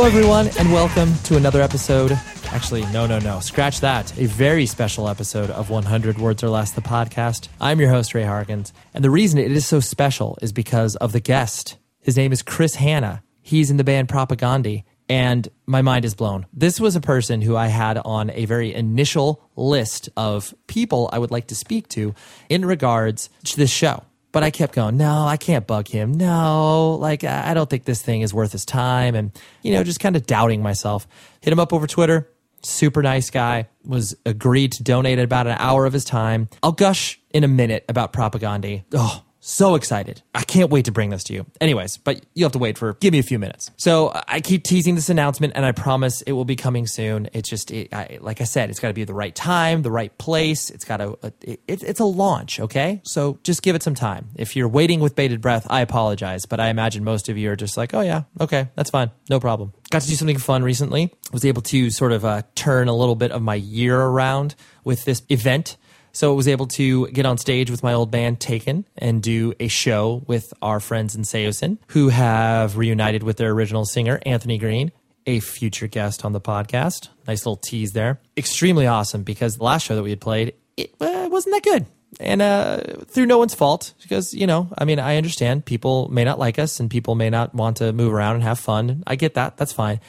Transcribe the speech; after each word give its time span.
Hello, 0.00 0.08
everyone, 0.08 0.48
and 0.58 0.72
welcome 0.72 1.12
to 1.24 1.36
another 1.36 1.60
episode. 1.60 2.12
Actually, 2.46 2.86
no, 2.86 3.06
no, 3.06 3.18
no. 3.18 3.38
Scratch 3.40 3.80
that. 3.80 4.10
A 4.18 4.24
very 4.24 4.64
special 4.64 5.10
episode 5.10 5.50
of 5.50 5.68
100 5.68 6.16
Words 6.16 6.42
or 6.42 6.48
Less, 6.48 6.70
the 6.70 6.80
podcast. 6.80 7.48
I'm 7.60 7.78
your 7.78 7.90
host, 7.90 8.14
Ray 8.14 8.22
Harkins. 8.22 8.72
And 8.94 9.04
the 9.04 9.10
reason 9.10 9.38
it 9.38 9.52
is 9.52 9.66
so 9.66 9.78
special 9.78 10.38
is 10.40 10.52
because 10.52 10.96
of 10.96 11.12
the 11.12 11.20
guest. 11.20 11.76
His 12.00 12.16
name 12.16 12.32
is 12.32 12.40
Chris 12.40 12.76
Hannah. 12.76 13.22
He's 13.42 13.70
in 13.70 13.76
the 13.76 13.84
band 13.84 14.08
Propagandhi. 14.08 14.84
And 15.10 15.46
my 15.66 15.82
mind 15.82 16.06
is 16.06 16.14
blown. 16.14 16.46
This 16.50 16.80
was 16.80 16.96
a 16.96 17.02
person 17.02 17.42
who 17.42 17.54
I 17.54 17.66
had 17.66 17.98
on 17.98 18.30
a 18.30 18.46
very 18.46 18.72
initial 18.72 19.50
list 19.54 20.08
of 20.16 20.54
people 20.66 21.10
I 21.12 21.18
would 21.18 21.30
like 21.30 21.48
to 21.48 21.54
speak 21.54 21.88
to 21.88 22.14
in 22.48 22.64
regards 22.64 23.28
to 23.44 23.56
this 23.58 23.70
show. 23.70 24.02
But 24.32 24.44
I 24.44 24.50
kept 24.50 24.74
going, 24.74 24.96
no, 24.96 25.26
I 25.26 25.36
can't 25.36 25.66
bug 25.66 25.88
him. 25.88 26.12
No, 26.12 26.96
like, 27.00 27.24
I 27.24 27.52
don't 27.52 27.68
think 27.68 27.84
this 27.84 28.00
thing 28.00 28.20
is 28.20 28.32
worth 28.32 28.52
his 28.52 28.64
time. 28.64 29.16
And, 29.16 29.32
you 29.62 29.72
know, 29.72 29.82
just 29.82 29.98
kind 29.98 30.14
of 30.14 30.26
doubting 30.26 30.62
myself. 30.62 31.08
Hit 31.40 31.52
him 31.52 31.58
up 31.58 31.72
over 31.72 31.86
Twitter. 31.88 32.30
Super 32.62 33.02
nice 33.02 33.30
guy. 33.30 33.68
Was 33.84 34.14
agreed 34.24 34.72
to 34.72 34.82
donate 34.82 35.18
about 35.18 35.46
an 35.46 35.56
hour 35.58 35.84
of 35.84 35.92
his 35.92 36.04
time. 36.04 36.48
I'll 36.62 36.72
gush 36.72 37.18
in 37.30 37.42
a 37.42 37.48
minute 37.48 37.84
about 37.88 38.12
Propagandhi. 38.12 38.84
Oh, 38.94 39.24
so 39.40 39.74
excited. 39.74 40.22
I 40.34 40.42
can't 40.42 40.70
wait 40.70 40.84
to 40.84 40.92
bring 40.92 41.10
this 41.10 41.24
to 41.24 41.32
you. 41.32 41.46
Anyways, 41.60 41.96
but 41.96 42.24
you'll 42.34 42.46
have 42.46 42.52
to 42.52 42.58
wait 42.58 42.78
for, 42.78 42.94
give 42.94 43.12
me 43.12 43.18
a 43.18 43.22
few 43.22 43.38
minutes. 43.38 43.70
So 43.76 44.12
I 44.28 44.40
keep 44.40 44.62
teasing 44.64 44.94
this 44.94 45.08
announcement 45.08 45.54
and 45.56 45.64
I 45.64 45.72
promise 45.72 46.22
it 46.22 46.32
will 46.32 46.44
be 46.44 46.56
coming 46.56 46.86
soon. 46.86 47.28
It's 47.32 47.48
just, 47.48 47.70
it, 47.70 47.92
I, 47.92 48.18
like 48.20 48.40
I 48.40 48.44
said, 48.44 48.70
it's 48.70 48.78
got 48.78 48.88
to 48.88 48.94
be 48.94 49.04
the 49.04 49.14
right 49.14 49.34
time, 49.34 49.82
the 49.82 49.90
right 49.90 50.16
place. 50.18 50.70
It's 50.70 50.84
got 50.84 50.98
to, 50.98 51.18
it, 51.40 51.60
it's 51.66 52.00
a 52.00 52.04
launch, 52.04 52.60
okay? 52.60 53.00
So 53.04 53.38
just 53.42 53.62
give 53.62 53.74
it 53.74 53.82
some 53.82 53.94
time. 53.94 54.28
If 54.36 54.56
you're 54.56 54.68
waiting 54.68 55.00
with 55.00 55.16
bated 55.16 55.40
breath, 55.40 55.66
I 55.70 55.80
apologize, 55.80 56.44
but 56.46 56.60
I 56.60 56.68
imagine 56.68 57.02
most 57.02 57.28
of 57.28 57.38
you 57.38 57.50
are 57.50 57.56
just 57.56 57.76
like, 57.76 57.94
oh 57.94 58.02
yeah, 58.02 58.24
okay, 58.40 58.68
that's 58.74 58.90
fine, 58.90 59.10
no 59.28 59.40
problem. 59.40 59.72
Got 59.90 60.02
to 60.02 60.08
do 60.08 60.14
something 60.14 60.38
fun 60.38 60.62
recently. 60.62 61.12
Was 61.32 61.44
able 61.44 61.62
to 61.62 61.90
sort 61.90 62.12
of 62.12 62.24
uh, 62.24 62.42
turn 62.54 62.88
a 62.88 62.94
little 62.94 63.16
bit 63.16 63.32
of 63.32 63.42
my 63.42 63.54
year 63.56 64.00
around 64.00 64.54
with 64.84 65.04
this 65.04 65.22
event 65.28 65.76
so 66.12 66.32
I 66.32 66.36
was 66.36 66.48
able 66.48 66.66
to 66.68 67.08
get 67.08 67.26
on 67.26 67.38
stage 67.38 67.70
with 67.70 67.82
my 67.82 67.92
old 67.92 68.10
band 68.10 68.40
Taken 68.40 68.84
and 68.96 69.22
do 69.22 69.54
a 69.60 69.68
show 69.68 70.22
with 70.26 70.52
our 70.62 70.80
friends 70.80 71.14
in 71.14 71.22
Saosin 71.22 71.78
who 71.88 72.08
have 72.08 72.76
reunited 72.76 73.22
with 73.22 73.36
their 73.36 73.50
original 73.50 73.84
singer, 73.84 74.20
Anthony 74.24 74.58
Green, 74.58 74.92
a 75.26 75.40
future 75.40 75.86
guest 75.86 76.24
on 76.24 76.32
the 76.32 76.40
podcast. 76.40 77.08
Nice 77.26 77.46
little 77.46 77.56
tease 77.56 77.92
there. 77.92 78.20
Extremely 78.36 78.86
awesome 78.86 79.22
because 79.22 79.56
the 79.56 79.64
last 79.64 79.84
show 79.84 79.94
that 79.94 80.02
we 80.02 80.10
had 80.10 80.20
played, 80.20 80.54
it 80.76 80.94
uh, 81.00 81.28
wasn't 81.30 81.54
that 81.54 81.62
good. 81.62 81.86
And 82.18 82.42
uh, 82.42 82.78
through 83.06 83.26
no 83.26 83.38
one's 83.38 83.54
fault, 83.54 83.94
because, 84.02 84.34
you 84.34 84.46
know, 84.46 84.68
I 84.76 84.84
mean, 84.84 84.98
I 84.98 85.16
understand 85.16 85.64
people 85.64 86.08
may 86.08 86.24
not 86.24 86.38
like 86.38 86.58
us 86.58 86.80
and 86.80 86.90
people 86.90 87.14
may 87.14 87.30
not 87.30 87.54
want 87.54 87.76
to 87.78 87.92
move 87.92 88.12
around 88.12 88.34
and 88.36 88.44
have 88.44 88.58
fun. 88.58 89.04
I 89.06 89.14
get 89.14 89.34
that. 89.34 89.56
That's 89.56 89.72
fine. 89.72 90.00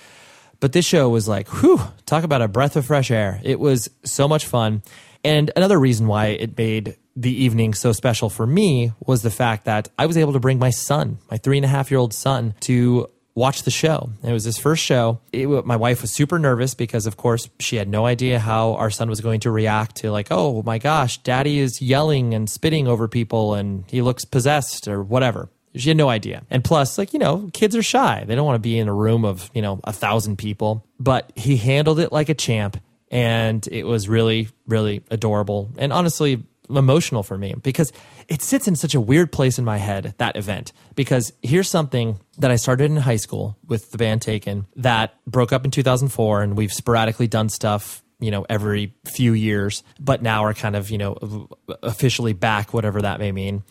But 0.60 0.74
this 0.74 0.86
show 0.86 1.10
was 1.10 1.28
like, 1.28 1.48
whew, 1.50 1.80
talk 2.06 2.24
about 2.24 2.42
a 2.42 2.48
breath 2.48 2.76
of 2.76 2.86
fresh 2.86 3.12
air. 3.12 3.40
It 3.44 3.60
was 3.60 3.90
so 4.04 4.28
much 4.28 4.46
fun. 4.46 4.82
And 5.24 5.52
another 5.56 5.80
reason 5.80 6.08
why 6.08 6.28
it 6.28 6.58
made 6.58 6.98
the 7.16 7.44
evening 7.44 7.74
so 7.74 7.92
special 7.92 8.30
for 8.30 8.48
me 8.48 8.94
was 9.06 9.22
the 9.22 9.32
fact 9.32 9.66
that 9.66 9.90
I 9.98 10.06
was 10.06 10.18
able 10.18 10.34
to 10.34 10.40
bring 10.40 10.60
my 10.60 10.70
son, 10.70 11.20
my 11.30 11.38
three 11.38 11.58
and 11.58 11.66
a 11.66 11.70
half 11.70 11.92
year 11.92 12.00
old 12.00 12.14
son, 12.14 12.56
to 12.62 13.10
watch 13.36 13.64
the 13.64 13.72
show. 13.72 14.10
It 14.24 14.32
was 14.32 14.44
his 14.44 14.58
first 14.58 14.84
show. 14.84 15.20
It, 15.32 15.48
my 15.66 15.76
wife 15.76 16.02
was 16.02 16.14
super 16.14 16.40
nervous 16.40 16.74
because, 16.74 17.06
of 17.06 17.18
course, 17.18 17.50
she 17.60 17.76
had 17.78 17.88
no 17.88 18.06
idea 18.06 18.40
how 18.40 18.74
our 18.74 18.90
son 18.90 19.10
was 19.10 19.22
going 19.22 19.42
to 19.42 19.52
react 19.52 19.98
to, 19.98 20.12
like, 20.12 20.28
oh 20.32 20.64
my 20.64 20.78
gosh, 20.78 21.18
daddy 21.20 21.60
is 21.60 21.82
yelling 21.82 22.34
and 22.34 22.50
spitting 22.50 22.88
over 22.88 23.08
people 23.08 23.54
and 23.54 23.86
he 23.88 24.02
looks 24.02 24.26
possessed 24.26 24.88
or 24.88 25.02
whatever. 25.02 25.50
She 25.76 25.90
had 25.90 25.98
no 25.98 26.10
idea. 26.10 26.44
And 26.50 26.64
plus, 26.66 26.98
like, 26.98 27.14
you 27.14 27.20
know, 27.20 27.50
kids 27.54 27.78
are 27.78 27.84
shy. 27.84 28.26
They 28.28 28.36
don't 28.36 28.46
want 28.46 28.56
to 28.56 28.60
be 28.60 28.78
in 28.78 28.90
a 28.90 28.94
room 28.94 29.24
of, 29.24 29.50
you 29.54 29.62
know, 29.62 29.80
a 29.86 29.94
thousand 29.94 30.38
people. 30.38 30.86
But 31.00 31.32
he 31.36 31.56
handled 31.56 32.00
it 32.00 32.12
like 32.12 32.28
a 32.28 32.34
champ 32.34 32.78
and 33.12 33.68
it 33.68 33.86
was 33.86 34.10
really 34.10 34.50
really 34.66 35.04
adorable 35.12 35.70
and 35.78 35.94
honestly 35.94 36.44
emotional 36.78 37.24
for 37.24 37.38
me 37.38 37.54
because 37.62 37.92
it 38.28 38.42
sits 38.42 38.68
in 38.68 38.76
such 38.76 38.96
a 38.96 39.02
weird 39.02 39.32
place 39.32 39.60
in 39.60 39.66
my 39.66 39.78
head 39.78 40.14
that 40.18 40.36
event. 40.36 40.72
Because 40.96 41.34
here's 41.42 41.70
something 41.70 42.20
that 42.38 42.52
I 42.52 42.56
started 42.56 42.86
in 42.86 42.98
high 42.98 43.18
school 43.18 43.58
with 43.68 43.92
the 43.92 43.98
band 43.98 44.22
Taken 44.22 44.66
that 44.78 45.16
broke 45.26 45.52
up 45.52 45.66
in 45.66 45.72
2004 45.72 46.44
and 46.44 46.56
we've 46.56 46.74
sporadically 46.74 47.28
done 47.28 47.50
stuff 47.50 48.04
you 48.20 48.30
know 48.30 48.46
every 48.50 48.94
few 49.06 49.34
years 49.34 49.84
but 50.00 50.22
now 50.22 50.46
are 50.46 50.54
kind 50.54 50.76
of 50.76 50.92
you 50.92 51.00
know 51.00 51.48
officially 51.82 52.34
back 52.34 52.74
whatever 52.74 53.02
that 53.02 53.20
may 53.20 53.32
mean. 53.32 53.64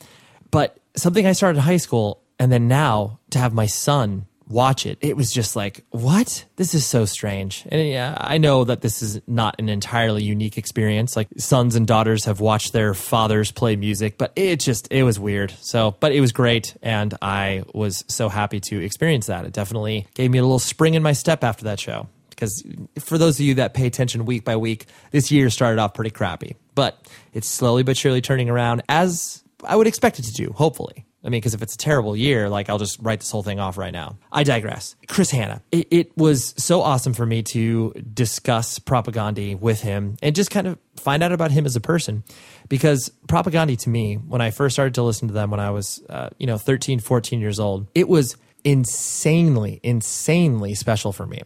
But 0.51 0.79
something 0.97 1.27
I 1.27 1.33
started 1.33 1.59
in 1.59 1.65
high 1.65 1.77
school 1.77 2.23
and 2.39 2.51
then 2.51 2.69
now 2.69 3.21
to 3.31 3.39
have 3.39 3.55
my 3.55 3.67
son 3.67 4.27
watch 4.51 4.85
it, 4.85 4.99
it 5.01 5.17
was 5.17 5.33
just 5.33 5.57
like, 5.57 5.85
what? 5.91 6.45
This 6.57 6.75
is 6.75 6.85
so 6.85 7.05
strange. 7.05 7.65
And 7.71 7.87
yeah, 7.89 8.17
I 8.19 8.39
know 8.39 8.65
that 8.65 8.81
this 8.81 9.01
is 9.01 9.21
not 9.27 9.57
an 9.59 9.69
entirely 9.69 10.23
unique 10.23 10.59
experience. 10.59 11.17
Like 11.17 11.29
sons 11.39 11.77
and 11.77 11.87
daughters 11.87 12.25
have 12.25 12.41
watched 12.41 12.73
their 12.73 12.93
fathers 12.93 13.53
play 13.53 13.77
music, 13.77 14.19
but 14.19 14.33
it 14.37 14.61
just, 14.61 14.89
it 14.91 15.05
was 15.05 15.19
weird. 15.19 15.53
So, 15.61 15.97
but 16.01 16.13
it 16.13 16.21
was 16.21 16.33
great. 16.33 16.77
And 16.83 17.17
I 17.23 17.63
was 17.73 18.05
so 18.09 18.29
happy 18.29 18.61
to 18.61 18.83
experience 18.83 19.27
that. 19.27 19.45
It 19.45 19.53
definitely 19.53 20.07
gave 20.15 20.31
me 20.31 20.39
a 20.39 20.43
little 20.43 20.59
spring 20.59 20.95
in 20.95 21.03
my 21.03 21.13
step 21.13 21.45
after 21.45 21.65
that 21.65 21.81
show. 21.81 22.09
Because 22.31 22.65
for 22.99 23.19
those 23.19 23.39
of 23.39 23.45
you 23.45 23.55
that 23.57 23.75
pay 23.75 23.87
attention 23.87 24.25
week 24.25 24.45
by 24.45 24.57
week, 24.57 24.87
this 25.11 25.31
year 25.31 25.51
started 25.51 25.79
off 25.79 25.93
pretty 25.93 26.11
crappy, 26.11 26.57
but 26.75 27.07
it's 27.35 27.47
slowly 27.47 27.83
but 27.83 27.99
surely 27.99 28.23
turning 28.23 28.49
around 28.49 28.83
as 28.89 29.45
I 29.63 29.77
would 29.77 29.87
expect 29.87 30.19
it 30.19 30.23
to 30.23 30.33
do, 30.33 30.51
hopefully. 30.53 31.05
I 31.23 31.29
mean, 31.29 31.41
because 31.41 31.53
if 31.55 31.61
it's 31.61 31.75
a 31.75 31.79
terrible 31.79 32.17
year, 32.17 32.49
like 32.49 32.71
I'll 32.71 32.79
just 32.79 32.99
write 33.01 33.21
this 33.21 33.31
whole 33.31 33.43
thing 33.43 33.61
off 33.61 33.77
right 33.77 33.93
now. 33.93 34.17
I 34.33 34.43
digress. 34.43 34.97
Chris 35.07 35.31
Hannah. 35.31 35.63
It, 35.71 35.89
it, 35.91 36.17
was 36.17 36.55
so 36.57 36.81
awesome 36.81 37.13
for 37.13 37.27
me 37.27 37.43
to 37.43 37.93
discuss 37.93 38.79
Propagandhi 38.79 39.59
with 39.59 39.83
him 39.83 40.17
and 40.23 40.35
just 40.35 40.51
kind 40.51 40.67
of 40.67 40.79
find 40.97 41.23
out 41.23 41.33
about 41.33 41.51
him 41.51 41.67
as 41.67 41.77
a 41.77 41.81
person. 41.81 42.25
Because 42.69 43.13
Propagandhi 43.27 43.79
to 43.81 43.91
me, 43.91 44.15
when 44.15 44.41
I 44.41 44.51
first 44.51 44.75
started 44.75 44.95
to 44.95 45.03
listen 45.03 45.29
to 45.29 45.35
them 45.35 45.51
when 45.51 45.61
I 45.61 45.71
was, 45.71 46.03
uh, 46.09 46.31
you 46.39 46.47
know, 46.47 46.57
13, 46.57 47.01
14 47.01 47.41
years 47.41 47.61
old, 47.61 47.87
it 47.95 48.09
was 48.09 48.37
insanely, 48.65 49.81
insanely 49.83 50.75
special 50.75 51.13
for 51.13 51.27
me. 51.27 51.43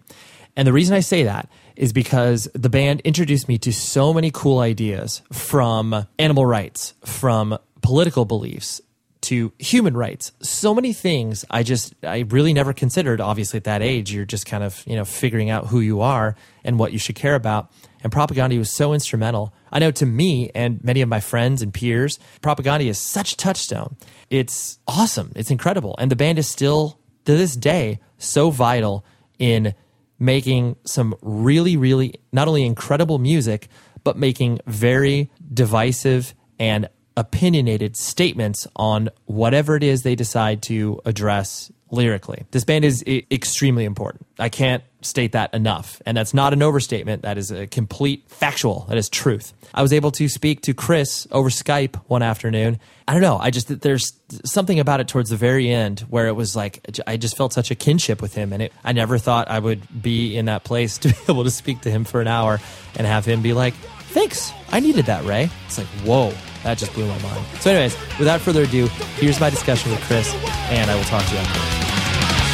And 0.56 0.68
the 0.68 0.72
reason 0.72 0.94
I 0.94 1.00
say 1.00 1.24
that 1.24 1.48
is 1.76 1.92
because 1.92 2.48
the 2.54 2.68
band 2.68 3.00
introduced 3.00 3.48
me 3.48 3.58
to 3.58 3.72
so 3.72 4.14
many 4.14 4.30
cool 4.32 4.60
ideas 4.60 5.22
from 5.32 6.06
animal 6.18 6.46
rights, 6.46 6.94
from 7.04 7.58
political 7.82 8.24
beliefs, 8.24 8.80
to 9.24 9.52
human 9.58 9.96
rights. 9.96 10.32
So 10.40 10.74
many 10.74 10.92
things 10.92 11.44
I 11.50 11.62
just 11.62 11.94
I 12.02 12.20
really 12.28 12.52
never 12.52 12.72
considered. 12.72 13.20
Obviously, 13.20 13.58
at 13.58 13.64
that 13.64 13.82
age, 13.82 14.12
you're 14.12 14.24
just 14.24 14.46
kind 14.46 14.62
of 14.62 14.82
you 14.86 14.96
know 14.96 15.04
figuring 15.04 15.50
out 15.50 15.68
who 15.68 15.80
you 15.80 16.00
are 16.00 16.36
and 16.64 16.78
what 16.78 16.92
you 16.92 16.98
should 16.98 17.16
care 17.16 17.34
about. 17.34 17.70
And 18.02 18.12
Propagandhi 18.12 18.58
was 18.58 18.74
so 18.74 18.92
instrumental. 18.92 19.54
I 19.72 19.78
know 19.78 19.90
to 19.92 20.06
me 20.06 20.50
and 20.54 20.82
many 20.84 21.00
of 21.00 21.08
my 21.08 21.20
friends 21.20 21.62
and 21.62 21.72
peers, 21.72 22.18
Propagandhi 22.42 22.86
is 22.86 22.98
such 22.98 23.32
a 23.32 23.36
touchstone. 23.36 23.96
It's 24.28 24.78
awesome. 24.86 25.32
It's 25.34 25.50
incredible, 25.50 25.94
and 25.98 26.10
the 26.10 26.16
band 26.16 26.38
is 26.38 26.48
still 26.48 26.98
to 27.24 27.36
this 27.36 27.56
day 27.56 28.00
so 28.18 28.50
vital 28.50 29.04
in 29.38 29.74
making 30.18 30.76
some 30.84 31.14
really, 31.22 31.76
really 31.76 32.14
not 32.32 32.48
only 32.48 32.64
incredible 32.64 33.18
music, 33.18 33.68
but 34.04 34.16
making 34.16 34.60
very 34.66 35.30
divisive 35.52 36.34
and 36.58 36.88
opinionated 37.16 37.96
statements 37.96 38.66
on 38.76 39.08
whatever 39.26 39.76
it 39.76 39.82
is 39.82 40.02
they 40.02 40.14
decide 40.16 40.62
to 40.62 41.00
address 41.04 41.70
lyrically. 41.90 42.44
This 42.50 42.64
band 42.64 42.84
is 42.84 43.04
I- 43.06 43.24
extremely 43.30 43.84
important. 43.84 44.26
I 44.38 44.48
can't 44.48 44.82
state 45.02 45.32
that 45.32 45.52
enough. 45.54 46.00
And 46.06 46.16
that's 46.16 46.34
not 46.34 46.52
an 46.52 46.62
overstatement. 46.62 47.22
That 47.22 47.38
is 47.38 47.50
a 47.50 47.66
complete 47.66 48.24
factual. 48.28 48.86
That 48.88 48.96
is 48.96 49.08
truth. 49.08 49.52
I 49.72 49.82
was 49.82 49.92
able 49.92 50.10
to 50.12 50.28
speak 50.28 50.62
to 50.62 50.74
Chris 50.74 51.28
over 51.30 51.50
Skype 51.50 51.96
one 52.06 52.22
afternoon. 52.22 52.80
I 53.06 53.12
don't 53.12 53.22
know. 53.22 53.38
I 53.38 53.50
just, 53.50 53.80
there's 53.82 54.12
something 54.44 54.80
about 54.80 55.00
it 55.00 55.08
towards 55.08 55.30
the 55.30 55.36
very 55.36 55.68
end 55.70 56.00
where 56.08 56.26
it 56.26 56.32
was 56.32 56.56
like, 56.56 56.80
I 57.06 57.16
just 57.16 57.36
felt 57.36 57.52
such 57.52 57.70
a 57.70 57.74
kinship 57.74 58.22
with 58.22 58.34
him. 58.34 58.52
And 58.52 58.62
it, 58.62 58.72
I 58.82 58.92
never 58.92 59.18
thought 59.18 59.48
I 59.50 59.58
would 59.58 60.02
be 60.02 60.36
in 60.36 60.46
that 60.46 60.64
place 60.64 60.98
to 60.98 61.08
be 61.08 61.14
able 61.28 61.44
to 61.44 61.50
speak 61.50 61.82
to 61.82 61.90
him 61.90 62.04
for 62.04 62.20
an 62.20 62.28
hour 62.28 62.60
and 62.96 63.06
have 63.06 63.24
him 63.24 63.42
be 63.42 63.52
like, 63.52 63.74
thanks. 64.10 64.52
I 64.70 64.80
needed 64.80 65.06
that, 65.06 65.24
Ray. 65.24 65.50
It's 65.66 65.78
like, 65.78 65.86
whoa. 66.04 66.32
That 66.64 66.78
just 66.78 66.92
blew 66.94 67.06
my 67.06 67.18
mind. 67.20 67.44
So, 67.60 67.70
anyways, 67.70 67.96
without 68.18 68.40
further 68.40 68.62
ado, 68.62 68.88
here's 69.20 69.38
my 69.38 69.50
discussion 69.50 69.90
with 69.92 70.00
Chris, 70.08 70.32
and 70.72 70.90
I 70.90 70.96
will 70.96 71.04
talk 71.04 71.24
to 71.26 71.32
you 71.32 71.38
after. 71.38 71.60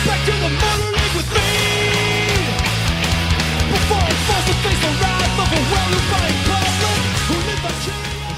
Back 0.04 0.20
to 0.26 0.32
the 0.34 0.50
motor 0.50 0.90
league 0.90 1.14
with 1.14 1.30
me. 1.30 1.46
Before 3.70 4.02
I 4.02 4.12
force 4.26 4.46
to 4.50 4.54
face 4.66 4.82
the 4.82 4.92
wrath 4.98 5.38
of 5.38 5.48
a 5.54 5.60
well-defined 5.70 6.38
public 6.50 6.80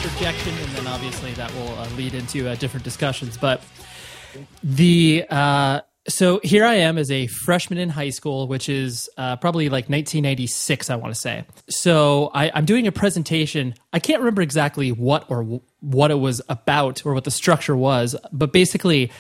Interjection, 0.03 0.53
and 0.59 0.71
then 0.77 0.87
obviously 0.89 1.33
that 1.33 1.53
will 1.55 1.73
uh, 1.79 1.89
lead 1.97 2.15
into 2.15 2.49
uh, 2.49 2.55
different 2.57 2.85
discussions. 2.85 3.39
But 3.39 3.63
the 4.63 5.25
uh, 5.31 5.81
so 6.09 6.41
here 6.43 6.65
I 6.65 6.75
am 6.75 6.99
as 6.99 7.11
a 7.11 7.29
freshman 7.29 7.79
in 7.79 7.89
high 7.89 8.11
school, 8.11 8.49
which 8.49 8.69
is 8.69 9.09
uh, 9.17 9.37
probably 9.37 9.67
like 9.67 9.85
1996, 9.85 10.91
I 10.91 10.97
want 10.97 11.15
to 11.15 11.21
say. 11.21 11.45
So 11.69 12.31
I, 12.35 12.47
am 12.47 12.65
doing 12.65 12.89
a 12.89 12.93
presentation. 12.93 13.75
I 13.93 14.01
can't 14.01 14.19
remember 14.19 14.43
exactly 14.43 14.91
what 14.91 15.31
or 15.31 15.43
w- 15.43 15.63
what 15.81 16.11
it 16.11 16.19
was 16.19 16.43
about 16.49 17.07
or 17.07 17.15
what 17.15 17.25
the 17.25 17.31
structure 17.31 17.77
was, 17.77 18.17
but 18.33 18.53
basically, 18.53 19.13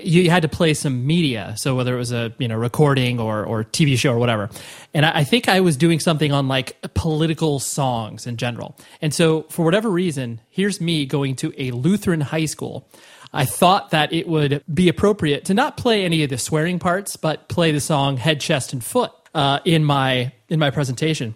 you 0.00 0.28
had 0.30 0.42
to 0.42 0.48
play 0.48 0.74
some 0.74 1.06
media. 1.06 1.54
So 1.56 1.76
whether 1.76 1.94
it 1.94 1.98
was 1.98 2.10
a 2.10 2.34
you 2.38 2.48
know 2.48 2.56
recording 2.56 3.20
or 3.20 3.44
or 3.44 3.62
TV 3.62 3.96
show 3.96 4.12
or 4.12 4.18
whatever, 4.18 4.50
and 4.92 5.06
I, 5.06 5.18
I 5.18 5.24
think 5.24 5.48
I 5.48 5.60
was 5.60 5.76
doing 5.76 6.00
something 6.00 6.32
on 6.32 6.48
like 6.48 6.76
political 6.94 7.60
songs 7.60 8.26
in 8.26 8.36
general. 8.36 8.76
And 9.00 9.14
so 9.14 9.42
for 9.44 9.64
whatever 9.64 9.88
reason, 9.88 10.40
here's 10.50 10.80
me 10.80 11.06
going 11.06 11.36
to 11.36 11.54
a 11.56 11.70
Lutheran 11.70 12.20
high 12.20 12.46
school. 12.46 12.88
I 13.36 13.44
thought 13.44 13.90
that 13.90 14.12
it 14.12 14.26
would 14.28 14.64
be 14.72 14.88
appropriate 14.88 15.44
to 15.46 15.54
not 15.54 15.76
play 15.76 16.04
any 16.04 16.22
of 16.22 16.30
the 16.30 16.38
swearing 16.38 16.78
parts, 16.78 17.16
but 17.16 17.48
play 17.48 17.72
the 17.72 17.80
song 17.80 18.16
"Head, 18.16 18.40
Chest, 18.40 18.72
and 18.72 18.82
Foot" 18.82 19.12
uh, 19.34 19.60
in 19.64 19.84
my 19.84 20.32
in 20.48 20.58
my 20.58 20.70
presentation 20.70 21.34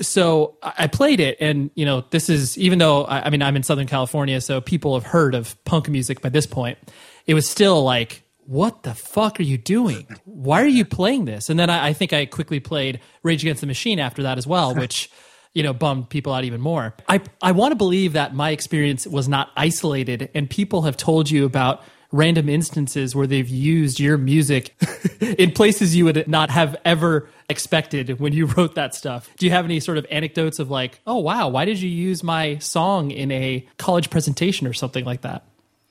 so 0.00 0.56
I 0.62 0.86
played 0.86 1.20
it, 1.20 1.38
and 1.40 1.70
you 1.74 1.84
know, 1.84 2.04
this 2.10 2.28
is 2.28 2.56
even 2.56 2.78
though 2.78 3.04
I, 3.04 3.26
I, 3.26 3.30
mean 3.30 3.42
I'm 3.42 3.56
in 3.56 3.62
Southern 3.62 3.86
California, 3.86 4.40
so 4.40 4.60
people 4.60 4.94
have 4.94 5.04
heard 5.04 5.34
of 5.34 5.62
punk 5.64 5.88
music 5.88 6.20
by 6.20 6.28
this 6.28 6.46
point. 6.46 6.78
It 7.26 7.34
was 7.34 7.48
still 7.48 7.82
like, 7.82 8.22
what 8.46 8.84
the 8.84 8.94
fuck 8.94 9.40
are 9.40 9.44
you 9.44 9.58
doing? 9.58 10.06
Why 10.24 10.62
are 10.62 10.68
you 10.68 10.84
playing 10.84 11.24
this? 11.24 11.50
And 11.50 11.58
then 11.58 11.68
I, 11.68 11.88
I 11.88 11.92
think 11.92 12.12
I 12.12 12.26
quickly 12.26 12.60
played 12.60 13.00
Rage 13.22 13.42
Against 13.42 13.60
the 13.60 13.66
Machine 13.66 13.98
after 13.98 14.22
that 14.22 14.38
as 14.38 14.46
well, 14.46 14.74
which 14.76 15.10
you 15.58 15.64
know 15.64 15.72
bummed 15.72 16.08
people 16.08 16.32
out 16.32 16.44
even 16.44 16.60
more. 16.60 16.94
I 17.08 17.20
I 17.42 17.50
want 17.50 17.72
to 17.72 17.76
believe 17.76 18.12
that 18.12 18.32
my 18.32 18.50
experience 18.50 19.08
was 19.08 19.28
not 19.28 19.50
isolated, 19.56 20.30
and 20.32 20.48
people 20.48 20.82
have 20.82 20.96
told 20.96 21.28
you 21.28 21.44
about 21.44 21.82
random 22.12 22.48
instances 22.48 23.16
where 23.16 23.26
they've 23.26 23.48
used 23.48 23.98
your 23.98 24.16
music 24.16 24.72
in 25.20 25.50
places 25.50 25.96
you 25.96 26.04
would 26.04 26.28
not 26.28 26.48
have 26.48 26.76
ever 26.84 27.28
expected 27.50 28.20
when 28.20 28.32
you 28.32 28.46
wrote 28.46 28.76
that 28.76 28.94
stuff. 28.94 29.28
Do 29.36 29.46
you 29.46 29.52
have 29.52 29.64
any 29.64 29.80
sort 29.80 29.98
of 29.98 30.06
anecdotes 30.12 30.60
of 30.60 30.70
like, 30.70 31.00
oh 31.08 31.18
wow, 31.18 31.48
why 31.48 31.64
did 31.64 31.82
you 31.82 31.90
use 31.90 32.22
my 32.22 32.58
song 32.58 33.10
in 33.10 33.32
a 33.32 33.66
college 33.78 34.10
presentation 34.10 34.64
or 34.64 34.72
something 34.72 35.04
like 35.04 35.22
that? 35.22 35.42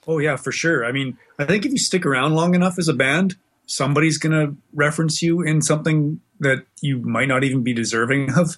Oh 0.07 0.19
yeah, 0.19 0.37
for 0.37 0.53
sure. 0.53 0.85
I 0.85 0.93
mean, 0.93 1.17
I 1.37 1.43
think 1.43 1.65
if 1.65 1.73
you 1.73 1.77
stick 1.77 2.05
around 2.05 2.35
long 2.35 2.55
enough 2.55 2.79
as 2.79 2.87
a 2.87 2.93
band, 2.93 3.35
somebody's 3.65 4.17
going 4.17 4.31
to 4.31 4.55
reference 4.73 5.21
you 5.21 5.41
in 5.41 5.61
something 5.61 6.21
that 6.39 6.65
you 6.79 6.99
might 6.99 7.27
not 7.27 7.43
even 7.43 7.63
be 7.63 7.73
deserving 7.73 8.31
of. 8.37 8.57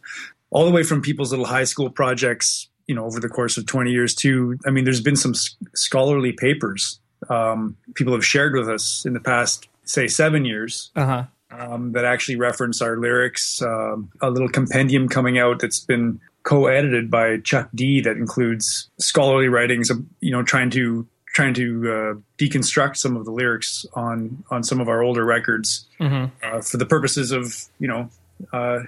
All 0.52 0.66
the 0.66 0.72
way 0.72 0.84
from 0.84 1.02
people's 1.02 1.32
little 1.32 1.46
high 1.46 1.64
school 1.64 1.90
projects, 1.90 2.68
you 2.88 2.96
know, 2.96 3.06
over 3.06 3.20
the 3.20 3.30
course 3.30 3.58
of 3.58 3.66
20 3.66 3.92
years 3.92 4.16
too. 4.16 4.58
I 4.66 4.72
mean, 4.72 4.84
there's 4.84 5.02
been 5.02 5.16
some 5.16 5.34
scholarly 5.76 6.34
papers 6.34 7.00
um, 7.30 7.76
people 7.96 8.14
have 8.14 8.26
shared 8.26 8.56
with 8.56 8.70
us 8.70 9.06
in 9.06 9.14
the 9.14 9.20
past, 9.20 9.68
say, 9.84 10.08
seven 10.08 10.46
years. 10.46 10.92
Uh-huh. 10.96 11.26
Um, 11.52 11.94
that 11.94 12.06
actually 12.06 12.36
reference 12.36 12.80
our 12.80 12.98
lyrics. 12.98 13.60
Um, 13.62 14.12
a 14.22 14.30
little 14.30 14.50
compendium 14.50 15.10
coming 15.10 15.40
out 15.40 15.60
that's 15.60 15.80
been 15.80 16.22
co-edited 16.44 17.10
by 17.10 17.38
Chuck 17.38 17.70
D 17.74 18.02
that 18.02 18.18
includes 18.18 18.88
scholarly 19.00 19.48
writings, 19.48 19.90
of, 19.90 20.06
you 20.20 20.32
know, 20.32 20.44
trying 20.44 20.70
to 20.72 21.08
trying 21.34 21.56
to 21.56 21.92
uh, 21.92 22.20
deconstruct 22.38 22.98
some 22.98 23.18
of 23.18 23.26
the 23.26 23.32
lyrics 23.32 23.86
on 23.94 24.44
on 24.52 24.64
some 24.64 24.80
of 24.80 24.88
our 24.88 25.02
older 25.02 25.26
records 25.26 25.88
mm-hmm. 26.00 26.26
uh, 26.44 26.62
for 26.62 26.78
the 26.78 26.86
purposes 26.86 27.32
of 27.32 27.56
you 27.80 27.88
know 27.88 28.10
uh, 28.54 28.80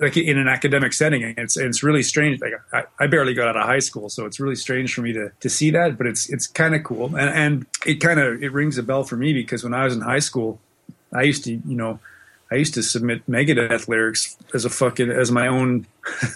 like 0.00 0.16
in 0.16 0.38
an 0.38 0.48
academic 0.48 0.92
setting. 0.92 1.34
It's 1.36 1.56
it's 1.56 1.82
really 1.82 2.02
strange. 2.02 2.40
Like 2.40 2.54
I, 2.72 2.84
I, 2.98 3.06
barely 3.06 3.34
got 3.34 3.48
out 3.48 3.56
of 3.56 3.62
high 3.62 3.78
school, 3.78 4.08
so 4.08 4.26
it's 4.26 4.40
really 4.40 4.56
strange 4.56 4.94
for 4.94 5.02
me 5.02 5.12
to 5.12 5.30
to 5.40 5.48
see 5.48 5.70
that. 5.70 5.96
But 5.96 6.06
it's 6.06 6.28
it's 6.28 6.46
kind 6.46 6.74
of 6.74 6.84
cool, 6.84 7.14
and 7.16 7.30
and 7.30 7.66
it 7.84 8.00
kind 8.00 8.18
of 8.20 8.42
it 8.42 8.52
rings 8.52 8.78
a 8.78 8.82
bell 8.82 9.04
for 9.04 9.16
me 9.16 9.32
because 9.32 9.62
when 9.62 9.74
I 9.74 9.84
was 9.84 9.94
in 9.94 10.00
high 10.00 10.18
school, 10.18 10.60
I 11.12 11.22
used 11.22 11.44
to 11.44 11.52
you 11.52 11.76
know. 11.76 11.98
I 12.48 12.54
used 12.54 12.74
to 12.74 12.82
submit 12.84 13.28
Megadeth 13.28 13.88
lyrics 13.88 14.36
as 14.54 14.64
a 14.64 14.70
fucking 14.70 15.10
as 15.10 15.32
my 15.32 15.48
own 15.48 15.84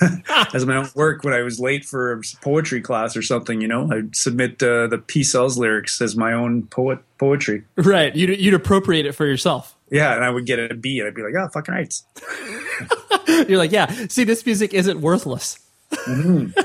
as 0.52 0.67
my 0.67 0.75
own 0.75 0.88
work 0.97 1.23
when 1.23 1.32
I 1.32 1.43
was 1.43 1.61
late 1.61 1.85
for 1.85 2.14
a 2.14 2.20
poetry 2.43 2.81
class 2.81 3.17
or 3.17 3.23
something. 3.23 3.61
You 3.61 3.69
know, 3.69 3.88
I'd 3.93 4.17
submit 4.17 4.61
uh, 4.61 4.88
the 4.88 4.99
P 4.99 5.23
cells 5.23 5.56
lyrics 5.56 6.00
as 6.02 6.17
my 6.17 6.32
own 6.32 6.64
poet 6.67 6.99
poetry. 7.19 7.62
Right, 7.76 8.12
you'd 8.17 8.41
you'd 8.41 8.55
appropriate 8.55 9.06
it 9.06 9.12
for 9.12 9.25
yourself. 9.25 9.76
Yeah, 9.91 10.15
and 10.15 10.25
I 10.25 10.31
would 10.31 10.47
get 10.47 10.59
a 10.59 10.75
B, 10.75 10.99
and 11.01 11.09
I'd 11.09 11.15
be 11.15 11.23
like, 11.23 11.35
"Oh, 11.37 11.49
fucking 11.53 11.75
rights." 11.75 12.05
You're 13.49 13.59
like, 13.59 13.73
yeah. 13.73 13.93
See, 14.09 14.25
this 14.25 14.45
music 14.45 14.75
isn't 14.75 15.01
worthless. 15.01 15.59
Mm-hmm. 15.91 16.59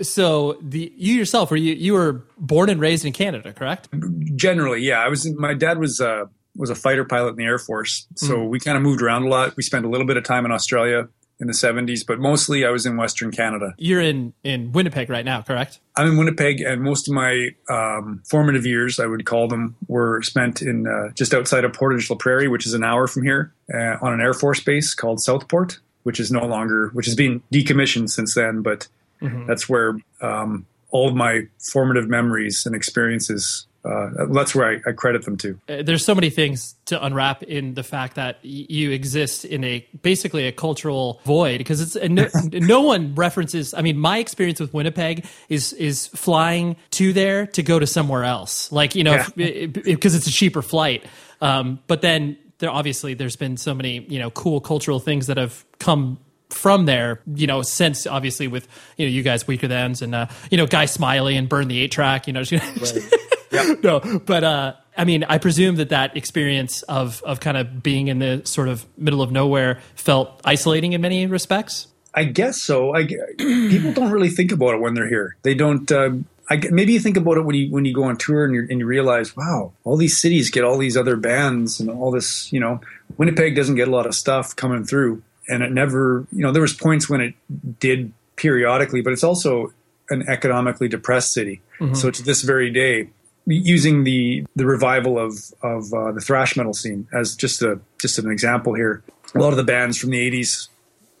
so 0.02 0.58
the 0.60 0.92
you 0.96 1.14
yourself 1.14 1.50
were 1.50 1.56
you 1.56 1.74
you 1.74 1.92
were 1.92 2.24
born 2.38 2.68
and 2.70 2.80
raised 2.80 3.04
in 3.04 3.12
Canada, 3.12 3.52
correct? 3.52 3.88
Generally, 4.34 4.82
yeah. 4.82 5.00
I 5.00 5.08
was. 5.08 5.30
My 5.38 5.54
dad 5.54 5.78
was 5.78 6.00
uh, 6.00 6.24
was 6.56 6.70
a 6.70 6.74
fighter 6.74 7.04
pilot 7.04 7.30
in 7.30 7.36
the 7.36 7.44
Air 7.44 7.58
Force, 7.58 8.06
so 8.16 8.36
mm. 8.36 8.48
we 8.48 8.60
kind 8.60 8.76
of 8.76 8.82
moved 8.82 9.02
around 9.02 9.24
a 9.24 9.28
lot. 9.28 9.56
We 9.56 9.62
spent 9.62 9.84
a 9.84 9.88
little 9.88 10.06
bit 10.06 10.16
of 10.16 10.24
time 10.24 10.44
in 10.44 10.52
Australia 10.52 11.08
in 11.42 11.48
the 11.48 11.52
70s, 11.52 12.06
but 12.06 12.18
mostly 12.18 12.64
I 12.64 12.70
was 12.70 12.86
in 12.86 12.96
Western 12.96 13.30
Canada. 13.30 13.74
You're 13.76 14.00
in 14.00 14.32
in 14.42 14.72
Winnipeg 14.72 15.10
right 15.10 15.24
now, 15.24 15.42
correct? 15.42 15.80
I'm 15.96 16.12
in 16.12 16.16
Winnipeg, 16.16 16.62
and 16.62 16.80
most 16.80 17.08
of 17.08 17.14
my 17.14 17.50
um, 17.68 18.22
formative 18.30 18.64
years, 18.64 18.98
I 18.98 19.04
would 19.04 19.26
call 19.26 19.48
them, 19.48 19.76
were 19.88 20.22
spent 20.22 20.62
in 20.62 20.86
uh, 20.86 21.12
just 21.14 21.34
outside 21.34 21.64
of 21.64 21.74
Portage 21.74 22.08
la 22.08 22.16
Prairie, 22.16 22.48
which 22.48 22.66
is 22.66 22.72
an 22.72 22.82
hour 22.82 23.06
from 23.06 23.24
here, 23.24 23.52
uh, 23.74 23.98
on 24.00 24.14
an 24.14 24.22
Air 24.22 24.32
Force 24.32 24.60
base 24.60 24.94
called 24.94 25.20
Southport 25.20 25.78
which 26.02 26.20
is 26.20 26.30
no 26.30 26.44
longer, 26.46 26.88
which 26.92 27.06
has 27.06 27.14
been 27.14 27.42
decommissioned 27.52 28.10
since 28.10 28.34
then. 28.34 28.62
But 28.62 28.88
mm-hmm. 29.20 29.46
that's 29.46 29.68
where 29.68 29.96
um, 30.20 30.66
all 30.90 31.08
of 31.08 31.14
my 31.14 31.42
formative 31.58 32.08
memories 32.08 32.66
and 32.66 32.74
experiences. 32.74 33.66
Uh, 33.84 34.26
that's 34.30 34.54
where 34.54 34.70
I, 34.70 34.90
I, 34.90 34.92
credit 34.92 35.24
them 35.24 35.36
to. 35.38 35.58
Uh, 35.68 35.82
there's 35.82 36.04
so 36.04 36.14
many 36.14 36.30
things 36.30 36.76
to 36.84 37.04
unwrap 37.04 37.42
in 37.42 37.74
the 37.74 37.82
fact 37.82 38.14
that 38.14 38.36
y- 38.44 38.66
you 38.68 38.92
exist 38.92 39.44
in 39.44 39.64
a 39.64 39.84
basically 40.02 40.46
a 40.46 40.52
cultural 40.52 41.20
void 41.24 41.58
because 41.58 41.80
it's 41.80 42.08
no, 42.08 42.28
no, 42.52 42.82
one 42.82 43.16
references. 43.16 43.74
I 43.74 43.82
mean, 43.82 43.98
my 43.98 44.18
experience 44.18 44.60
with 44.60 44.72
Winnipeg 44.72 45.26
is 45.48 45.72
is 45.72 46.06
flying 46.06 46.76
to 46.92 47.12
there 47.12 47.46
to 47.48 47.62
go 47.64 47.80
to 47.80 47.86
somewhere 47.86 48.22
else, 48.22 48.70
like 48.70 48.94
you 48.94 49.02
know, 49.02 49.24
because 49.34 49.84
yeah. 49.84 50.18
it's 50.18 50.28
a 50.28 50.32
cheaper 50.32 50.62
flight. 50.62 51.04
Um, 51.40 51.80
but 51.88 52.02
then 52.02 52.36
there 52.58 52.70
obviously 52.70 53.14
there's 53.14 53.34
been 53.34 53.56
so 53.56 53.74
many 53.74 54.06
you 54.08 54.20
know 54.20 54.30
cool 54.30 54.60
cultural 54.60 55.00
things 55.00 55.26
that 55.26 55.38
have 55.38 55.64
come 55.80 56.18
from 56.50 56.86
there, 56.86 57.20
you 57.34 57.46
know, 57.46 57.62
since 57.62 58.06
obviously 58.06 58.46
with 58.46 58.68
you 58.96 59.06
know 59.06 59.10
you 59.10 59.24
guys 59.24 59.42
Weakerthans 59.42 60.02
and 60.02 60.14
uh, 60.14 60.26
you 60.52 60.56
know 60.56 60.66
Guy 60.66 60.84
Smiley 60.84 61.36
and 61.36 61.48
Burn 61.48 61.66
the 61.66 61.80
Eight 61.80 61.90
Track, 61.90 62.28
you 62.28 62.32
know. 62.32 62.42
Right. 62.52 63.12
Yep. 63.52 63.78
No, 63.82 64.20
but 64.24 64.44
uh, 64.44 64.74
I 64.96 65.04
mean, 65.04 65.24
I 65.24 65.38
presume 65.38 65.76
that 65.76 65.90
that 65.90 66.16
experience 66.16 66.82
of 66.82 67.22
of 67.22 67.40
kind 67.40 67.56
of 67.56 67.82
being 67.82 68.08
in 68.08 68.18
the 68.18 68.42
sort 68.44 68.68
of 68.68 68.86
middle 68.96 69.22
of 69.22 69.30
nowhere 69.30 69.80
felt 69.94 70.40
isolating 70.44 70.92
in 70.92 71.00
many 71.00 71.26
respects. 71.26 71.88
I 72.14 72.24
guess 72.24 72.60
so. 72.60 72.94
I, 72.94 73.06
people 73.38 73.92
don't 73.92 74.10
really 74.10 74.28
think 74.28 74.52
about 74.52 74.74
it 74.74 74.80
when 74.80 74.94
they're 74.94 75.08
here. 75.08 75.36
They 75.42 75.54
don't. 75.54 75.90
Uh, 75.90 76.10
I, 76.50 76.60
maybe 76.70 76.92
you 76.92 77.00
think 77.00 77.16
about 77.16 77.38
it 77.38 77.42
when 77.42 77.56
you 77.56 77.70
when 77.70 77.84
you 77.84 77.94
go 77.94 78.04
on 78.04 78.16
tour 78.16 78.44
and, 78.44 78.70
and 78.70 78.80
you 78.80 78.86
realize, 78.86 79.36
wow, 79.36 79.72
all 79.84 79.96
these 79.96 80.20
cities 80.20 80.50
get 80.50 80.64
all 80.64 80.76
these 80.76 80.96
other 80.96 81.16
bands 81.16 81.80
and 81.80 81.88
all 81.88 82.10
this. 82.10 82.52
You 82.52 82.60
know, 82.60 82.80
Winnipeg 83.16 83.56
doesn't 83.56 83.76
get 83.76 83.88
a 83.88 83.90
lot 83.90 84.06
of 84.06 84.14
stuff 84.14 84.54
coming 84.54 84.84
through, 84.84 85.22
and 85.48 85.62
it 85.62 85.72
never. 85.72 86.26
You 86.32 86.42
know, 86.42 86.52
there 86.52 86.62
was 86.62 86.74
points 86.74 87.08
when 87.08 87.20
it 87.20 87.34
did 87.80 88.12
periodically, 88.36 89.00
but 89.00 89.12
it's 89.12 89.24
also 89.24 89.72
an 90.10 90.28
economically 90.28 90.88
depressed 90.88 91.32
city. 91.32 91.62
Mm-hmm. 91.80 91.94
So 91.94 92.10
to 92.10 92.22
this 92.22 92.42
very 92.42 92.70
day, 92.70 93.08
using 93.46 94.04
the 94.04 94.46
the 94.56 94.66
revival 94.66 95.18
of 95.18 95.38
of 95.62 95.92
uh, 95.92 96.12
the 96.12 96.20
thrash 96.20 96.56
metal 96.56 96.74
scene 96.74 97.08
as 97.12 97.34
just 97.34 97.62
a 97.62 97.80
just 98.00 98.18
an 98.18 98.30
example 98.30 98.74
here, 98.74 99.02
a 99.34 99.38
lot 99.38 99.50
of 99.50 99.56
the 99.56 99.64
bands 99.64 99.98
from 99.98 100.10
the 100.10 100.30
'80s 100.30 100.68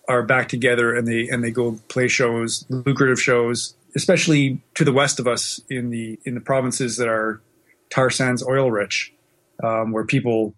are 0.08 0.22
back 0.22 0.48
together 0.48 0.94
and 0.94 1.06
they 1.06 1.28
and 1.28 1.42
they 1.42 1.50
go 1.50 1.78
play 1.88 2.08
shows, 2.08 2.64
lucrative 2.68 3.20
shows 3.20 3.74
especially 3.94 4.60
to 4.74 4.84
the 4.84 4.92
west 4.92 5.20
of 5.20 5.26
us 5.26 5.60
in 5.68 5.90
the 5.90 6.18
in 6.24 6.34
the 6.34 6.40
provinces 6.40 6.96
that 6.96 7.08
are 7.08 7.40
tar 7.90 8.10
sands 8.10 8.44
oil 8.46 8.70
rich, 8.70 9.12
um, 9.62 9.92
where 9.92 10.04
people 10.04 10.54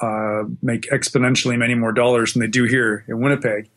uh, 0.00 0.44
make 0.62 0.88
exponentially 0.90 1.58
many 1.58 1.74
more 1.74 1.92
dollars 1.92 2.32
than 2.32 2.40
they 2.40 2.48
do 2.48 2.64
here 2.64 3.04
in 3.08 3.20
Winnipeg, 3.20 3.68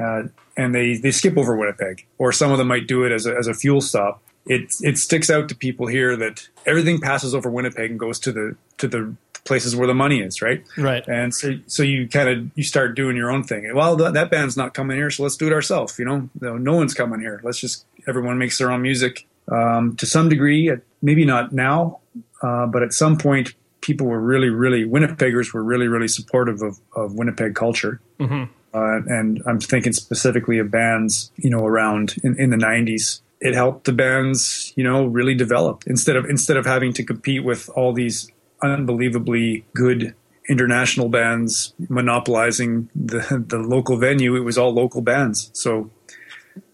uh, 0.00 0.24
and 0.56 0.74
they 0.74 0.96
they 0.96 1.10
skip 1.10 1.36
over 1.36 1.56
Winnipeg, 1.56 2.06
or 2.18 2.32
some 2.32 2.50
of 2.50 2.58
them 2.58 2.68
might 2.68 2.86
do 2.86 3.04
it 3.04 3.12
as 3.12 3.26
a, 3.26 3.34
as 3.36 3.46
a 3.46 3.54
fuel 3.54 3.80
stop. 3.80 4.22
It 4.46 4.74
it 4.80 4.98
sticks 4.98 5.30
out 5.30 5.48
to 5.48 5.54
people 5.54 5.86
here 5.86 6.16
that 6.16 6.48
everything 6.66 7.00
passes 7.00 7.34
over 7.34 7.50
Winnipeg 7.50 7.90
and 7.90 7.98
goes 7.98 8.18
to 8.20 8.32
the 8.32 8.56
to 8.78 8.88
the 8.88 9.14
places 9.46 9.74
where 9.74 9.86
the 9.86 9.94
money 9.94 10.20
is, 10.20 10.42
right? 10.42 10.62
Right. 10.76 11.06
And 11.08 11.34
so, 11.34 11.54
so 11.66 11.82
you 11.82 12.08
kind 12.08 12.28
of 12.28 12.50
you 12.56 12.64
start 12.64 12.94
doing 12.94 13.16
your 13.16 13.30
own 13.30 13.44
thing. 13.44 13.72
Well, 13.74 13.96
th- 13.96 14.12
that 14.12 14.30
band's 14.30 14.56
not 14.56 14.74
coming 14.74 14.96
here, 14.96 15.10
so 15.10 15.22
let's 15.22 15.36
do 15.36 15.46
it 15.46 15.52
ourselves. 15.52 15.98
You 15.98 16.04
know, 16.04 16.28
no, 16.40 16.58
no 16.58 16.74
one's 16.74 16.94
coming 16.94 17.20
here. 17.20 17.40
Let's 17.42 17.58
just 17.58 17.86
everyone 18.06 18.38
makes 18.38 18.58
their 18.58 18.70
own 18.70 18.82
music 18.82 19.26
um, 19.50 19.96
to 19.96 20.06
some 20.06 20.28
degree. 20.28 20.70
Maybe 21.00 21.24
not 21.24 21.52
now, 21.52 22.00
uh, 22.42 22.66
but 22.66 22.82
at 22.82 22.92
some 22.92 23.16
point, 23.16 23.54
people 23.80 24.06
were 24.06 24.20
really, 24.20 24.48
really 24.48 24.84
Winnipeggers 24.84 25.52
were 25.54 25.62
really, 25.62 25.86
really 25.86 26.08
supportive 26.08 26.62
of, 26.62 26.78
of 26.94 27.14
Winnipeg 27.14 27.54
culture. 27.54 28.00
Mm-hmm. 28.18 28.44
Uh, 28.74 29.00
and 29.06 29.42
I'm 29.46 29.60
thinking 29.60 29.92
specifically 29.92 30.58
of 30.58 30.70
bands, 30.70 31.30
you 31.36 31.48
know, 31.48 31.64
around 31.64 32.16
in, 32.22 32.38
in 32.38 32.50
the 32.50 32.56
'90s. 32.56 33.20
It 33.46 33.54
helped 33.54 33.84
the 33.84 33.92
bands, 33.92 34.72
you 34.76 34.82
know, 34.82 35.06
really 35.06 35.34
develop 35.34 35.84
instead 35.86 36.16
of 36.16 36.24
instead 36.26 36.56
of 36.56 36.66
having 36.66 36.92
to 36.94 37.04
compete 37.04 37.44
with 37.44 37.68
all 37.70 37.92
these 37.92 38.28
unbelievably 38.62 39.64
good 39.74 40.14
international 40.48 41.08
bands 41.08 41.74
monopolizing 41.88 42.88
the 42.94 43.44
the 43.46 43.58
local 43.58 43.98
venue. 43.98 44.34
It 44.34 44.40
was 44.40 44.58
all 44.58 44.72
local 44.74 45.00
bands. 45.00 45.50
So 45.52 45.90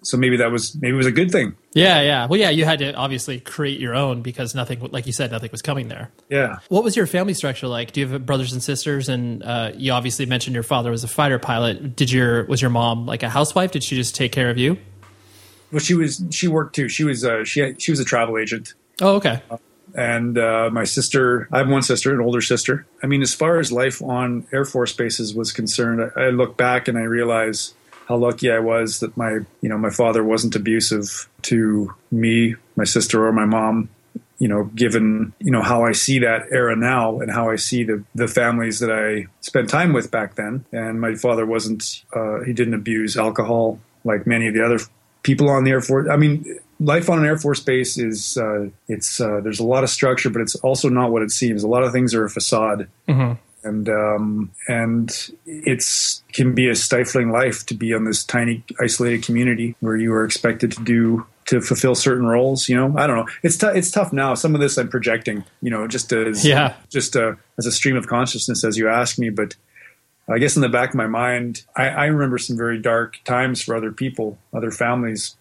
so 0.02 0.16
maybe 0.16 0.36
that 0.36 0.50
was 0.50 0.74
maybe 0.76 0.94
it 0.94 0.96
was 0.96 1.06
a 1.06 1.12
good 1.12 1.30
thing. 1.30 1.54
Yeah, 1.74 2.00
yeah. 2.02 2.26
Well, 2.26 2.38
yeah, 2.38 2.50
you 2.50 2.64
had 2.64 2.80
to 2.80 2.92
obviously 2.94 3.40
create 3.40 3.80
your 3.80 3.94
own 3.94 4.22
because 4.22 4.54
nothing, 4.54 4.80
like 4.90 5.06
you 5.06 5.12
said, 5.12 5.30
nothing 5.30 5.50
was 5.50 5.62
coming 5.62 5.88
there. 5.88 6.10
Yeah. 6.28 6.58
What 6.68 6.84
was 6.84 6.96
your 6.96 7.06
family 7.06 7.34
structure 7.34 7.66
like? 7.66 7.92
Do 7.92 8.00
you 8.00 8.08
have 8.08 8.26
brothers 8.26 8.52
and 8.52 8.62
sisters? 8.62 9.08
And 9.08 9.42
uh, 9.42 9.72
you 9.74 9.92
obviously 9.92 10.26
mentioned 10.26 10.54
your 10.54 10.62
father 10.64 10.90
was 10.90 11.04
a 11.04 11.08
fighter 11.08 11.38
pilot. 11.38 11.96
Did 11.96 12.10
your 12.10 12.44
was 12.46 12.60
your 12.60 12.70
mom 12.70 13.06
like 13.06 13.22
a 13.22 13.28
housewife? 13.28 13.72
Did 13.72 13.84
she 13.84 13.96
just 13.96 14.14
take 14.14 14.32
care 14.32 14.50
of 14.50 14.58
you? 14.58 14.76
Well, 15.72 15.80
she 15.80 15.94
was. 15.94 16.22
She 16.30 16.48
worked 16.48 16.74
too. 16.74 16.88
She 16.88 17.02
was. 17.02 17.24
Uh, 17.24 17.44
she 17.44 17.60
had, 17.60 17.82
she 17.82 17.90
was 17.90 17.98
a 17.98 18.04
travel 18.04 18.38
agent. 18.38 18.74
Oh, 19.00 19.16
okay. 19.16 19.42
And 19.94 20.38
uh, 20.38 20.70
my 20.72 20.84
sister, 20.84 21.48
I 21.52 21.58
have 21.58 21.68
one 21.68 21.82
sister, 21.82 22.14
an 22.14 22.20
older 22.20 22.40
sister. 22.40 22.86
I 23.02 23.06
mean, 23.06 23.20
as 23.20 23.34
far 23.34 23.58
as 23.58 23.72
life 23.72 24.00
on 24.02 24.46
Air 24.52 24.64
Force 24.64 24.92
bases 24.92 25.34
was 25.34 25.52
concerned, 25.52 26.12
I, 26.16 26.20
I 26.20 26.30
look 26.30 26.56
back 26.56 26.88
and 26.88 26.96
I 26.96 27.02
realize 27.02 27.74
how 28.06 28.16
lucky 28.16 28.50
I 28.50 28.58
was 28.58 29.00
that 29.00 29.16
my, 29.16 29.40
you 29.60 29.68
know, 29.68 29.78
my 29.78 29.90
father 29.90 30.24
wasn't 30.24 30.56
abusive 30.56 31.28
to 31.42 31.94
me, 32.10 32.56
my 32.76 32.84
sister, 32.84 33.26
or 33.26 33.32
my 33.32 33.44
mom. 33.44 33.88
You 34.38 34.48
know, 34.48 34.64
given 34.74 35.32
you 35.38 35.52
know 35.52 35.62
how 35.62 35.84
I 35.84 35.92
see 35.92 36.18
that 36.18 36.48
era 36.50 36.74
now 36.74 37.20
and 37.20 37.30
how 37.30 37.48
I 37.48 37.56
see 37.56 37.84
the 37.84 38.02
the 38.14 38.26
families 38.28 38.80
that 38.80 38.90
I 38.90 39.28
spent 39.40 39.70
time 39.70 39.92
with 39.92 40.10
back 40.10 40.34
then, 40.34 40.64
and 40.72 41.00
my 41.00 41.14
father 41.14 41.46
wasn't, 41.46 42.02
uh, 42.14 42.40
he 42.40 42.52
didn't 42.52 42.74
abuse 42.74 43.16
alcohol 43.16 43.78
like 44.04 44.26
many 44.26 44.48
of 44.48 44.54
the 44.54 44.64
other 44.64 44.80
people 45.22 45.48
on 45.48 45.64
the 45.64 45.70
Air 45.70 45.80
Force. 45.80 46.08
I 46.10 46.16
mean, 46.16 46.44
life 46.80 47.08
on 47.08 47.18
an 47.18 47.24
Air 47.24 47.38
Force 47.38 47.60
base 47.60 47.98
is 47.98 48.36
uh, 48.36 48.68
it's 48.88 49.20
uh, 49.20 49.40
there's 49.42 49.60
a 49.60 49.64
lot 49.64 49.84
of 49.84 49.90
structure, 49.90 50.30
but 50.30 50.42
it's 50.42 50.54
also 50.56 50.88
not 50.88 51.10
what 51.10 51.22
it 51.22 51.30
seems. 51.30 51.62
A 51.62 51.68
lot 51.68 51.82
of 51.82 51.92
things 51.92 52.14
are 52.14 52.24
a 52.24 52.30
facade, 52.30 52.88
mm-hmm. 53.08 53.32
and 53.66 53.88
um, 53.88 54.52
and 54.68 55.30
it's 55.46 56.22
can 56.32 56.54
be 56.54 56.68
a 56.68 56.74
stifling 56.74 57.30
life 57.30 57.64
to 57.66 57.74
be 57.74 57.94
on 57.94 58.04
this 58.04 58.24
tiny 58.24 58.64
isolated 58.80 59.22
community 59.22 59.76
where 59.80 59.96
you 59.96 60.12
are 60.12 60.24
expected 60.24 60.72
to 60.72 60.82
do 60.82 61.26
to 61.46 61.60
fulfill 61.60 61.94
certain 61.94 62.26
roles. 62.26 62.68
You 62.68 62.76
know, 62.76 62.96
I 62.96 63.06
don't 63.06 63.16
know. 63.16 63.26
It's 63.42 63.56
t- 63.56 63.66
it's 63.66 63.90
tough 63.90 64.12
now. 64.12 64.34
Some 64.34 64.54
of 64.54 64.60
this 64.60 64.76
I'm 64.76 64.88
projecting. 64.88 65.44
You 65.60 65.70
know, 65.70 65.86
just 65.86 66.12
as 66.12 66.44
yeah, 66.44 66.74
just 66.90 67.16
uh, 67.16 67.34
as 67.58 67.66
a 67.66 67.72
stream 67.72 67.96
of 67.96 68.06
consciousness 68.06 68.64
as 68.64 68.76
you 68.76 68.88
ask 68.88 69.18
me, 69.18 69.30
but. 69.30 69.54
I 70.28 70.38
guess 70.38 70.56
in 70.56 70.62
the 70.62 70.68
back 70.68 70.90
of 70.90 70.94
my 70.94 71.06
mind, 71.06 71.64
I, 71.76 71.88
I 71.88 72.04
remember 72.06 72.38
some 72.38 72.56
very 72.56 72.80
dark 72.80 73.18
times 73.24 73.60
for 73.60 73.74
other 73.74 73.92
people, 73.92 74.38
other 74.52 74.70
families, 74.70 75.36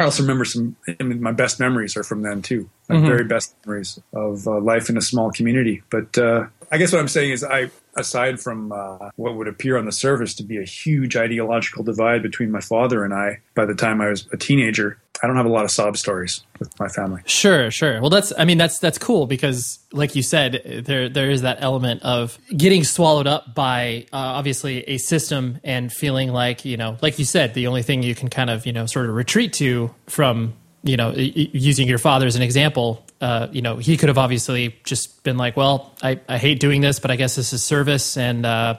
I 0.00 0.04
also 0.04 0.22
remember 0.22 0.46
some. 0.46 0.76
I 0.98 1.02
mean, 1.02 1.20
my 1.20 1.32
best 1.32 1.60
memories 1.60 1.94
are 1.94 2.02
from 2.02 2.22
then 2.22 2.40
too. 2.40 2.70
My 2.88 2.96
mm-hmm. 2.96 3.06
very 3.06 3.24
best 3.24 3.54
memories 3.66 4.00
of 4.14 4.46
uh, 4.48 4.58
life 4.58 4.88
in 4.88 4.96
a 4.96 5.02
small 5.02 5.30
community. 5.30 5.82
But 5.90 6.16
uh, 6.16 6.46
I 6.70 6.78
guess 6.78 6.92
what 6.92 7.00
I'm 7.00 7.08
saying 7.08 7.32
is, 7.32 7.42
I 7.42 7.70
aside 7.96 8.40
from 8.40 8.70
uh, 8.70 9.10
what 9.16 9.34
would 9.34 9.48
appear 9.48 9.76
on 9.76 9.86
the 9.86 9.92
surface 9.92 10.34
to 10.34 10.44
be 10.44 10.58
a 10.58 10.64
huge 10.64 11.16
ideological 11.16 11.82
divide 11.82 12.22
between 12.22 12.50
my 12.50 12.60
father 12.60 13.04
and 13.04 13.12
I, 13.12 13.40
by 13.54 13.66
the 13.66 13.74
time 13.74 14.00
I 14.00 14.08
was 14.08 14.28
a 14.32 14.36
teenager, 14.36 14.98
I 15.22 15.26
don't 15.26 15.36
have 15.36 15.46
a 15.46 15.50
lot 15.50 15.64
of 15.64 15.70
sob 15.70 15.96
stories 15.96 16.42
with 16.58 16.78
my 16.78 16.88
family. 16.88 17.22
Sure, 17.26 17.70
sure. 17.70 18.00
Well, 18.00 18.10
that's 18.10 18.32
I 18.38 18.44
mean 18.44 18.58
that's 18.58 18.78
that's 18.78 18.98
cool 18.98 19.26
because, 19.26 19.80
like 19.92 20.14
you 20.14 20.22
said, 20.22 20.84
there 20.86 21.08
there 21.08 21.30
is 21.30 21.42
that 21.42 21.58
element 21.60 22.02
of 22.02 22.38
getting 22.56 22.84
swallowed 22.84 23.26
up 23.26 23.54
by 23.54 24.06
uh, 24.12 24.16
obviously 24.16 24.82
a 24.88 24.98
system 24.98 25.58
and 25.64 25.92
feeling 25.92 26.30
like 26.30 26.64
you 26.64 26.76
know, 26.76 26.96
like 27.02 27.18
you 27.18 27.24
said, 27.24 27.54
the 27.54 27.66
only 27.66 27.82
thing 27.82 28.02
you 28.02 28.14
can 28.14 28.30
kind 28.30 28.48
of 28.48 28.64
you 28.64 28.72
know 28.72 28.86
sort 28.86 29.08
of 29.08 29.14
retreat 29.14 29.52
to 29.54 29.92
from 30.06 30.54
you 30.82 30.96
know 30.96 31.12
using 31.16 31.86
your 31.86 31.98
father 31.98 32.26
as 32.26 32.36
an 32.36 32.42
example. 32.42 33.04
Uh, 33.20 33.48
you 33.52 33.60
know, 33.60 33.76
he 33.76 33.96
could 33.96 34.08
have 34.08 34.18
obviously 34.18 34.76
just 34.84 35.22
been 35.22 35.36
like, 35.36 35.56
"Well, 35.56 35.94
I, 36.02 36.20
I 36.28 36.38
hate 36.38 36.58
doing 36.58 36.80
this, 36.80 36.98
but 36.98 37.10
I 37.10 37.16
guess 37.16 37.36
this 37.36 37.52
is 37.52 37.62
service," 37.62 38.16
and 38.16 38.46
uh, 38.46 38.78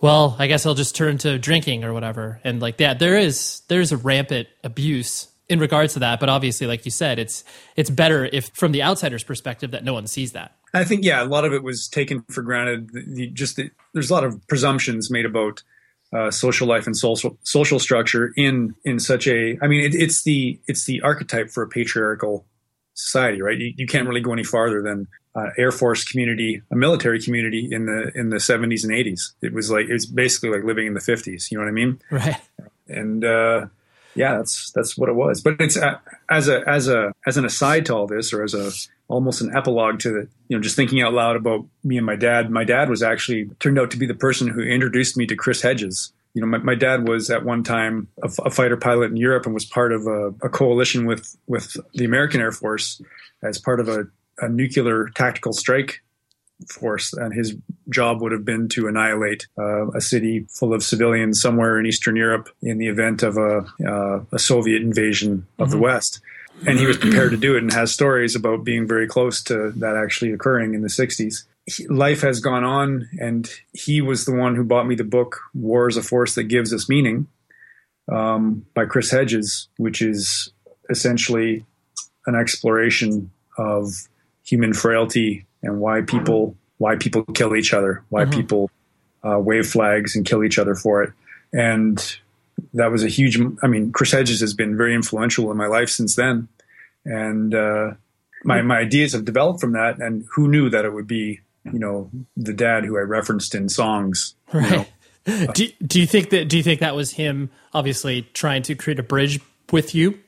well, 0.00 0.36
I 0.38 0.46
guess 0.46 0.66
I'll 0.66 0.74
just 0.74 0.96
turn 0.96 1.18
to 1.18 1.38
drinking 1.38 1.84
or 1.84 1.92
whatever. 1.92 2.40
And 2.44 2.60
like 2.60 2.78
that, 2.78 2.98
there 2.98 3.18
is 3.18 3.62
there's 3.68 3.92
a 3.92 3.96
rampant 3.96 4.48
abuse 4.62 5.28
in 5.48 5.58
regards 5.58 5.94
to 5.94 6.00
that. 6.00 6.20
But 6.20 6.28
obviously, 6.28 6.66
like 6.66 6.84
you 6.84 6.90
said, 6.90 7.18
it's 7.18 7.44
it's 7.76 7.90
better 7.90 8.24
if 8.24 8.48
from 8.54 8.72
the 8.72 8.82
outsider's 8.82 9.24
perspective 9.24 9.70
that 9.72 9.84
no 9.84 9.92
one 9.92 10.06
sees 10.06 10.32
that. 10.32 10.56
I 10.72 10.84
think 10.84 11.04
yeah, 11.04 11.22
a 11.22 11.26
lot 11.26 11.44
of 11.44 11.52
it 11.52 11.62
was 11.62 11.88
taken 11.88 12.22
for 12.30 12.42
granted. 12.42 12.90
The, 12.92 13.28
just 13.28 13.56
the, 13.56 13.70
there's 13.92 14.10
a 14.10 14.14
lot 14.14 14.24
of 14.24 14.46
presumptions 14.48 15.10
made 15.10 15.24
about 15.24 15.62
uh, 16.12 16.30
social 16.30 16.66
life 16.66 16.86
and 16.86 16.96
social 16.96 17.38
social 17.42 17.78
structure 17.78 18.32
in 18.36 18.74
in 18.84 18.98
such 18.98 19.26
a. 19.26 19.58
I 19.62 19.66
mean, 19.66 19.84
it, 19.84 19.94
it's 19.94 20.22
the 20.24 20.58
it's 20.66 20.84
the 20.84 21.02
archetype 21.02 21.50
for 21.50 21.62
a 21.62 21.68
patriarchal 21.68 22.44
society, 22.94 23.42
right? 23.42 23.58
You, 23.58 23.74
you 23.76 23.86
can't 23.86 24.08
really 24.08 24.20
go 24.20 24.32
any 24.32 24.44
farther 24.44 24.82
than 24.82 25.08
uh, 25.34 25.50
Air 25.58 25.72
Force 25.72 26.04
community, 26.04 26.62
a 26.70 26.76
military 26.76 27.20
community 27.20 27.68
in 27.70 27.86
the 27.86 28.12
in 28.14 28.30
the 28.30 28.36
70s 28.36 28.84
and 28.84 28.92
80s. 28.92 29.32
It 29.42 29.52
was 29.52 29.70
like 29.70 29.86
it 29.86 29.92
was 29.92 30.06
basically 30.06 30.50
like 30.50 30.64
living 30.64 30.86
in 30.86 30.94
the 30.94 31.00
50s. 31.00 31.50
You 31.50 31.58
know 31.58 31.64
what 31.64 31.70
I 31.70 31.72
mean? 31.72 32.00
Right. 32.10 32.40
And 32.86 33.24
uh, 33.24 33.66
yeah, 34.14 34.36
that's 34.36 34.70
that's 34.72 34.96
what 34.96 35.08
it 35.08 35.14
was. 35.14 35.40
But 35.40 35.56
it's 35.60 35.76
uh, 35.76 35.98
as 36.30 36.48
a 36.48 36.66
as 36.68 36.88
a 36.88 37.12
as 37.26 37.36
an 37.36 37.44
aside 37.44 37.86
to 37.86 37.94
all 37.94 38.06
this, 38.06 38.32
or 38.32 38.42
as 38.42 38.54
a 38.54 38.70
almost 39.08 39.40
an 39.40 39.54
epilogue 39.54 39.98
to 40.00 40.10
the 40.10 40.28
you 40.48 40.56
know 40.56 40.62
just 40.62 40.76
thinking 40.76 41.02
out 41.02 41.12
loud 41.12 41.36
about 41.36 41.66
me 41.82 41.96
and 41.96 42.06
my 42.06 42.16
dad. 42.16 42.50
My 42.50 42.64
dad 42.64 42.88
was 42.88 43.02
actually 43.02 43.50
turned 43.58 43.78
out 43.78 43.90
to 43.90 43.96
be 43.96 44.06
the 44.06 44.14
person 44.14 44.48
who 44.48 44.60
introduced 44.60 45.16
me 45.16 45.26
to 45.26 45.36
Chris 45.36 45.62
Hedges. 45.62 46.12
You 46.34 46.40
know, 46.40 46.46
my, 46.46 46.58
my 46.58 46.74
dad 46.74 47.08
was 47.08 47.30
at 47.30 47.44
one 47.44 47.62
time 47.62 48.08
a, 48.22 48.30
a 48.44 48.50
fighter 48.50 48.76
pilot 48.76 49.10
in 49.10 49.16
Europe 49.16 49.46
and 49.46 49.54
was 49.54 49.64
part 49.64 49.92
of 49.92 50.06
a, 50.06 50.28
a 50.42 50.48
coalition 50.48 51.06
with 51.06 51.36
with 51.46 51.76
the 51.94 52.04
American 52.04 52.40
Air 52.40 52.52
Force 52.52 53.00
as 53.42 53.58
part 53.58 53.80
of 53.80 53.88
a, 53.88 54.06
a 54.38 54.48
nuclear 54.48 55.08
tactical 55.14 55.52
strike 55.52 56.02
force, 56.68 57.12
and 57.12 57.34
his 57.34 57.56
job 57.90 58.20
would 58.22 58.32
have 58.32 58.44
been 58.44 58.68
to 58.70 58.86
annihilate 58.86 59.46
uh, 59.58 59.90
a 59.90 60.00
city 60.00 60.46
full 60.50 60.72
of 60.72 60.82
civilians 60.82 61.40
somewhere 61.40 61.78
in 61.78 61.86
Eastern 61.86 62.16
Europe 62.16 62.48
in 62.62 62.78
the 62.78 62.88
event 62.88 63.22
of 63.22 63.36
a, 63.36 63.66
uh, 63.86 64.20
a 64.32 64.38
Soviet 64.38 64.82
invasion 64.82 65.46
of 65.58 65.68
mm-hmm. 65.68 65.76
the 65.76 65.82
West. 65.82 66.20
And 66.66 66.78
he 66.78 66.86
was 66.86 66.96
prepared 66.96 67.32
to 67.32 67.36
do 67.36 67.56
it 67.56 67.62
and 67.62 67.72
has 67.72 67.92
stories 67.92 68.36
about 68.36 68.64
being 68.64 68.86
very 68.86 69.08
close 69.08 69.42
to 69.44 69.72
that 69.72 69.96
actually 69.96 70.32
occurring 70.32 70.74
in 70.74 70.82
the 70.82 70.88
60s. 70.88 71.44
Life 71.88 72.20
has 72.22 72.40
gone 72.40 72.64
on, 72.64 73.08
and 73.18 73.48
he 73.72 74.00
was 74.00 74.24
the 74.24 74.34
one 74.34 74.54
who 74.54 74.64
bought 74.64 74.86
me 74.86 74.94
the 74.94 75.04
book 75.04 75.40
War 75.54 75.88
is 75.88 75.96
a 75.96 76.02
Force 76.02 76.34
That 76.34 76.44
Gives 76.44 76.72
Us 76.72 76.88
Meaning 76.88 77.26
um, 78.10 78.66
by 78.74 78.84
Chris 78.84 79.10
Hedges, 79.10 79.68
which 79.78 80.02
is 80.02 80.50
essentially 80.90 81.64
an 82.26 82.34
exploration 82.34 83.30
of 83.56 84.08
human 84.44 84.74
frailty 84.74 85.46
and 85.62 85.80
why 85.80 86.02
people 86.02 86.56
why 86.78 86.96
people 86.96 87.22
kill 87.24 87.56
each 87.56 87.72
other, 87.72 88.04
why 88.10 88.22
mm-hmm. 88.22 88.32
people 88.32 88.70
uh, 89.22 89.38
wave 89.38 89.66
flags 89.66 90.16
and 90.16 90.26
kill 90.26 90.44
each 90.44 90.58
other 90.58 90.74
for 90.74 91.02
it. 91.02 91.12
And 91.52 92.18
that 92.74 92.90
was 92.90 93.02
a 93.02 93.08
huge. 93.08 93.38
I 93.62 93.66
mean, 93.66 93.92
Chris 93.92 94.12
Hedges 94.12 94.40
has 94.40 94.54
been 94.54 94.76
very 94.76 94.94
influential 94.94 95.50
in 95.50 95.56
my 95.56 95.66
life 95.66 95.88
since 95.88 96.14
then, 96.14 96.48
and 97.04 97.54
uh, 97.54 97.92
my 98.44 98.60
my 98.62 98.78
ideas 98.78 99.12
have 99.12 99.24
developed 99.24 99.60
from 99.60 99.72
that. 99.72 99.98
And 99.98 100.26
who 100.34 100.48
knew 100.48 100.68
that 100.68 100.84
it 100.84 100.92
would 100.92 101.06
be 101.06 101.40
you 101.72 101.78
know 101.78 102.10
the 102.36 102.52
dad 102.52 102.84
who 102.84 102.96
I 102.96 103.02
referenced 103.02 103.54
in 103.54 103.68
songs, 103.68 104.34
right? 104.52 104.88
You 105.26 105.46
know? 105.46 105.52
do, 105.54 105.68
do 105.86 106.00
you 106.00 106.06
think 106.06 106.30
that 106.30 106.48
do 106.48 106.56
you 106.56 106.62
think 106.62 106.80
that 106.80 106.94
was 106.94 107.12
him 107.12 107.50
obviously 107.72 108.22
trying 108.34 108.62
to 108.62 108.74
create 108.74 108.98
a 108.98 109.02
bridge 109.02 109.40
with 109.72 109.94
you 109.94 110.18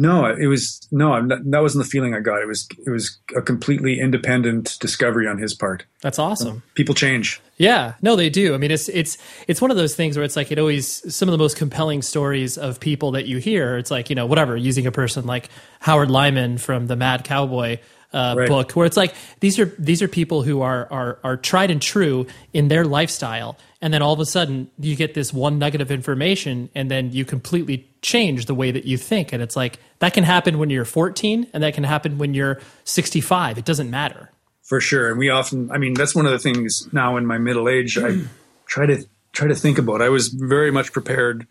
no, 0.00 0.26
it 0.26 0.46
was 0.46 0.86
no. 0.92 1.26
That 1.26 1.60
wasn't 1.60 1.84
the 1.84 1.90
feeling 1.90 2.14
I 2.14 2.20
got. 2.20 2.40
It 2.40 2.46
was 2.46 2.68
it 2.86 2.88
was 2.88 3.18
a 3.36 3.42
completely 3.42 3.98
independent 3.98 4.78
discovery 4.78 5.26
on 5.26 5.38
his 5.38 5.54
part. 5.54 5.86
That's 6.02 6.20
awesome. 6.20 6.48
Um, 6.48 6.62
people 6.74 6.94
change. 6.94 7.40
Yeah, 7.56 7.94
no, 8.00 8.14
they 8.14 8.30
do. 8.30 8.54
I 8.54 8.58
mean, 8.58 8.70
it's 8.70 8.88
it's 8.88 9.18
it's 9.48 9.60
one 9.60 9.72
of 9.72 9.76
those 9.76 9.96
things 9.96 10.16
where 10.16 10.24
it's 10.24 10.36
like 10.36 10.52
it 10.52 10.58
always 10.60 11.12
some 11.12 11.28
of 11.28 11.32
the 11.32 11.38
most 11.38 11.56
compelling 11.56 12.02
stories 12.02 12.56
of 12.56 12.78
people 12.78 13.10
that 13.10 13.26
you 13.26 13.38
hear. 13.38 13.76
It's 13.76 13.90
like 13.90 14.08
you 14.08 14.14
know 14.14 14.24
whatever 14.24 14.56
using 14.56 14.86
a 14.86 14.92
person 14.92 15.26
like 15.26 15.48
Howard 15.80 16.12
Lyman 16.12 16.58
from 16.58 16.86
the 16.86 16.94
Mad 16.94 17.24
Cowboy 17.24 17.78
uh, 18.12 18.34
right. 18.36 18.48
book, 18.48 18.72
where 18.72 18.86
it's 18.86 18.96
like 18.96 19.14
these 19.40 19.58
are 19.58 19.66
these 19.78 20.02
are 20.02 20.08
people 20.08 20.42
who 20.42 20.62
are 20.62 20.88
are 20.90 21.18
are 21.22 21.36
tried 21.36 21.70
and 21.70 21.82
true 21.82 22.26
in 22.52 22.68
their 22.68 22.84
lifestyle, 22.84 23.56
and 23.82 23.92
then 23.92 24.02
all 24.02 24.12
of 24.12 24.20
a 24.20 24.26
sudden 24.26 24.70
you 24.78 24.96
get 24.96 25.14
this 25.14 25.32
one 25.32 25.58
nugget 25.58 25.80
of 25.80 25.90
information, 25.90 26.70
and 26.74 26.90
then 26.90 27.12
you 27.12 27.24
completely 27.24 27.88
change 28.00 28.46
the 28.46 28.54
way 28.54 28.70
that 28.70 28.84
you 28.84 28.96
think, 28.96 29.32
and 29.32 29.42
it's 29.42 29.56
like 29.56 29.78
that 29.98 30.14
can 30.14 30.24
happen 30.24 30.58
when 30.58 30.70
you're 30.70 30.84
14, 30.84 31.48
and 31.52 31.62
that 31.62 31.74
can 31.74 31.84
happen 31.84 32.18
when 32.18 32.34
you're 32.34 32.60
65. 32.84 33.58
It 33.58 33.64
doesn't 33.64 33.90
matter. 33.90 34.30
For 34.62 34.80
sure, 34.80 35.10
and 35.10 35.18
we 35.18 35.30
often, 35.30 35.70
I 35.70 35.78
mean, 35.78 35.94
that's 35.94 36.14
one 36.14 36.26
of 36.26 36.32
the 36.32 36.38
things 36.38 36.88
now 36.92 37.16
in 37.16 37.26
my 37.26 37.38
middle 37.38 37.68
age 37.68 37.98
I 37.98 38.18
try 38.66 38.86
to 38.86 39.06
try 39.32 39.48
to 39.48 39.54
think 39.54 39.78
about. 39.78 40.02
I 40.02 40.08
was 40.08 40.28
very 40.28 40.70
much 40.70 40.92
prepared 40.92 41.46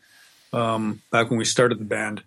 um, 0.53 1.01
back 1.11 1.29
when 1.29 1.37
we 1.37 1.45
started 1.45 1.79
the 1.79 1.85
band 1.85 2.23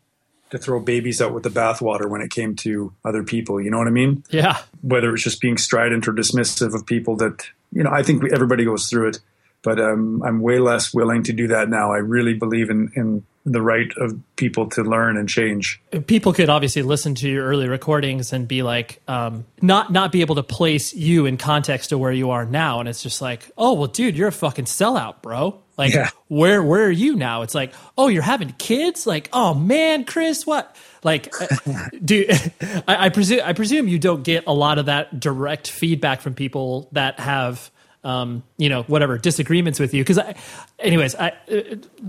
to 0.50 0.58
throw 0.58 0.80
babies 0.80 1.22
out 1.22 1.32
with 1.32 1.42
the 1.42 1.50
bathwater 1.50 2.08
when 2.08 2.20
it 2.20 2.30
came 2.30 2.56
to 2.56 2.92
other 3.04 3.22
people. 3.22 3.60
You 3.60 3.70
know 3.70 3.78
what 3.78 3.86
I 3.86 3.90
mean? 3.90 4.24
Yeah. 4.30 4.58
Whether 4.82 5.14
it's 5.14 5.22
just 5.22 5.40
being 5.40 5.56
strident 5.56 6.06
or 6.08 6.12
dismissive 6.12 6.74
of 6.74 6.86
people 6.86 7.16
that, 7.16 7.46
you 7.72 7.82
know, 7.82 7.90
I 7.90 8.02
think 8.02 8.32
everybody 8.32 8.64
goes 8.64 8.88
through 8.88 9.08
it, 9.08 9.20
but 9.62 9.80
um, 9.80 10.22
I'm 10.22 10.40
way 10.40 10.58
less 10.58 10.92
willing 10.92 11.22
to 11.24 11.32
do 11.32 11.48
that 11.48 11.68
now. 11.68 11.92
I 11.92 11.98
really 11.98 12.34
believe 12.34 12.70
in, 12.70 12.90
in 12.96 13.24
the 13.46 13.62
right 13.62 13.90
of 13.96 14.18
people 14.36 14.68
to 14.70 14.82
learn 14.82 15.16
and 15.16 15.28
change. 15.28 15.80
People 16.06 16.32
could 16.32 16.48
obviously 16.48 16.82
listen 16.82 17.14
to 17.16 17.28
your 17.28 17.46
early 17.46 17.68
recordings 17.68 18.32
and 18.32 18.46
be 18.46 18.62
like, 18.62 19.00
um, 19.08 19.46
not 19.62 19.90
not 19.90 20.12
be 20.12 20.20
able 20.20 20.34
to 20.34 20.42
place 20.42 20.92
you 20.92 21.26
in 21.26 21.36
context 21.36 21.88
to 21.90 21.98
where 21.98 22.12
you 22.12 22.30
are 22.30 22.44
now, 22.44 22.80
and 22.80 22.88
it's 22.88 23.02
just 23.02 23.22
like, 23.22 23.50
oh 23.56 23.72
well, 23.74 23.86
dude, 23.86 24.16
you're 24.16 24.28
a 24.28 24.32
fucking 24.32 24.66
sellout, 24.66 25.22
bro. 25.22 25.60
Like, 25.80 25.94
Yeah. 25.94 26.10
where 26.28 26.62
where 26.62 26.84
are 26.84 26.90
you 26.90 27.16
now? 27.16 27.42
It's 27.42 27.54
like, 27.54 27.72
oh, 27.98 28.08
you're 28.08 28.22
having 28.22 28.50
kids. 28.58 29.06
Like, 29.06 29.28
oh 29.32 29.54
man, 29.54 30.04
Chris, 30.04 30.46
what? 30.46 30.76
Like, 31.02 31.32
uh, 31.40 31.46
do 32.04 32.26
I, 32.86 33.06
I 33.06 33.08
presume 33.08 33.40
I 33.44 33.54
presume 33.54 33.88
you 33.88 33.98
don't 33.98 34.22
get 34.22 34.44
a 34.46 34.52
lot 34.52 34.78
of 34.78 34.86
that 34.86 35.18
direct 35.18 35.68
feedback 35.68 36.20
from 36.20 36.34
people 36.34 36.88
that 36.92 37.18
have. 37.18 37.70
Um, 38.02 38.44
you 38.56 38.70
know, 38.70 38.82
whatever 38.84 39.18
disagreements 39.18 39.78
with 39.78 39.92
you. 39.92 40.02
Because, 40.02 40.16
I, 40.16 40.34
anyways, 40.78 41.14
I, 41.14 41.34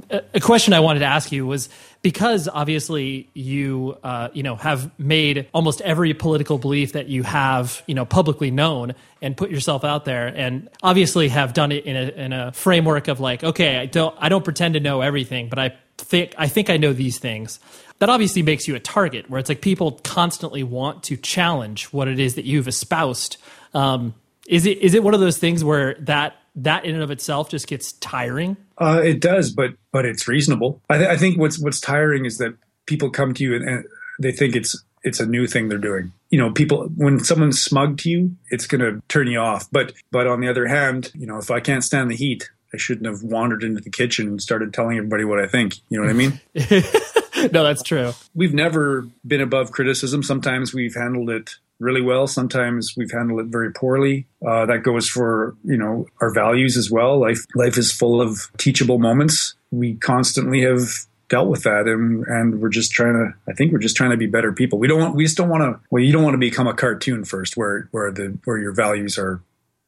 uh, 0.09 0.21
a 0.33 0.39
question 0.39 0.73
I 0.73 0.79
wanted 0.79 0.99
to 0.99 1.05
ask 1.05 1.33
you 1.33 1.45
was 1.45 1.67
because 2.01 2.47
obviously 2.47 3.29
you, 3.33 3.97
uh, 4.03 4.29
you 4.33 4.43
know, 4.43 4.55
have 4.55 4.91
made 4.99 5.47
almost 5.53 5.81
every 5.81 6.13
political 6.13 6.57
belief 6.57 6.93
that 6.93 7.07
you 7.07 7.23
have, 7.23 7.83
you 7.85 7.93
know, 7.93 8.05
publicly 8.05 8.49
known 8.49 8.95
and 9.21 9.37
put 9.37 9.51
yourself 9.51 9.83
out 9.83 10.05
there, 10.05 10.27
and 10.27 10.67
obviously 10.81 11.27
have 11.27 11.53
done 11.53 11.71
it 11.71 11.85
in 11.85 11.95
a 11.95 12.09
in 12.09 12.33
a 12.33 12.51
framework 12.53 13.07
of 13.07 13.19
like, 13.19 13.43
okay, 13.43 13.77
I 13.77 13.85
don't 13.85 14.15
I 14.19 14.29
don't 14.29 14.43
pretend 14.43 14.73
to 14.73 14.79
know 14.79 15.01
everything, 15.01 15.49
but 15.49 15.59
I 15.59 15.75
think 15.97 16.33
I 16.37 16.47
think 16.47 16.69
I 16.69 16.77
know 16.77 16.93
these 16.93 17.19
things. 17.19 17.59
That 17.99 18.09
obviously 18.09 18.41
makes 18.41 18.67
you 18.67 18.73
a 18.73 18.79
target, 18.79 19.29
where 19.29 19.39
it's 19.39 19.49
like 19.49 19.61
people 19.61 19.99
constantly 20.03 20.63
want 20.63 21.03
to 21.03 21.17
challenge 21.17 21.85
what 21.85 22.07
it 22.07 22.19
is 22.19 22.33
that 22.33 22.45
you've 22.45 22.67
espoused. 22.67 23.37
Um, 23.75 24.15
is 24.47 24.65
it 24.65 24.79
is 24.79 24.95
it 24.95 25.03
one 25.03 25.13
of 25.13 25.19
those 25.19 25.37
things 25.37 25.63
where 25.63 25.95
that 25.99 26.35
that 26.55 26.85
in 26.85 26.95
and 26.95 27.03
of 27.03 27.11
itself 27.11 27.49
just 27.49 27.67
gets 27.67 27.93
tiring? 27.93 28.57
Uh, 28.77 29.01
it 29.03 29.19
does, 29.21 29.51
but 29.51 29.71
but 29.91 30.05
it's 30.05 30.27
reasonable. 30.27 30.81
I, 30.89 30.97
th- 30.97 31.09
I 31.09 31.17
think 31.17 31.37
what's 31.37 31.59
what's 31.59 31.79
tiring 31.79 32.25
is 32.25 32.37
that 32.37 32.55
people 32.85 33.09
come 33.09 33.33
to 33.35 33.43
you 33.43 33.55
and, 33.55 33.67
and 33.67 33.85
they 34.19 34.31
think 34.31 34.55
it's 34.55 34.81
it's 35.03 35.19
a 35.19 35.25
new 35.25 35.47
thing 35.47 35.69
they're 35.69 35.77
doing. 35.77 36.11
You 36.29 36.39
know, 36.39 36.51
people 36.51 36.87
when 36.95 37.19
someone's 37.19 37.63
smug 37.63 37.97
to 37.99 38.09
you, 38.09 38.35
it's 38.49 38.67
going 38.67 38.81
to 38.81 39.01
turn 39.07 39.27
you 39.27 39.39
off. 39.39 39.69
But 39.71 39.93
but 40.11 40.27
on 40.27 40.41
the 40.41 40.49
other 40.49 40.67
hand, 40.67 41.11
you 41.15 41.25
know, 41.25 41.37
if 41.37 41.51
I 41.51 41.59
can't 41.59 41.83
stand 41.83 42.11
the 42.11 42.15
heat, 42.15 42.49
I 42.73 42.77
shouldn't 42.77 43.07
have 43.07 43.23
wandered 43.23 43.63
into 43.63 43.81
the 43.81 43.89
kitchen 43.89 44.27
and 44.27 44.41
started 44.41 44.73
telling 44.73 44.97
everybody 44.97 45.25
what 45.25 45.39
I 45.39 45.47
think. 45.47 45.77
You 45.89 45.99
know 45.99 46.05
what 46.05 46.11
I 46.11 46.13
mean? 46.13 46.39
no, 47.51 47.63
that's 47.63 47.83
true. 47.83 48.13
we've 48.33 48.53
never 48.53 49.07
been 49.25 49.41
above 49.41 49.71
criticism. 49.71 50.23
Sometimes 50.23 50.73
we've 50.73 50.95
handled 50.95 51.29
it 51.29 51.55
really 51.81 52.01
well. 52.01 52.27
Sometimes 52.27 52.93
we've 52.95 53.11
handled 53.11 53.41
it 53.41 53.47
very 53.47 53.73
poorly. 53.73 54.27
Uh, 54.45 54.65
that 54.67 54.83
goes 54.83 55.09
for 55.09 55.55
you 55.63 55.77
know 55.77 56.07
our 56.21 56.33
values 56.33 56.77
as 56.77 56.89
well. 56.89 57.19
Life 57.19 57.45
life 57.55 57.77
is 57.77 57.91
full 57.91 58.21
of 58.21 58.49
teachable 58.57 58.99
moments. 58.99 59.55
We 59.71 59.95
constantly 59.95 60.61
have 60.61 60.81
dealt 61.27 61.49
with 61.49 61.63
that, 61.63 61.87
and 61.87 62.25
and 62.27 62.61
we're 62.61 62.69
just 62.69 62.91
trying 62.91 63.13
to. 63.13 63.33
I 63.49 63.53
think 63.53 63.71
we're 63.71 63.79
just 63.79 63.97
trying 63.97 64.11
to 64.11 64.17
be 64.17 64.27
better 64.27 64.53
people. 64.53 64.79
We 64.79 64.87
don't 64.87 64.99
want. 64.99 65.15
We 65.15 65.25
just 65.25 65.37
don't 65.37 65.49
want 65.49 65.63
to. 65.63 65.79
Well, 65.89 66.03
you 66.03 66.13
don't 66.13 66.23
want 66.23 66.35
to 66.35 66.39
become 66.39 66.67
a 66.67 66.73
cartoon 66.73 67.25
first, 67.25 67.57
where 67.57 67.89
where 67.91 68.11
the 68.11 68.37
where 68.45 68.57
your 68.57 68.73
values 68.73 69.17
are 69.17 69.41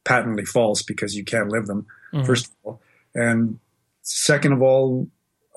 patently 0.03 0.45
false 0.45 0.81
because 0.81 1.15
you 1.15 1.23
can't 1.23 1.49
live 1.49 1.67
them. 1.67 1.85
First 2.25 2.45
of 2.47 2.51
all, 2.63 2.81
and 3.15 3.59
second 4.01 4.53
of 4.53 4.61
all, 4.61 5.07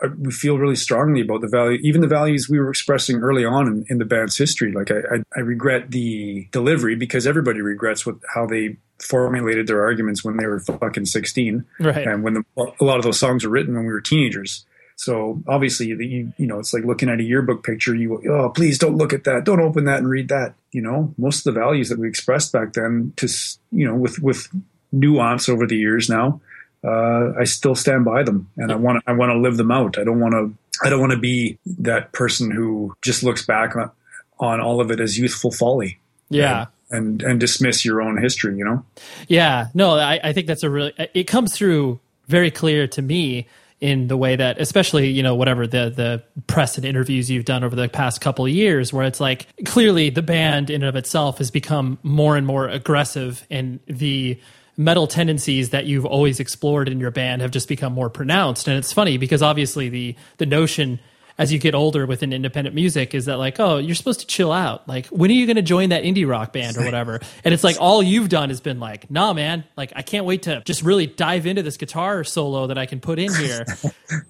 Uh, 0.04 0.08
we 0.18 0.30
feel 0.30 0.58
really 0.58 0.76
strongly 0.76 1.22
about 1.22 1.40
the 1.40 1.48
value, 1.48 1.78
even 1.82 2.02
the 2.02 2.06
values 2.06 2.48
we 2.50 2.58
were 2.58 2.68
expressing 2.68 3.16
early 3.16 3.46
on 3.46 3.66
in, 3.66 3.86
in 3.88 3.98
the 3.98 4.04
band's 4.04 4.36
history. 4.36 4.70
Like 4.70 4.90
I, 4.90 4.96
I, 5.16 5.18
I 5.36 5.40
regret 5.40 5.90
the 5.90 6.46
delivery 6.52 6.96
because 6.96 7.26
everybody 7.26 7.62
regrets 7.62 8.04
what 8.04 8.16
how 8.34 8.46
they 8.46 8.76
formulated 9.00 9.66
their 9.66 9.82
arguments 9.82 10.22
when 10.24 10.36
they 10.36 10.46
were 10.46 10.60
fucking 10.60 11.06
sixteen, 11.06 11.64
Right. 11.80 12.06
and 12.06 12.22
when 12.22 12.34
the, 12.34 12.44
a 12.80 12.84
lot 12.84 12.98
of 12.98 13.04
those 13.04 13.18
songs 13.18 13.44
were 13.44 13.50
written 13.50 13.74
when 13.74 13.84
we 13.86 13.92
were 13.92 14.00
teenagers. 14.02 14.66
So 14.98 15.42
obviously, 15.46 15.94
the, 15.94 16.06
you 16.06 16.32
you 16.38 16.46
know, 16.46 16.58
it's 16.58 16.72
like 16.72 16.84
looking 16.84 17.08
at 17.10 17.20
a 17.20 17.22
yearbook 17.22 17.64
picture. 17.64 17.94
You 17.94 18.22
oh, 18.30 18.50
please 18.50 18.78
don't 18.78 18.96
look 18.96 19.12
at 19.12 19.24
that. 19.24 19.44
Don't 19.44 19.60
open 19.60 19.84
that 19.84 19.98
and 19.98 20.08
read 20.08 20.28
that. 20.28 20.54
You 20.72 20.82
know, 20.82 21.14
most 21.16 21.46
of 21.46 21.54
the 21.54 21.60
values 21.60 21.88
that 21.90 21.98
we 21.98 22.08
expressed 22.08 22.52
back 22.52 22.72
then, 22.74 23.12
to 23.16 23.28
you 23.72 23.86
know, 23.86 23.94
with 23.94 24.18
with 24.20 24.48
nuance 24.92 25.48
over 25.48 25.66
the 25.66 25.76
years 25.76 26.08
now, 26.08 26.40
uh, 26.86 27.32
I 27.38 27.44
still 27.44 27.74
stand 27.74 28.04
by 28.04 28.22
them, 28.22 28.48
and 28.56 28.70
I 28.70 28.76
want 28.76 29.02
I 29.06 29.12
want 29.12 29.30
to 29.32 29.38
live 29.38 29.56
them 29.56 29.70
out. 29.70 29.98
I 29.98 30.04
don't 30.04 30.20
want 30.20 30.32
to 30.34 30.54
I 30.86 30.90
don't 30.90 31.00
want 31.00 31.12
to 31.12 31.18
be 31.18 31.58
that 31.78 32.12
person 32.12 32.50
who 32.50 32.94
just 33.02 33.22
looks 33.22 33.44
back 33.44 33.74
on, 33.76 33.90
on 34.38 34.60
all 34.60 34.80
of 34.80 34.90
it 34.90 35.00
as 35.00 35.18
youthful 35.18 35.50
folly 35.50 35.98
Yeah. 36.28 36.66
and 36.90 37.22
and 37.22 37.40
dismiss 37.40 37.84
your 37.84 38.00
own 38.02 38.20
history. 38.20 38.56
You 38.56 38.64
know, 38.64 38.84
Yeah, 39.26 39.68
no, 39.74 39.96
I, 39.98 40.20
I 40.22 40.32
think 40.32 40.46
that's 40.46 40.62
a 40.62 40.70
really. 40.70 40.92
It 41.14 41.24
comes 41.24 41.54
through 41.54 41.98
very 42.28 42.50
clear 42.50 42.86
to 42.88 43.02
me 43.02 43.46
in 43.78 44.08
the 44.08 44.16
way 44.16 44.34
that, 44.36 44.58
especially 44.60 45.08
you 45.10 45.22
know, 45.22 45.34
whatever 45.34 45.66
the 45.66 45.90
the 45.90 46.22
press 46.46 46.76
and 46.76 46.84
interviews 46.84 47.30
you've 47.30 47.44
done 47.44 47.62
over 47.64 47.76
the 47.76 47.88
past 47.88 48.20
couple 48.20 48.44
of 48.46 48.50
years, 48.50 48.92
where 48.92 49.06
it's 49.06 49.20
like 49.20 49.46
clearly 49.64 50.10
the 50.10 50.22
band 50.22 50.70
in 50.70 50.82
and 50.82 50.88
of 50.88 50.96
itself 50.96 51.38
has 51.38 51.50
become 51.50 51.98
more 52.02 52.36
and 52.36 52.46
more 52.46 52.68
aggressive, 52.68 53.46
and 53.50 53.80
the 53.86 54.38
metal 54.76 55.06
tendencies 55.06 55.70
that 55.70 55.86
you've 55.86 56.04
always 56.04 56.40
explored 56.40 56.88
in 56.88 57.00
your 57.00 57.10
band 57.10 57.42
have 57.42 57.50
just 57.50 57.68
become 57.68 57.92
more 57.92 58.10
pronounced. 58.10 58.68
And 58.68 58.76
it's 58.76 58.92
funny 58.92 59.18
because 59.18 59.42
obviously 59.42 59.88
the 59.88 60.16
the 60.38 60.46
notion 60.46 61.00
as 61.38 61.52
you 61.52 61.58
get 61.58 61.74
older 61.74 62.06
within 62.06 62.32
independent 62.32 62.74
music 62.74 63.14
is 63.14 63.26
that 63.26 63.36
like 63.36 63.60
oh 63.60 63.76
you're 63.76 63.94
supposed 63.94 64.20
to 64.20 64.26
chill 64.26 64.52
out. 64.52 64.86
Like 64.88 65.06
when 65.08 65.30
are 65.30 65.34
you 65.34 65.46
going 65.46 65.56
to 65.56 65.62
join 65.62 65.90
that 65.90 66.02
indie 66.02 66.28
rock 66.28 66.52
band 66.52 66.76
or 66.76 66.84
whatever? 66.84 67.20
And 67.44 67.54
it's 67.54 67.64
like 67.64 67.76
all 67.80 68.02
you've 68.02 68.28
done 68.28 68.50
has 68.50 68.60
been 68.60 68.80
like 68.80 69.10
nah 69.10 69.32
man 69.32 69.64
like 69.76 69.92
i 69.96 70.02
can't 70.02 70.24
wait 70.26 70.42
to 70.42 70.62
just 70.64 70.82
really 70.82 71.06
dive 71.06 71.46
into 71.46 71.62
this 71.62 71.76
guitar 71.76 72.24
solo 72.24 72.66
that 72.66 72.78
i 72.78 72.86
can 72.86 73.00
put 73.00 73.18
in 73.18 73.32
here. 73.34 73.64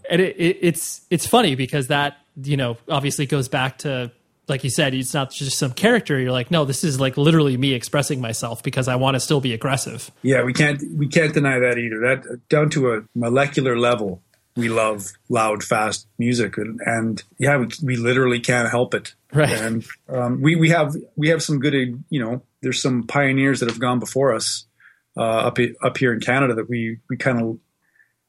And 0.08 0.22
it, 0.22 0.36
it, 0.38 0.58
it's 0.62 1.04
it's 1.10 1.26
funny 1.26 1.56
because 1.56 1.88
that 1.88 2.16
you 2.40 2.56
know 2.56 2.76
obviously 2.88 3.26
goes 3.26 3.48
back 3.48 3.78
to 3.78 4.12
like 4.48 4.64
you 4.64 4.70
said 4.70 4.94
it's 4.94 5.14
not 5.14 5.30
just 5.30 5.58
some 5.58 5.72
character 5.72 6.18
you're 6.18 6.32
like 6.32 6.50
no 6.50 6.64
this 6.64 6.84
is 6.84 7.00
like 7.00 7.16
literally 7.16 7.56
me 7.56 7.72
expressing 7.72 8.20
myself 8.20 8.62
because 8.62 8.88
i 8.88 8.96
want 8.96 9.14
to 9.14 9.20
still 9.20 9.40
be 9.40 9.52
aggressive 9.52 10.10
yeah, 10.26 10.42
we 10.42 10.52
can't 10.52 10.82
we 10.94 11.06
can't 11.06 11.32
deny 11.32 11.58
that 11.58 11.78
either. 11.78 12.00
That 12.00 12.48
down 12.48 12.68
to 12.70 12.94
a 12.94 13.02
molecular 13.14 13.78
level, 13.78 14.22
we 14.56 14.68
love 14.68 15.12
loud, 15.28 15.62
fast 15.62 16.08
music, 16.18 16.58
and, 16.58 16.80
and 16.84 17.22
yeah, 17.38 17.56
we, 17.58 17.68
we 17.82 17.96
literally 17.96 18.40
can't 18.40 18.68
help 18.68 18.92
it. 18.94 19.14
Right. 19.32 19.50
And 19.50 19.86
um, 20.08 20.42
we 20.42 20.56
we 20.56 20.70
have 20.70 20.94
we 21.14 21.28
have 21.28 21.42
some 21.42 21.60
good, 21.60 22.02
you 22.10 22.24
know, 22.24 22.42
there's 22.60 22.82
some 22.82 23.04
pioneers 23.04 23.60
that 23.60 23.68
have 23.68 23.78
gone 23.78 24.00
before 24.00 24.34
us 24.34 24.66
uh, 25.16 25.20
up 25.20 25.58
up 25.82 25.96
here 25.96 26.12
in 26.12 26.20
Canada 26.20 26.54
that 26.54 26.68
we 26.68 26.98
we 27.08 27.16
kind 27.16 27.40
of 27.40 27.58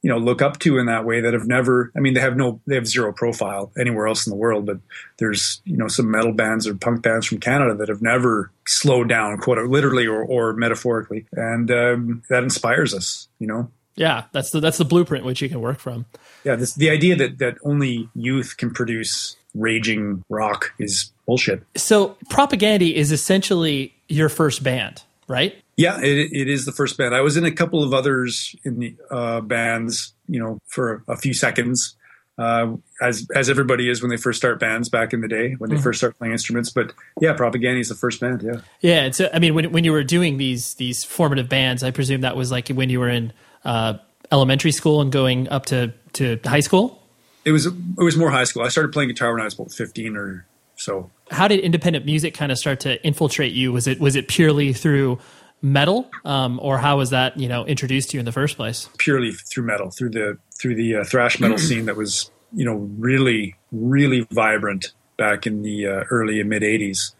you 0.01 0.09
know 0.09 0.17
look 0.17 0.41
up 0.41 0.59
to 0.59 0.77
in 0.77 0.85
that 0.85 1.05
way 1.05 1.21
that 1.21 1.33
have 1.33 1.47
never 1.47 1.91
i 1.95 1.99
mean 1.99 2.13
they 2.13 2.19
have 2.19 2.37
no 2.37 2.61
they 2.67 2.75
have 2.75 2.87
zero 2.87 3.11
profile 3.11 3.71
anywhere 3.77 4.07
else 4.07 4.25
in 4.25 4.31
the 4.31 4.37
world 4.37 4.65
but 4.65 4.77
there's 5.17 5.61
you 5.65 5.75
know 5.75 5.87
some 5.87 6.09
metal 6.09 6.31
bands 6.31 6.67
or 6.67 6.75
punk 6.75 7.01
bands 7.01 7.25
from 7.25 7.39
canada 7.39 7.75
that 7.75 7.89
have 7.89 8.01
never 8.01 8.51
slowed 8.67 9.09
down 9.09 9.37
quote 9.37 9.57
literally 9.69 10.05
or, 10.05 10.23
or 10.23 10.53
metaphorically. 10.53 11.25
And 11.31 11.71
um, 11.71 12.23
that 12.29 12.43
inspires 12.43 12.93
us 12.93 13.27
you 13.39 13.47
know? 13.47 13.71
Yeah 13.95 14.25
that's 14.31 14.51
the 14.51 14.59
that's 14.59 14.77
the 14.77 14.85
blueprint 14.85 15.25
which 15.25 15.41
you 15.41 15.49
can 15.49 15.61
work 15.61 15.79
from. 15.79 16.05
Yeah 16.43 16.55
this 16.55 16.73
the 16.73 16.89
idea 16.89 17.15
that 17.15 17.39
that 17.39 17.57
only 17.63 18.09
youth 18.15 18.57
can 18.57 18.71
produce 18.71 19.35
raging 19.55 20.23
rock 20.29 20.73
is 20.77 21.11
bullshit. 21.25 21.63
So 21.75 22.15
Propagandhi 22.29 22.93
is 22.93 23.11
essentially 23.11 23.95
your 24.07 24.29
first 24.29 24.63
band 24.63 25.03
right 25.27 25.61
Yeah, 25.77 25.99
it, 26.01 26.31
it 26.33 26.49
is 26.49 26.65
the 26.65 26.71
first 26.71 26.97
band. 26.97 27.15
I 27.15 27.21
was 27.21 27.37
in 27.37 27.45
a 27.45 27.51
couple 27.51 27.83
of 27.83 27.93
others 27.93 28.55
in 28.63 28.79
the 28.79 28.95
uh, 29.11 29.41
bands, 29.41 30.13
you 30.27 30.39
know, 30.39 30.59
for 30.65 31.03
a 31.07 31.15
few 31.15 31.35
seconds, 31.35 31.95
uh, 32.39 32.75
as 33.01 33.27
as 33.35 33.47
everybody 33.49 33.87
is 33.87 34.01
when 34.01 34.09
they 34.09 34.17
first 34.17 34.39
start 34.39 34.59
bands 34.59 34.89
back 34.89 35.13
in 35.13 35.21
the 35.21 35.27
day 35.27 35.53
when 35.59 35.69
they 35.69 35.77
first 35.77 35.99
start 35.99 36.17
playing 36.17 36.33
instruments. 36.33 36.71
But 36.71 36.93
yeah, 37.21 37.35
Propagandhi 37.35 37.79
is 37.79 37.89
the 37.89 37.95
first 37.95 38.19
band. 38.19 38.41
Yeah, 38.43 38.61
Yeah, 38.81 39.03
and 39.03 39.15
so 39.15 39.29
I 39.31 39.39
mean, 39.39 39.53
when 39.53 39.71
when 39.71 39.83
you 39.83 39.91
were 39.91 40.03
doing 40.03 40.37
these 40.37 40.73
these 40.75 41.03
formative 41.03 41.47
bands, 41.47 41.83
I 41.83 41.91
presume 41.91 42.21
that 42.21 42.35
was 42.35 42.51
like 42.51 42.69
when 42.69 42.89
you 42.89 42.99
were 42.99 43.09
in 43.09 43.31
uh, 43.63 43.99
elementary 44.31 44.71
school 44.71 45.01
and 45.01 45.11
going 45.11 45.47
up 45.49 45.67
to 45.67 45.93
to 46.13 46.39
high 46.43 46.59
school. 46.61 47.01
it 47.45 47.51
was 47.51 47.67
it 47.67 47.73
was 47.97 48.17
more 48.17 48.31
high 48.31 48.43
school. 48.45 48.63
I 48.63 48.69
started 48.69 48.91
playing 48.91 49.09
guitar 49.09 49.31
when 49.31 49.41
I 49.41 49.45
was 49.45 49.53
about 49.53 49.71
fifteen 49.71 50.17
or 50.17 50.45
so. 50.75 51.09
How 51.31 51.47
did 51.47 51.59
independent 51.59 52.05
music 52.05 52.33
kind 52.33 52.51
of 52.51 52.57
start 52.57 52.79
to 52.81 53.03
infiltrate 53.05 53.53
you? 53.53 53.71
Was 53.71 53.87
it 53.87 53.99
was 53.99 54.15
it 54.15 54.27
purely 54.27 54.73
through 54.73 55.19
metal, 55.61 56.09
um, 56.25 56.59
or 56.61 56.77
how 56.77 56.97
was 56.97 57.09
that 57.11 57.37
you 57.37 57.47
know 57.47 57.65
introduced 57.65 58.11
to 58.11 58.17
you 58.17 58.19
in 58.19 58.25
the 58.25 58.31
first 58.31 58.57
place? 58.57 58.89
Purely 58.97 59.31
through 59.31 59.65
metal, 59.65 59.91
through 59.91 60.11
the 60.11 60.37
through 60.59 60.75
the 60.75 60.97
uh, 60.97 61.03
thrash 61.03 61.39
metal 61.39 61.57
scene 61.57 61.85
that 61.85 61.95
was 61.95 62.31
you 62.53 62.65
know 62.65 62.75
really 62.97 63.55
really 63.71 64.27
vibrant 64.31 64.93
back 65.17 65.47
in 65.47 65.61
the 65.61 65.87
uh, 65.87 66.03
early 66.09 66.39
and 66.39 66.49
mid 66.49 66.61
'80s, 66.61 67.13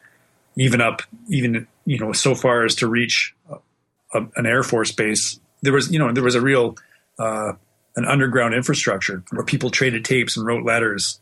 even 0.55 0.81
up 0.81 1.01
even 1.29 1.67
you 1.85 1.99
know 1.99 2.11
so 2.13 2.35
far 2.35 2.65
as 2.65 2.75
to 2.75 2.87
reach 2.87 3.35
a, 4.13 4.21
an 4.35 4.45
air 4.45 4.63
force 4.63 4.91
base. 4.91 5.39
There 5.61 5.73
was 5.73 5.91
you 5.91 5.99
know 5.99 6.11
there 6.11 6.23
was 6.23 6.35
a 6.35 6.41
real 6.41 6.75
uh, 7.19 7.53
an 7.95 8.05
underground 8.05 8.53
infrastructure 8.53 9.23
where 9.31 9.43
people 9.43 9.69
traded 9.69 10.05
tapes 10.05 10.37
and 10.37 10.45
wrote 10.45 10.63
letters. 10.63 11.19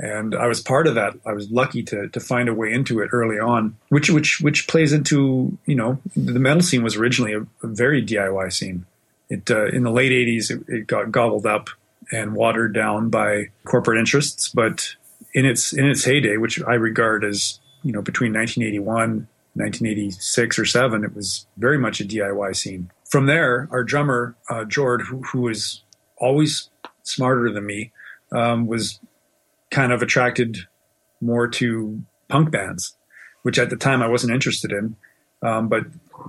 And 0.00 0.34
I 0.34 0.46
was 0.46 0.60
part 0.60 0.86
of 0.86 0.94
that. 0.94 1.14
I 1.26 1.32
was 1.32 1.50
lucky 1.50 1.82
to 1.84 2.08
to 2.08 2.20
find 2.20 2.48
a 2.48 2.54
way 2.54 2.72
into 2.72 3.00
it 3.00 3.10
early 3.12 3.38
on, 3.38 3.76
which 3.88 4.10
which 4.10 4.40
which 4.40 4.68
plays 4.68 4.92
into 4.92 5.58
you 5.66 5.74
know 5.74 5.98
the 6.16 6.38
metal 6.38 6.62
scene 6.62 6.84
was 6.84 6.96
originally 6.96 7.32
a, 7.32 7.40
a 7.62 7.66
very 7.66 8.04
DIY 8.04 8.52
scene. 8.52 8.86
It 9.28 9.50
uh, 9.50 9.66
in 9.66 9.82
the 9.82 9.90
late 9.90 10.12
'80s 10.12 10.50
it, 10.50 10.68
it 10.68 10.86
got 10.86 11.10
gobbled 11.10 11.46
up 11.46 11.70
and 12.12 12.34
watered 12.34 12.72
down 12.72 13.10
by 13.10 13.48
corporate 13.64 13.98
interests, 13.98 14.48
but 14.48 14.94
in 15.34 15.44
its 15.44 15.72
in 15.72 15.84
its 15.84 16.04
heyday, 16.04 16.36
which 16.36 16.62
I 16.62 16.74
regard 16.74 17.24
as 17.24 17.58
you 17.82 17.92
know 17.92 18.02
between 18.02 18.32
1981 18.32 19.26
1986 19.54 20.58
or 20.58 20.64
seven, 20.64 21.04
it 21.04 21.14
was 21.14 21.46
very 21.56 21.78
much 21.78 22.00
a 22.00 22.04
DIY 22.04 22.54
scene. 22.54 22.90
From 23.10 23.26
there, 23.26 23.68
our 23.72 23.82
drummer 23.82 24.36
uh, 24.48 24.64
Jord, 24.64 25.02
who, 25.02 25.22
who 25.22 25.40
was 25.40 25.82
always 26.16 26.70
smarter 27.02 27.50
than 27.50 27.66
me, 27.66 27.90
um, 28.30 28.66
was 28.66 29.00
kind 29.70 29.92
of 29.92 30.02
attracted 30.02 30.58
more 31.20 31.48
to 31.48 32.02
punk 32.28 32.50
bands, 32.50 32.96
which 33.42 33.58
at 33.58 33.70
the 33.70 33.76
time 33.76 34.02
I 34.02 34.08
wasn't 34.08 34.32
interested 34.32 34.72
in. 34.72 34.96
Um, 35.42 35.68
but 35.68 35.84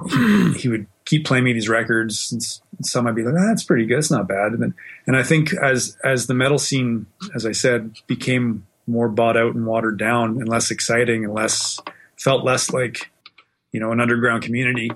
he, 0.09 0.53
he, 0.53 0.67
would 0.67 0.85
keep 1.05 1.25
playing 1.25 1.43
me 1.43 1.53
these 1.53 1.69
records, 1.69 2.31
and 2.31 2.85
some 2.85 3.07
I'd 3.07 3.15
be 3.15 3.23
like, 3.23 3.33
ah, 3.35 3.47
"That's 3.47 3.63
pretty 3.63 3.85
good. 3.85 3.97
It's 3.97 4.11
not 4.11 4.27
bad." 4.27 4.51
And 4.51 4.61
then, 4.61 4.75
and 5.07 5.17
I 5.17 5.23
think 5.23 5.53
as 5.53 5.97
as 6.03 6.27
the 6.27 6.35
metal 6.35 6.59
scene, 6.59 7.07
as 7.33 7.45
I 7.45 7.51
said, 7.51 7.95
became 8.05 8.67
more 8.85 9.09
bought 9.09 9.37
out 9.37 9.55
and 9.55 9.65
watered 9.65 9.97
down, 9.97 10.37
and 10.37 10.47
less 10.47 10.69
exciting, 10.69 11.25
and 11.25 11.33
less 11.33 11.79
felt 12.17 12.45
less 12.45 12.71
like 12.71 13.09
you 13.71 13.79
know 13.79 13.91
an 13.91 13.99
underground 13.99 14.43
community. 14.43 14.91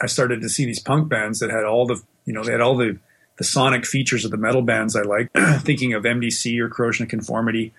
I 0.00 0.06
started 0.06 0.42
to 0.42 0.48
see 0.48 0.66
these 0.66 0.80
punk 0.80 1.08
bands 1.08 1.38
that 1.40 1.50
had 1.50 1.64
all 1.64 1.86
the 1.86 2.02
you 2.26 2.34
know 2.34 2.44
they 2.44 2.52
had 2.52 2.60
all 2.60 2.76
the 2.76 2.98
the 3.36 3.44
sonic 3.44 3.84
features 3.84 4.24
of 4.24 4.30
the 4.30 4.36
metal 4.36 4.62
bands 4.62 4.96
I 4.96 5.02
like, 5.02 5.30
thinking 5.60 5.92
of 5.94 6.04
MDC 6.04 6.58
or 6.60 6.68
Corrosion 6.68 7.04
of 7.04 7.10
Conformity, 7.10 7.72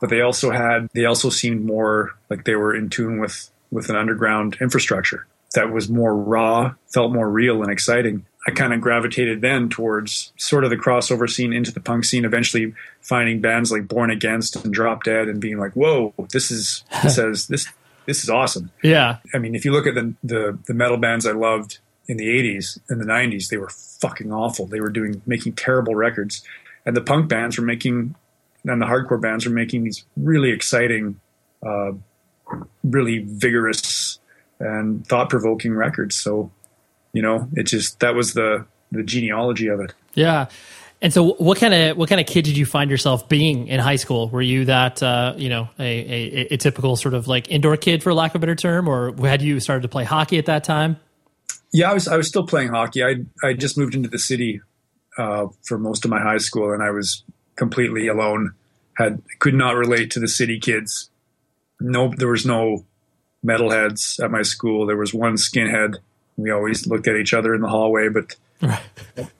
but 0.00 0.10
they 0.10 0.20
also 0.20 0.50
had 0.50 0.88
they 0.94 1.04
also 1.04 1.30
seemed 1.30 1.64
more 1.64 2.16
like 2.28 2.44
they 2.44 2.54
were 2.54 2.74
in 2.74 2.88
tune 2.90 3.20
with 3.20 3.50
with 3.70 3.88
an 3.88 3.96
underground 3.96 4.56
infrastructure 4.60 5.26
that 5.54 5.72
was 5.72 5.88
more 5.88 6.14
raw, 6.14 6.74
felt 6.88 7.12
more 7.12 7.28
real 7.28 7.62
and 7.62 7.70
exciting. 7.70 8.24
I 8.46 8.52
kind 8.52 8.72
of 8.72 8.80
gravitated 8.80 9.42
then 9.42 9.68
towards 9.68 10.32
sort 10.36 10.64
of 10.64 10.70
the 10.70 10.76
crossover 10.76 11.28
scene 11.28 11.52
into 11.52 11.72
the 11.72 11.80
punk 11.80 12.04
scene, 12.04 12.24
eventually 12.24 12.72
finding 13.02 13.40
bands 13.40 13.70
like 13.70 13.86
Born 13.86 14.10
Against 14.10 14.56
and 14.64 14.72
Drop 14.72 15.04
Dead 15.04 15.28
and 15.28 15.40
being 15.40 15.58
like, 15.58 15.72
whoa, 15.74 16.14
this 16.32 16.50
is 16.50 16.84
this 17.02 17.16
has 17.16 17.48
this 17.48 17.66
this 18.06 18.24
is 18.24 18.30
awesome. 18.30 18.70
Yeah. 18.82 19.18
I 19.34 19.38
mean, 19.38 19.54
if 19.54 19.64
you 19.64 19.72
look 19.72 19.86
at 19.86 19.94
the 19.94 20.14
the, 20.24 20.58
the 20.66 20.74
metal 20.74 20.96
bands 20.96 21.26
I 21.26 21.32
loved 21.32 21.78
in 22.10 22.16
the 22.16 22.26
80s 22.26 22.80
and 22.88 23.00
the 23.00 23.04
90s, 23.04 23.48
they 23.50 23.56
were 23.56 23.68
fucking 23.68 24.32
awful. 24.32 24.66
They 24.66 24.80
were 24.80 24.90
doing 24.90 25.22
making 25.26 25.52
terrible 25.52 25.94
records. 25.94 26.42
And 26.84 26.96
the 26.96 27.00
punk 27.00 27.28
bands 27.28 27.56
were 27.56 27.64
making 27.64 28.16
and 28.64 28.82
the 28.82 28.86
hardcore 28.86 29.20
bands 29.20 29.46
were 29.46 29.52
making 29.52 29.84
these 29.84 30.04
really 30.16 30.50
exciting 30.50 31.20
uh, 31.64 31.92
really 32.82 33.18
vigorous 33.18 34.18
and 34.58 35.06
thought 35.06 35.30
provoking 35.30 35.74
records. 35.74 36.16
So, 36.16 36.50
you 37.12 37.22
know, 37.22 37.48
it 37.54 37.64
just 37.64 38.00
that 38.00 38.14
was 38.14 38.34
the 38.34 38.66
the 38.90 39.04
genealogy 39.04 39.68
of 39.68 39.78
it. 39.80 39.94
Yeah. 40.14 40.48
And 41.00 41.12
so, 41.12 41.34
what 41.34 41.58
kind 41.58 41.72
of 41.72 41.96
what 41.96 42.08
kind 42.08 42.20
of 42.20 42.26
kid 42.26 42.44
did 42.44 42.56
you 42.56 42.66
find 42.66 42.90
yourself 42.90 43.28
being 43.28 43.68
in 43.68 43.78
high 43.78 43.96
school? 43.96 44.28
Were 44.28 44.42
you 44.42 44.64
that 44.64 45.00
uh, 45.00 45.34
you 45.36 45.48
know 45.48 45.68
a, 45.78 45.82
a, 45.84 46.54
a, 46.54 46.56
typical 46.58 46.96
sort 46.96 47.14
of 47.14 47.28
like 47.28 47.48
indoor 47.50 47.76
kid, 47.78 48.02
for 48.02 48.12
lack 48.12 48.32
of 48.32 48.36
a 48.36 48.38
better 48.40 48.56
term, 48.56 48.88
or 48.88 49.14
had 49.26 49.40
you 49.40 49.60
started 49.60 49.82
to 49.82 49.88
play 49.88 50.04
hockey 50.04 50.36
at 50.38 50.46
that 50.46 50.64
time? 50.64 50.98
Yeah, 51.72 51.90
I 51.90 51.94
was 51.94 52.08
I 52.08 52.16
was 52.16 52.28
still 52.28 52.46
playing 52.46 52.68
hockey. 52.68 53.04
I 53.04 53.16
I 53.42 53.52
just 53.52 53.78
moved 53.78 53.94
into 53.94 54.08
the 54.08 54.18
city 54.18 54.60
uh, 55.18 55.46
for 55.62 55.78
most 55.78 56.04
of 56.04 56.10
my 56.10 56.20
high 56.20 56.38
school, 56.38 56.72
and 56.72 56.82
I 56.82 56.90
was 56.90 57.22
completely 57.56 58.08
alone. 58.08 58.54
Had 58.96 59.22
could 59.38 59.54
not 59.54 59.76
relate 59.76 60.10
to 60.12 60.20
the 60.20 60.28
city 60.28 60.58
kids. 60.58 61.10
No, 61.80 62.12
there 62.16 62.28
was 62.28 62.44
no 62.44 62.84
metalheads 63.44 64.22
at 64.22 64.30
my 64.30 64.42
school. 64.42 64.86
There 64.86 64.96
was 64.96 65.14
one 65.14 65.34
skinhead. 65.34 65.96
We 66.36 66.50
always 66.50 66.86
looked 66.86 67.08
at 67.08 67.16
each 67.16 67.34
other 67.34 67.54
in 67.54 67.60
the 67.60 67.68
hallway, 67.68 68.08
but. 68.08 68.36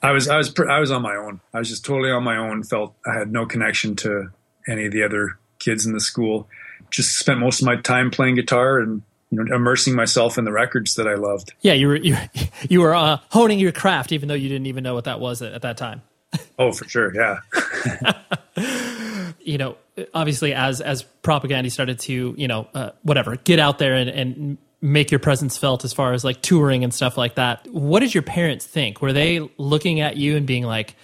I 0.03 0.13
was 0.13 0.29
I 0.29 0.39
was 0.39 0.55
I 0.59 0.81
was 0.81 0.91
on 0.91 1.03
my 1.03 1.15
own. 1.15 1.41
I 1.53 1.59
was 1.59 1.69
just 1.69 1.85
totally 1.85 2.11
on 2.11 2.25
my 2.25 2.39
own. 2.39 2.63
Felt 2.63 2.95
I 3.07 3.19
had 3.19 3.31
no 3.31 3.45
connection 3.45 3.95
to 3.97 4.31
any 4.67 4.87
of 4.87 4.93
the 4.93 5.03
other 5.03 5.39
kids 5.59 5.85
in 5.85 5.93
the 5.93 6.01
school. 6.01 6.49
Just 6.91 7.19
spent 7.19 7.39
most 7.39 7.61
of 7.61 7.67
my 7.67 7.77
time 7.77 8.11
playing 8.11 8.37
guitar 8.37 8.79
and 8.79 9.03
you 9.31 9.43
know 9.43 9.55
immersing 9.55 9.95
myself 9.95 10.39
in 10.39 10.45
the 10.45 10.53
records 10.53 10.95
that 10.97 11.07
I 11.07 11.15
loved. 11.15 11.53
Yeah, 11.61 11.75
you 11.75 11.89
were 11.89 11.97
you, 11.97 12.17
you 12.69 12.81
were 12.81 12.95
uh, 12.95 13.19
honing 13.31 13.59
your 13.59 13.73
craft, 13.73 14.13
even 14.13 14.29
though 14.29 14.35
you 14.35 14.49
didn't 14.49 14.67
even 14.67 14.85
know 14.85 14.95
what 14.95 15.05
that 15.05 15.21
was 15.21 15.43
at, 15.43 15.53
at 15.53 15.63
that 15.63 15.77
time. 15.77 16.03
oh, 16.59 16.73
for 16.73 16.89
sure, 16.89 17.13
yeah. 17.15 17.41
you 19.41 19.59
know, 19.59 19.77
obviously 20.15 20.55
as 20.55 20.81
as 20.81 21.05
Propagandhi 21.23 21.71
started 21.71 21.99
to 22.01 22.35
you 22.37 22.49
know 22.49 22.69
uh, 22.75 22.91
whatever 23.03 23.37
get 23.37 23.59
out 23.59 23.79
there 23.79 23.95
and, 23.95 24.11
and 24.11 24.59
make 24.83 25.11
your 25.11 25.21
presence 25.21 25.59
felt 25.59 25.85
as 25.85 25.93
far 25.93 26.13
as 26.13 26.25
like 26.25 26.41
touring 26.41 26.85
and 26.85 26.95
stuff 26.95 27.19
like 27.19 27.35
that. 27.35 27.67
What 27.69 28.01
did 28.01 28.15
your 28.15 28.23
parents 28.23 28.67
think? 28.67 29.03
Were 29.03 29.13
they 29.13 29.47
looking 29.59 30.01
at 30.01 30.17
you 30.17 30.37
and 30.37 30.47
being 30.47 30.65
like, 30.65 30.97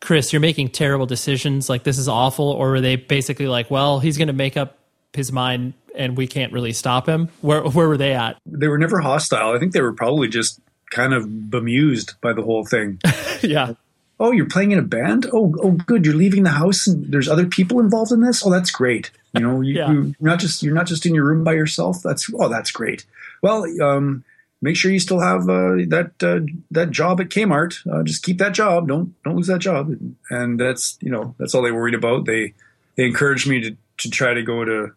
Chris, 0.00 0.32
you're 0.32 0.40
making 0.40 0.70
terrible 0.70 1.06
decisions. 1.06 1.68
Like 1.68 1.84
this 1.84 1.98
is 1.98 2.08
awful. 2.08 2.50
Or 2.50 2.70
were 2.70 2.80
they 2.80 2.96
basically 2.96 3.46
like, 3.46 3.70
well, 3.70 4.00
he's 4.00 4.16
going 4.16 4.28
to 4.28 4.34
make 4.34 4.56
up 4.56 4.78
his 5.12 5.30
mind 5.30 5.74
and 5.94 6.16
we 6.16 6.26
can't 6.26 6.52
really 6.52 6.72
stop 6.72 7.08
him? 7.08 7.28
Where, 7.40 7.62
where 7.62 7.88
were 7.88 7.96
they 7.96 8.12
at? 8.12 8.38
They 8.46 8.68
were 8.68 8.78
never 8.78 9.00
hostile. 9.00 9.54
I 9.54 9.58
think 9.58 9.72
they 9.72 9.82
were 9.82 9.92
probably 9.92 10.28
just 10.28 10.60
kind 10.90 11.14
of 11.14 11.50
bemused 11.50 12.14
by 12.20 12.32
the 12.32 12.42
whole 12.42 12.64
thing. 12.64 13.00
yeah 13.42 13.74
oh, 14.20 14.30
you're 14.30 14.46
playing 14.46 14.70
in 14.70 14.78
a 14.78 14.82
band? 14.82 15.26
Oh, 15.32 15.54
oh, 15.62 15.72
good. 15.72 16.04
You're 16.04 16.14
leaving 16.14 16.44
the 16.44 16.50
house 16.50 16.86
and 16.86 17.06
there's 17.06 17.28
other 17.28 17.46
people 17.46 17.80
involved 17.80 18.12
in 18.12 18.20
this. 18.20 18.46
Oh, 18.46 18.50
that's 18.50 18.70
great. 18.70 19.10
You 19.32 19.40
know, 19.40 19.60
you, 19.62 19.74
yeah. 19.78 19.90
you're 19.90 20.14
not 20.20 20.38
just 20.38 20.62
you're 20.62 20.74
not 20.74 20.86
just 20.86 21.06
in 21.06 21.14
your 21.14 21.24
room 21.24 21.42
by 21.42 21.54
yourself. 21.54 22.02
That's 22.04 22.30
oh, 22.38 22.48
that's 22.48 22.70
great. 22.70 23.06
Well, 23.42 23.64
um, 23.82 24.22
make 24.60 24.76
sure 24.76 24.92
you 24.92 25.00
still 25.00 25.20
have 25.20 25.42
uh, 25.48 25.80
that 25.88 26.12
uh, 26.22 26.46
that 26.70 26.90
job 26.90 27.20
at 27.20 27.30
Kmart. 27.30 27.86
Uh, 27.90 28.02
just 28.02 28.22
keep 28.22 28.38
that 28.38 28.52
job. 28.52 28.86
Don't 28.86 29.14
don't 29.24 29.36
lose 29.36 29.48
that 29.48 29.60
job. 29.60 29.96
And 30.28 30.60
that's 30.60 30.98
you 31.00 31.10
know 31.10 31.34
that's 31.38 31.54
all 31.54 31.62
they 31.62 31.72
worried 31.72 31.94
about. 31.94 32.26
They 32.26 32.52
they 32.96 33.06
encouraged 33.06 33.48
me 33.48 33.60
to 33.62 33.76
to 33.98 34.10
try 34.10 34.34
to 34.34 34.42
go 34.42 34.64
to, 34.64 34.88
to 34.88 34.92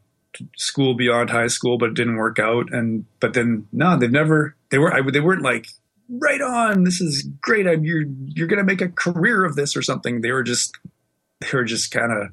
school 0.55 0.93
beyond 0.93 1.29
high 1.29 1.47
school, 1.47 1.77
but 1.77 1.89
it 1.89 1.95
didn't 1.95 2.17
work 2.17 2.39
out. 2.39 2.71
And 2.71 3.05
but 3.19 3.33
then 3.33 3.67
no, 3.71 3.97
they've 3.97 4.11
never 4.11 4.55
they 4.69 4.77
were 4.77 4.93
I, 4.93 5.01
they 5.09 5.19
weren't 5.19 5.41
like 5.41 5.67
right 6.09 6.41
on. 6.41 6.83
This 6.83 7.01
is 7.01 7.23
great. 7.41 7.67
I'm, 7.67 7.83
you're 7.83 8.03
you're 8.25 8.47
going 8.47 8.59
to 8.59 8.63
make 8.63 8.81
a 8.81 8.89
career 8.89 9.43
of 9.45 9.55
this 9.55 9.75
or 9.75 9.81
something. 9.81 10.21
They 10.21 10.31
were 10.31 10.43
just 10.43 10.77
they 11.41 11.57
were 11.57 11.63
just 11.63 11.91
kind 11.91 12.11
of 12.11 12.29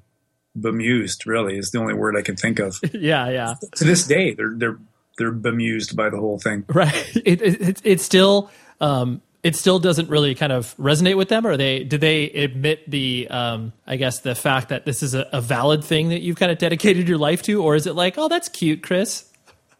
bemused. 0.61 1.27
Really, 1.27 1.57
is 1.57 1.71
the 1.71 1.79
only 1.79 1.95
word 1.95 2.17
I 2.17 2.23
can 2.23 2.37
think 2.37 2.59
of. 2.59 2.79
yeah, 2.93 3.29
yeah. 3.29 3.55
To 3.77 3.85
this 3.85 4.07
day, 4.07 4.35
they're 4.35 4.55
they're 4.57 4.79
they're 5.19 5.33
bemused 5.33 5.97
by 5.97 6.11
the 6.11 6.19
whole 6.19 6.39
thing. 6.39 6.65
Right. 6.69 7.13
It 7.25 7.43
it, 7.43 7.81
it 7.85 8.01
still 8.01 8.51
um, 8.81 9.23
it 9.43 9.57
still 9.57 9.79
doesn't 9.79 10.11
really 10.11 10.35
kind 10.35 10.53
of 10.53 10.77
resonate 10.77 11.17
with 11.17 11.29
them, 11.29 11.47
or 11.47 11.57
they 11.57 11.85
did 11.85 12.01
they 12.01 12.31
admit 12.31 12.91
the 12.91 13.29
um, 13.31 13.73
I 13.87 13.97
guess 13.97 14.21
the 14.21 14.35
fact 14.35 14.69
that 14.69 14.85
this 14.85 15.03
is 15.03 15.15
a, 15.15 15.29
a 15.33 15.41
valid 15.41 15.85
thing 15.85 16.11
that 16.11 16.21
you've 16.21 16.37
kind 16.37 16.53
of 16.53 16.59
dedicated 16.59 17.09
your 17.09 17.19
life 17.19 17.43
to, 17.43 17.63
or 17.63 17.75
is 17.75 17.87
it 17.87 17.95
like, 17.95 18.19
oh, 18.19 18.29
that's 18.29 18.49
cute, 18.49 18.83
Chris? 18.83 19.27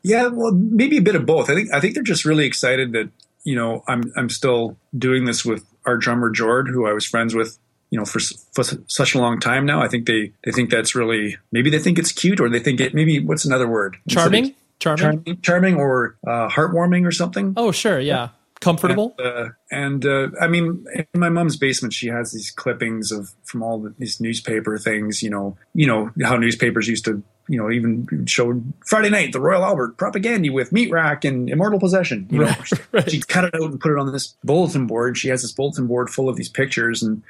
Yeah, 0.03 0.29
well, 0.29 0.53
maybe 0.53 0.97
a 0.97 1.03
bit 1.03 1.15
of 1.15 1.27
both. 1.27 1.51
I 1.51 1.55
think 1.55 1.73
I 1.73 1.81
think 1.81 1.95
they're 1.95 2.03
just 2.03 2.25
really 2.25 2.47
excited 2.47 2.93
that 2.93 3.11
you 3.45 3.57
know, 3.57 3.83
I'm 3.89 4.13
I'm 4.17 4.29
still 4.29 4.77
doing 4.97 5.25
this 5.25 5.45
with 5.45 5.65
our 5.87 5.97
drummer 5.97 6.31
Jord, 6.31 6.69
who 6.69 6.87
I 6.87 6.93
was 6.93 7.07
friends 7.07 7.35
with, 7.35 7.59
you 7.91 7.99
know, 7.99 8.05
for, 8.05 8.21
for 8.53 8.65
such 8.87 9.15
a 9.15 9.19
long 9.19 9.41
time 9.41 9.65
now. 9.65 9.83
I 9.83 9.89
think 9.89 10.07
they 10.07 10.33
they 10.45 10.53
think 10.53 10.71
that's 10.71 10.95
really 10.95 11.39
maybe 11.53 11.71
they 11.71 11.79
think 11.79 11.99
it's 11.99 12.13
cute, 12.13 12.41
or 12.41 12.49
they 12.49 12.61
think 12.61 12.81
it 12.81 12.95
maybe 12.95 13.21
what's 13.21 13.45
another 13.45 13.69
word? 13.69 13.97
Charming, 14.09 14.55
charming, 14.79 14.99
charming, 14.99 15.41
charming 15.41 15.75
or 15.77 16.17
uh, 16.27 16.49
heartwarming 16.49 17.07
or 17.07 17.13
something. 17.13 17.55
Oh, 17.57 17.73
sure, 17.73 17.99
yeah. 17.99 18.31
Comfortable, 18.61 19.15
and, 19.19 19.27
uh, 19.27 19.49
and 19.71 20.07
uh, 20.07 20.29
I 20.41 20.47
mean, 20.47 20.85
in 20.95 21.21
my 21.21 21.31
mom's 21.31 21.57
basement, 21.57 21.95
she 21.95 22.09
has 22.09 22.33
these 22.33 22.51
clippings 22.51 23.11
of 23.11 23.33
from 23.45 23.63
all 23.63 23.79
the, 23.81 23.95
these 23.99 24.21
newspaper 24.21 24.77
things. 24.77 25.23
You 25.23 25.31
know, 25.31 25.57
you 25.75 25.87
know 25.87 26.11
how 26.23 26.37
newspapers 26.37 26.87
used 26.87 27.07
to 27.07 27.23
you 27.51 27.59
know, 27.59 27.69
even 27.69 28.27
showed 28.27 28.73
Friday 28.87 29.11
night 29.11 29.33
the 29.33 29.41
Royal 29.41 29.65
Albert 29.65 29.97
Propagandhi 29.97 30.53
with 30.53 30.71
Meat 30.71 30.89
Rack 30.93 31.25
and 31.25 31.51
Immortal 31.51 31.81
Possession. 31.81 32.29
You 32.31 32.39
know, 32.39 32.45
right, 32.45 32.93
right. 32.93 33.11
she 33.11 33.21
cut 33.21 33.45
it 33.45 33.55
out 33.57 33.73
and 33.73 33.81
put 33.81 33.91
it 33.91 33.99
on 33.99 34.13
this 34.13 34.37
bulletin 34.45 34.87
board. 34.87 35.19
She 35.19 35.29
has 35.29 35.43
this 35.43 35.51
bulletin 35.51 35.89
board 35.89 36.11
full 36.11 36.29
of 36.29 36.37
these 36.37 36.49
pictures, 36.49 37.03
and 37.03 37.25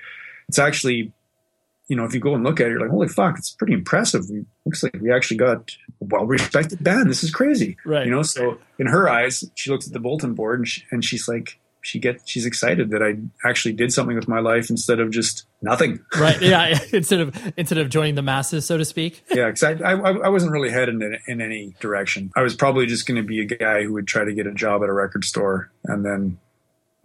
it's 0.46 0.58
actually, 0.58 1.10
you 1.90 1.96
know, 1.96 2.04
if 2.04 2.14
you 2.14 2.20
go 2.20 2.36
and 2.36 2.44
look 2.44 2.60
at 2.60 2.68
it, 2.68 2.70
you're 2.70 2.80
like, 2.80 2.90
holy 2.90 3.08
fuck, 3.08 3.36
it's 3.36 3.50
pretty 3.50 3.72
impressive. 3.72 4.22
It 4.30 4.46
looks 4.64 4.80
like 4.84 4.96
we 5.00 5.12
actually 5.12 5.38
got 5.38 5.72
a 6.00 6.04
well-respected 6.04 6.84
band. 6.84 7.10
This 7.10 7.24
is 7.24 7.32
crazy, 7.32 7.76
right? 7.84 8.06
You 8.06 8.12
know, 8.12 8.22
so 8.22 8.58
in 8.78 8.86
her 8.86 9.08
eyes, 9.08 9.42
she 9.56 9.72
looks 9.72 9.88
at 9.88 9.92
the 9.92 9.98
bulletin 9.98 10.34
board 10.34 10.60
and, 10.60 10.68
she, 10.68 10.84
and 10.92 11.04
she's 11.04 11.26
like, 11.26 11.58
she 11.82 11.98
get 11.98 12.20
she's 12.26 12.46
excited 12.46 12.90
that 12.90 13.02
I 13.02 13.16
actually 13.48 13.72
did 13.72 13.92
something 13.92 14.14
with 14.14 14.28
my 14.28 14.38
life 14.38 14.70
instead 14.70 15.00
of 15.00 15.10
just 15.10 15.46
nothing. 15.62 15.98
right. 16.16 16.40
Yeah. 16.42 16.78
instead 16.92 17.20
of 17.20 17.52
instead 17.56 17.78
of 17.78 17.88
joining 17.88 18.14
the 18.14 18.22
masses, 18.22 18.66
so 18.66 18.76
to 18.76 18.84
speak. 18.84 19.24
yeah. 19.30 19.46
Because 19.46 19.64
I, 19.64 19.72
I, 19.72 19.94
I 19.94 20.28
wasn't 20.28 20.52
really 20.52 20.70
headed 20.70 20.94
in, 21.02 21.18
in 21.26 21.40
any 21.40 21.74
direction. 21.80 22.30
I 22.36 22.42
was 22.42 22.54
probably 22.54 22.86
just 22.86 23.06
going 23.06 23.20
to 23.20 23.26
be 23.26 23.40
a 23.40 23.46
guy 23.46 23.82
who 23.82 23.94
would 23.94 24.06
try 24.06 24.24
to 24.24 24.32
get 24.32 24.46
a 24.46 24.52
job 24.52 24.84
at 24.84 24.88
a 24.88 24.92
record 24.92 25.24
store 25.24 25.72
and 25.84 26.04
then 26.04 26.38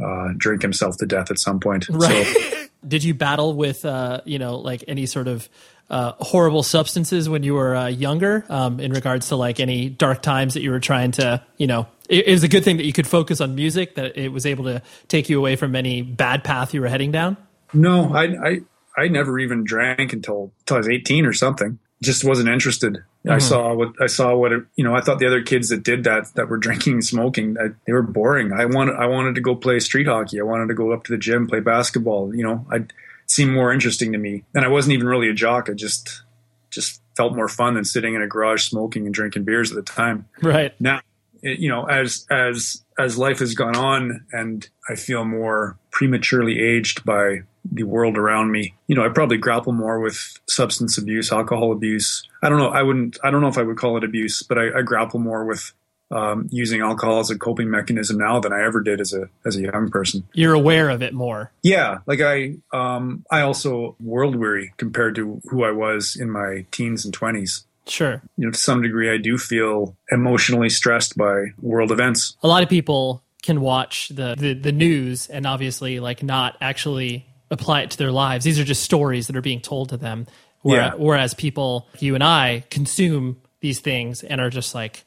uh, 0.04 0.34
drink 0.38 0.62
himself 0.62 0.98
to 0.98 1.08
death 1.08 1.32
at 1.32 1.40
some 1.40 1.60
point. 1.60 1.88
Right. 1.90 2.26
So, 2.28 2.58
did 2.88 3.04
you 3.04 3.14
battle 3.14 3.54
with 3.54 3.86
uh, 3.86 4.22
you 4.26 4.40
know 4.40 4.58
like 4.58 4.84
any 4.88 5.06
sort 5.06 5.28
of 5.28 5.50
uh, 5.90 6.14
horrible 6.20 6.64
substances 6.64 7.30
when 7.30 7.44
you 7.44 7.54
were 7.54 7.76
uh, 7.76 7.88
younger 7.88 8.44
um, 8.50 8.80
in 8.80 8.92
regards 8.92 9.28
to 9.30 9.36
like 9.36 9.60
any 9.60 9.90
dark 9.90 10.22
times 10.22 10.56
that 10.56 10.62
you 10.62 10.72
were 10.72 10.80
trying 10.80 11.12
to 11.12 11.44
you 11.58 11.68
know 11.68 11.88
it, 12.10 12.28
it, 12.28 12.32
was 12.32 12.44
a 12.44 12.48
good 12.48 12.64
thing 12.64 12.78
that 12.78 12.86
you 12.86 12.94
could 12.94 13.08
focus 13.08 13.42
on 13.42 13.56
music 13.56 13.96
that 13.96 14.18
it 14.18 14.30
was 14.30 14.46
able 14.46 14.66
to 14.66 14.82
take 15.08 15.30
you 15.30 15.38
away 15.38 15.56
from 15.56 15.76
any 15.76 16.02
bad 16.02 16.44
path 16.44 16.74
you 16.74 16.82
were 16.82 16.88
heading 16.88 17.12
down? 17.12 17.38
No 17.74 18.14
i 18.14 18.24
i, 18.24 18.60
I 18.98 19.08
never 19.08 19.40
even 19.40 19.64
drank 19.64 20.14
until 20.14 20.52
until 20.62 20.76
i 20.76 20.80
was 20.80 20.90
18 20.90 21.26
or 21.26 21.34
something 21.34 21.80
just 22.06 22.24
wasn't 22.24 22.48
interested 22.48 22.94
mm-hmm. 22.94 23.32
i 23.32 23.38
saw 23.38 23.74
what 23.74 23.90
i 24.00 24.08
saw 24.08 24.36
what 24.36 24.52
it, 24.52 24.64
you 24.76 24.84
know 24.84 24.96
i 24.96 25.02
thought 25.02 25.20
the 25.20 25.28
other 25.28 25.42
kids 25.42 25.70
that 25.70 25.84
did 25.84 26.04
that 26.04 26.34
that 26.36 26.48
were 26.48 26.58
drinking 26.66 27.02
smoking 27.02 27.58
I, 27.60 27.70
they 27.86 27.94
were 27.94 28.02
boring 28.02 28.54
i 28.54 28.66
wanted 28.66 28.96
i 28.96 29.08
wanted 29.08 29.36
to 29.36 29.42
go 29.42 29.56
play 29.56 29.80
street 29.80 30.08
hockey 30.08 30.40
i 30.40 30.44
wanted 30.44 30.68
to 30.68 30.74
go 30.74 30.92
up 30.92 31.04
to 31.06 31.12
the 31.12 31.18
gym 31.18 31.48
play 31.48 31.60
basketball 31.60 32.34
you 32.34 32.44
know 32.44 32.66
i 32.72 32.86
seemed 33.28 33.54
more 33.54 33.72
interesting 33.72 34.12
to 34.12 34.18
me. 34.18 34.44
And 34.54 34.66
I 34.66 34.68
wasn't 34.68 34.94
even 34.94 35.08
really 35.08 35.30
a 35.30 35.34
jock. 35.34 35.70
I 35.70 35.74
just 35.74 36.24
just 36.70 37.02
felt 37.16 37.36
more 37.36 37.48
fun 37.48 37.76
than 37.76 37.86
sitting 37.86 38.16
in 38.16 38.22
a 38.22 38.28
garage 38.28 38.68
smoking 38.68 39.06
and 39.06 39.14
drinking 39.14 39.44
beers 39.44 39.72
at 39.72 39.76
the 39.76 39.82
time. 39.82 40.28
Right. 40.42 40.74
Now, 40.80 41.00
it, 41.42 41.60
you 41.60 41.70
know, 41.70 41.86
as 41.86 42.26
as 42.30 42.84
as 43.00 43.18
life 43.18 43.40
has 43.40 43.54
gone 43.54 43.76
on 43.76 44.26
and 44.32 44.68
I 44.90 44.96
feel 44.96 45.26
more 45.26 45.78
prematurely 45.92 46.60
aged 46.60 47.04
by 47.06 47.44
the 47.72 47.84
world 47.84 48.18
around 48.18 48.52
me, 48.52 48.76
you 48.88 48.96
know, 48.96 49.06
I 49.06 49.10
probably 49.10 49.38
grapple 49.38 49.74
more 49.74 50.00
with 50.00 50.40
substance 50.48 50.98
abuse, 50.98 51.32
alcohol 51.32 51.72
abuse. 51.72 52.28
I 52.42 52.50
don't 52.50 52.60
know. 52.60 52.70
I 52.70 52.84
wouldn't. 52.84 53.18
I 53.24 53.32
don't 53.32 53.42
know 53.42 53.48
if 53.48 53.58
I 53.58 53.64
would 53.64 53.78
call 53.78 53.98
it 53.98 54.04
abuse, 54.04 54.44
but 54.44 54.58
I, 54.58 54.80
I 54.80 54.82
grapple 54.82 55.20
more 55.20 55.46
with 55.46 55.74
um, 56.12 56.48
using 56.52 56.82
alcohol 56.82 57.20
as 57.20 57.30
a 57.30 57.38
coping 57.38 57.70
mechanism 57.70 58.18
now 58.18 58.40
than 58.40 58.54
I 58.54 58.64
ever 58.66 58.82
did 58.82 59.02
as 59.02 59.14
a 59.14 59.30
as 59.46 59.56
a 59.56 59.62
young 59.62 59.90
person. 59.90 60.28
You're 60.34 60.54
aware 60.54 60.90
of 60.90 61.02
it 61.02 61.14
more. 61.14 61.52
Yeah, 61.64 62.00
like 62.06 62.22
I 62.22 62.56
um, 62.74 63.26
I 63.32 63.42
also 63.42 63.96
world 64.00 64.36
weary 64.36 64.74
compared 64.78 65.16
to 65.16 65.42
who 65.46 65.64
I 65.64 65.72
was 65.72 66.16
in 66.16 66.30
my 66.30 66.66
teens 66.72 67.06
and 67.06 67.14
twenties. 67.14 67.66
Sure. 67.88 68.22
You 68.38 68.46
know, 68.46 68.52
to 68.52 68.58
some 68.58 68.82
degree, 68.82 69.14
I 69.14 69.18
do 69.18 69.38
feel 69.38 69.96
emotionally 70.12 70.70
stressed 70.70 71.16
by 71.16 71.46
world 71.62 71.92
events. 71.92 72.36
A 72.42 72.48
lot 72.48 72.64
of 72.64 72.70
people 72.70 73.22
can 73.44 73.62
watch 73.62 74.10
the, 74.10 74.36
the, 74.36 74.54
the 74.54 74.72
news 74.72 75.28
and 75.28 75.46
obviously 75.46 76.00
like 76.00 76.24
not 76.24 76.58
actually 76.62 77.28
apply 77.52 77.82
it 77.82 77.92
to 77.92 77.98
their 77.98 78.12
lives. 78.12 78.44
These 78.46 78.60
are 78.60 78.64
just 78.64 78.84
stories 78.84 79.28
that 79.28 79.36
are 79.36 79.42
being 79.42 79.62
told 79.62 79.90
to 79.90 79.98
them. 79.98 80.28
Whereas, 80.62 80.94
Yeah. 80.98 81.04
whereas 81.04 81.34
people, 81.34 81.88
you 82.00 82.16
and 82.16 82.24
I, 82.24 82.64
consume 82.70 83.38
these 83.62 83.80
things 83.80 84.24
and 84.24 84.42
are 84.42 84.50
just 84.50 84.74
like, 84.74 85.06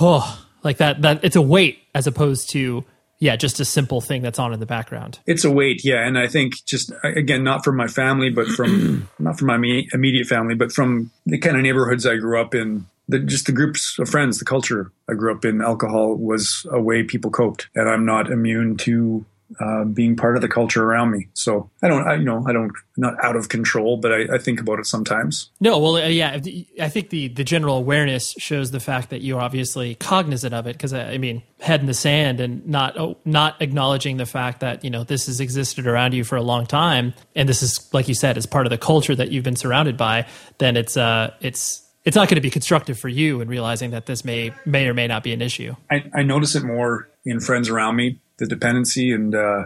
oh, 0.00 0.46
like 0.62 0.78
that. 0.78 1.02
That 1.02 1.24
it's 1.24 1.36
a 1.36 1.42
weight 1.42 1.78
as 1.94 2.06
opposed 2.06 2.50
to 2.50 2.84
yeah, 3.18 3.34
just 3.34 3.60
a 3.60 3.64
simple 3.64 4.02
thing 4.02 4.20
that's 4.20 4.38
on 4.38 4.52
in 4.52 4.60
the 4.60 4.66
background. 4.66 5.20
It's 5.26 5.42
a 5.44 5.50
weight, 5.50 5.82
yeah, 5.84 6.06
and 6.06 6.18
I 6.18 6.26
think 6.26 6.62
just 6.66 6.92
again, 7.02 7.42
not 7.42 7.64
from 7.64 7.74
my 7.76 7.86
family, 7.86 8.28
but 8.28 8.46
from 8.48 9.08
not 9.18 9.38
from 9.38 9.46
my 9.48 9.84
immediate 9.94 10.26
family, 10.26 10.54
but 10.54 10.70
from 10.70 11.10
the 11.24 11.38
kind 11.38 11.56
of 11.56 11.62
neighborhoods 11.62 12.06
I 12.06 12.16
grew 12.16 12.40
up 12.40 12.54
in. 12.54 12.86
The, 13.08 13.20
just 13.20 13.46
the 13.46 13.52
groups 13.52 13.98
of 14.00 14.08
friends, 14.10 14.38
the 14.40 14.44
culture 14.44 14.90
I 15.08 15.14
grew 15.14 15.32
up 15.32 15.44
in. 15.44 15.62
Alcohol 15.62 16.16
was 16.16 16.66
a 16.72 16.80
way 16.80 17.04
people 17.04 17.30
coped, 17.30 17.68
and 17.74 17.88
I'm 17.88 18.04
not 18.04 18.30
immune 18.30 18.76
to 18.78 19.24
uh, 19.60 19.84
being 19.84 20.16
part 20.16 20.36
of 20.36 20.42
the 20.42 20.48
culture 20.48 20.82
around 20.82 21.10
me. 21.10 21.28
So 21.34 21.70
I 21.82 21.88
don't, 21.88 22.06
I, 22.06 22.14
you 22.14 22.24
know, 22.24 22.44
I 22.46 22.52
don't, 22.52 22.72
not 22.96 23.14
out 23.22 23.36
of 23.36 23.48
control, 23.48 23.96
but 23.96 24.12
I, 24.12 24.34
I 24.34 24.38
think 24.38 24.60
about 24.60 24.78
it 24.78 24.86
sometimes. 24.86 25.50
No, 25.60 25.78
well, 25.78 25.96
uh, 25.96 26.06
yeah, 26.06 26.40
I 26.80 26.88
think 26.88 27.10
the 27.10 27.28
the 27.28 27.44
general 27.44 27.76
awareness 27.76 28.34
shows 28.38 28.70
the 28.70 28.80
fact 28.80 29.10
that 29.10 29.22
you're 29.22 29.40
obviously 29.40 29.94
cognizant 29.96 30.54
of 30.54 30.66
it 30.66 30.72
because 30.72 30.92
I 30.92 31.18
mean, 31.18 31.42
head 31.60 31.80
in 31.80 31.86
the 31.86 31.94
sand 31.94 32.40
and 32.40 32.66
not 32.66 32.98
oh, 32.98 33.18
not 33.24 33.60
acknowledging 33.60 34.16
the 34.16 34.26
fact 34.26 34.60
that 34.60 34.82
you 34.82 34.90
know 34.90 35.04
this 35.04 35.26
has 35.26 35.40
existed 35.40 35.86
around 35.86 36.14
you 36.14 36.24
for 36.24 36.36
a 36.36 36.42
long 36.42 36.66
time, 36.66 37.14
and 37.34 37.48
this 37.48 37.62
is 37.62 37.88
like 37.92 38.08
you 38.08 38.14
said, 38.14 38.36
is 38.36 38.46
part 38.46 38.66
of 38.66 38.70
the 38.70 38.78
culture 38.78 39.14
that 39.14 39.30
you've 39.30 39.44
been 39.44 39.56
surrounded 39.56 39.96
by. 39.96 40.26
Then 40.58 40.76
it's 40.76 40.96
uh, 40.96 41.34
it's 41.40 41.82
it's 42.04 42.16
not 42.16 42.28
going 42.28 42.36
to 42.36 42.40
be 42.40 42.50
constructive 42.50 42.98
for 42.98 43.08
you 43.08 43.40
in 43.40 43.48
realizing 43.48 43.90
that 43.90 44.06
this 44.06 44.24
may 44.24 44.52
may 44.64 44.86
or 44.88 44.94
may 44.94 45.06
not 45.06 45.22
be 45.22 45.32
an 45.32 45.42
issue. 45.42 45.74
I, 45.90 46.04
I 46.14 46.22
notice 46.22 46.54
it 46.54 46.64
more 46.64 47.08
in 47.24 47.40
friends 47.40 47.68
around 47.68 47.96
me, 47.96 48.20
the 48.38 48.46
dependency, 48.46 49.12
and 49.12 49.34
uh, 49.34 49.64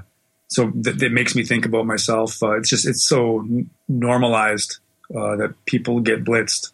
so 0.49 0.71
that, 0.75 0.99
that 0.99 1.13
makes 1.13 1.35
me 1.35 1.45
think 1.45 1.67
about 1.67 1.87
myself. 1.87 2.43
Uh, 2.43 2.57
it's 2.59 2.69
just 2.69 2.87
it's 2.87 3.07
so 3.07 3.41
n- 3.41 3.71
normalized 3.89 4.79
uh, 5.15 5.37
that 5.37 5.55
people 5.67 6.01
get 6.01 6.25
blitzed. 6.25 6.73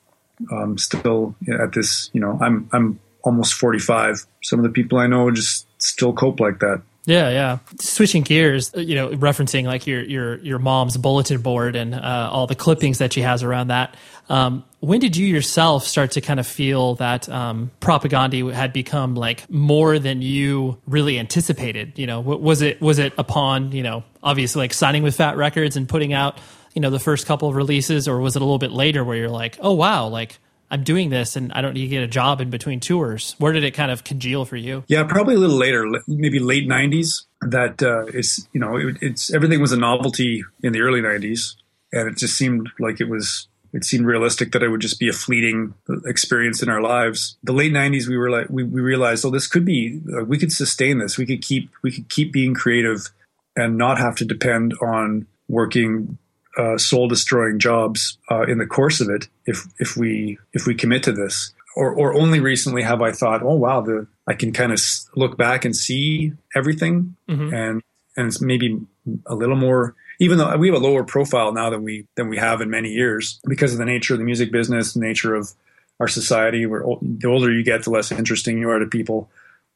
Um, 0.52 0.76
still 0.76 1.34
at 1.48 1.72
this, 1.72 2.10
you 2.12 2.20
know, 2.20 2.38
I'm 2.42 2.68
I'm 2.72 3.00
almost 3.22 3.54
45. 3.54 4.26
Some 4.42 4.60
of 4.60 4.64
the 4.64 4.70
people 4.70 4.98
I 4.98 5.06
know 5.06 5.30
just 5.30 5.66
still 5.78 6.12
cope 6.12 6.40
like 6.40 6.60
that. 6.60 6.82
Yeah, 7.06 7.30
yeah. 7.30 7.58
Switching 7.80 8.24
gears, 8.24 8.74
uh, 8.74 8.80
you 8.80 8.96
know, 8.96 9.10
referencing 9.10 9.64
like 9.64 9.86
your 9.86 10.02
your 10.02 10.38
your 10.38 10.58
mom's 10.58 10.96
bulletin 10.96 11.40
board 11.40 11.76
and 11.76 11.94
uh, 11.94 12.28
all 12.32 12.48
the 12.48 12.56
clippings 12.56 12.98
that 12.98 13.12
she 13.12 13.22
has 13.22 13.44
around 13.44 13.68
that. 13.68 13.96
Um, 14.28 14.64
when 14.80 14.98
did 14.98 15.16
you 15.16 15.26
yourself 15.28 15.84
start 15.86 16.10
to 16.12 16.20
kind 16.20 16.40
of 16.40 16.48
feel 16.48 16.96
that 16.96 17.28
um, 17.28 17.70
Propagandhi 17.80 18.52
had 18.52 18.72
become 18.72 19.14
like 19.14 19.48
more 19.48 20.00
than 20.00 20.20
you 20.20 20.78
really 20.88 21.16
anticipated? 21.16 21.96
You 21.96 22.08
know, 22.08 22.20
was 22.20 22.60
it 22.60 22.80
was 22.80 22.98
it 22.98 23.12
upon 23.16 23.70
you 23.70 23.84
know 23.84 24.02
obviously 24.20 24.58
like 24.62 24.74
signing 24.74 25.04
with 25.04 25.14
Fat 25.14 25.36
Records 25.36 25.76
and 25.76 25.88
putting 25.88 26.12
out 26.12 26.38
you 26.74 26.80
know 26.80 26.90
the 26.90 26.98
first 26.98 27.24
couple 27.24 27.48
of 27.48 27.54
releases, 27.54 28.08
or 28.08 28.18
was 28.18 28.34
it 28.34 28.42
a 28.42 28.44
little 28.44 28.58
bit 28.58 28.72
later 28.72 29.04
where 29.04 29.16
you're 29.16 29.30
like, 29.30 29.58
oh 29.60 29.74
wow, 29.74 30.08
like 30.08 30.40
I'm 30.70 30.82
doing 30.82 31.10
this 31.10 31.36
and 31.36 31.52
I 31.52 31.60
don't 31.60 31.74
need 31.74 31.82
to 31.82 31.88
get 31.88 32.02
a 32.02 32.08
job 32.08 32.40
in 32.40 32.50
between 32.50 32.80
tours? 32.80 33.34
Where 33.38 33.52
did 33.52 33.64
it 33.64 33.72
kind 33.72 33.90
of 33.90 34.04
congeal 34.04 34.44
for 34.44 34.56
you? 34.56 34.84
Yeah, 34.88 35.04
probably 35.04 35.34
a 35.34 35.38
little 35.38 35.56
later, 35.56 35.86
maybe 36.06 36.38
late 36.38 36.68
90s. 36.68 37.24
That 37.42 37.82
uh, 37.82 38.06
is, 38.06 38.48
you 38.52 38.60
know, 38.60 38.76
it, 38.76 38.96
it's 39.00 39.32
everything 39.32 39.60
was 39.60 39.72
a 39.72 39.76
novelty 39.76 40.42
in 40.62 40.72
the 40.72 40.80
early 40.80 41.00
90s, 41.00 41.54
and 41.92 42.08
it 42.08 42.16
just 42.16 42.36
seemed 42.36 42.70
like 42.80 43.00
it 43.00 43.08
was. 43.08 43.48
It 43.72 43.84
seemed 43.84 44.06
realistic 44.06 44.52
that 44.52 44.62
it 44.62 44.68
would 44.68 44.80
just 44.80 44.98
be 44.98 45.08
a 45.08 45.12
fleeting 45.12 45.74
experience 46.06 46.62
in 46.62 46.70
our 46.70 46.80
lives. 46.80 47.36
The 47.42 47.52
late 47.52 47.72
'90s, 47.72 48.08
we 48.08 48.16
were 48.16 48.30
like, 48.30 48.48
we, 48.48 48.64
we 48.64 48.80
realized, 48.80 49.26
oh, 49.26 49.30
this 49.30 49.46
could 49.46 49.66
be, 49.66 50.00
uh, 50.16 50.24
we 50.24 50.38
could 50.38 50.50
sustain 50.50 50.98
this. 50.98 51.18
We 51.18 51.26
could 51.26 51.42
keep, 51.42 51.68
we 51.82 51.90
could 51.90 52.08
keep 52.08 52.32
being 52.32 52.54
creative, 52.54 53.10
and 53.54 53.76
not 53.76 53.98
have 53.98 54.16
to 54.16 54.24
depend 54.24 54.72
on 54.80 55.26
working 55.46 56.16
uh, 56.56 56.78
soul 56.78 57.08
destroying 57.08 57.58
jobs 57.58 58.18
uh, 58.30 58.42
in 58.42 58.58
the 58.58 58.66
course 58.66 59.00
of 59.00 59.08
it 59.10 59.28
if 59.46 59.66
if 59.78 59.96
we 59.96 60.38
if 60.52 60.66
we 60.66 60.74
commit 60.74 61.02
to 61.04 61.12
this. 61.12 61.52
Or 61.76 61.92
or 61.92 62.14
only 62.14 62.40
recently 62.40 62.82
have 62.82 63.02
I 63.02 63.12
thought 63.12 63.42
oh 63.42 63.54
wow 63.56 63.82
the 63.82 64.06
I 64.26 64.34
can 64.34 64.52
kind 64.52 64.72
of 64.72 64.80
look 65.14 65.36
back 65.36 65.64
and 65.64 65.76
see 65.76 66.32
everything. 66.54 67.16
Mhm. 67.28 67.52
and 67.52 67.82
and 68.16 68.26
it's 68.28 68.40
maybe 68.40 68.80
a 69.26 69.34
little 69.34 69.56
more 69.56 69.94
even 70.18 70.38
though 70.38 70.56
we 70.56 70.68
have 70.68 70.76
a 70.76 70.82
lower 70.82 71.04
profile 71.04 71.52
now 71.52 71.68
than 71.68 71.82
we 71.82 72.06
than 72.14 72.28
we 72.30 72.38
have 72.38 72.62
in 72.62 72.70
many 72.70 72.90
years 72.90 73.38
because 73.46 73.72
of 73.72 73.78
the 73.78 73.84
nature 73.84 74.14
of 74.14 74.18
the 74.18 74.24
music 74.24 74.50
business 74.50 74.94
the 74.94 75.00
nature 75.00 75.34
of 75.34 75.52
our 76.00 76.08
society. 76.08 76.64
Where 76.64 76.82
the 77.02 77.28
older 77.28 77.52
you 77.52 77.62
get 77.62 77.84
the 77.84 77.90
less 77.90 78.10
interesting 78.10 78.58
you 78.58 78.70
are 78.70 78.78
to 78.78 78.86
people. 78.86 79.28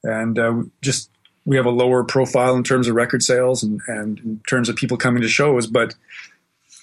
And 0.03 0.39
uh, 0.39 0.63
just 0.81 1.11
we 1.45 1.57
have 1.57 1.67
a 1.67 1.71
lower 1.71 2.05
profile 2.05 2.57
in 2.57 2.65
terms 2.65 2.89
of 2.89 2.95
record 2.95 3.23
sales 3.23 3.63
and, 3.63 3.81
and 3.87 4.19
in 4.21 4.41
terms 4.49 4.69
of 4.69 4.77
people 4.77 4.97
coming 4.97 5.23
to 5.23 5.29
shows 5.29 5.67
but 5.67 5.95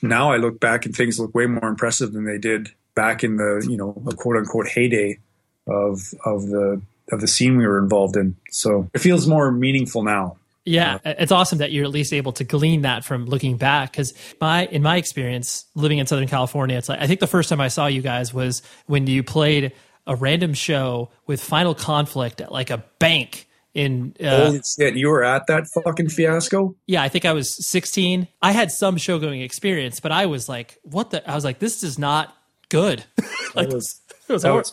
now 0.01 0.31
I 0.31 0.37
look 0.37 0.59
back 0.59 0.85
and 0.85 0.95
things 0.95 1.19
look 1.19 1.33
way 1.33 1.45
more 1.45 1.67
impressive 1.67 2.13
than 2.13 2.25
they 2.25 2.37
did 2.37 2.69
back 2.95 3.23
in 3.23 3.37
the 3.37 3.65
you 3.69 3.77
know 3.77 4.01
a 4.07 4.15
quote 4.15 4.37
unquote 4.37 4.67
heyday 4.67 5.19
of 5.67 6.13
of 6.25 6.47
the 6.47 6.81
of 7.11 7.21
the 7.21 7.27
scene 7.27 7.57
we 7.57 7.65
were 7.65 7.79
involved 7.79 8.17
in. 8.17 8.35
So 8.51 8.89
it 8.93 8.99
feels 8.99 9.27
more 9.27 9.51
meaningful 9.51 10.03
now. 10.03 10.37
Yeah, 10.65 10.95
uh, 11.05 11.13
it's 11.17 11.31
awesome 11.31 11.59
that 11.59 11.71
you're 11.71 11.85
at 11.85 11.91
least 11.91 12.11
able 12.11 12.33
to 12.33 12.43
glean 12.43 12.81
that 12.81 13.05
from 13.05 13.25
looking 13.25 13.55
back. 13.55 13.91
Because 13.91 14.13
my, 14.41 14.65
in 14.65 14.83
my 14.83 14.97
experience, 14.97 15.65
living 15.75 15.99
in 15.99 16.07
Southern 16.07 16.27
California, 16.27 16.77
it's 16.77 16.89
like 16.89 16.99
I 16.99 17.07
think 17.07 17.21
the 17.21 17.27
first 17.27 17.47
time 17.47 17.61
I 17.61 17.69
saw 17.69 17.87
you 17.87 18.01
guys 18.01 18.33
was 18.33 18.61
when 18.85 19.07
you 19.07 19.23
played 19.23 19.71
a 20.05 20.15
random 20.15 20.53
show 20.53 21.09
with 21.25 21.41
Final 21.41 21.73
Conflict 21.73 22.41
at 22.41 22.51
like 22.51 22.69
a 22.69 22.83
bank 22.99 23.46
in. 23.77 24.15
Uh, 24.21 24.45
Holy 24.47 24.61
shit, 24.77 24.95
you 24.95 25.07
were 25.09 25.23
at 25.23 25.47
that 25.47 25.67
fucking 25.67 26.09
fiasco? 26.09 26.75
yeah, 26.87 27.03
I 27.03 27.09
think 27.09 27.25
I 27.25 27.33
was 27.33 27.55
16. 27.67 28.27
I 28.41 28.51
had 28.51 28.71
some 28.71 28.97
show 28.97 29.19
going 29.19 29.41
experience, 29.41 29.99
but 29.99 30.11
I 30.11 30.25
was 30.25 30.49
like, 30.49 30.77
"What 30.83 31.11
the?" 31.11 31.29
I 31.29 31.35
was 31.35 31.45
like, 31.45 31.59
"This 31.59 31.83
is 31.83 31.97
not 31.99 32.35
good." 32.69 33.05
like, 33.55 33.69
That 33.69 33.73
was- 33.75 34.01
it 34.29 34.33
was 34.33 34.41
That 34.41 34.53
was 34.53 34.71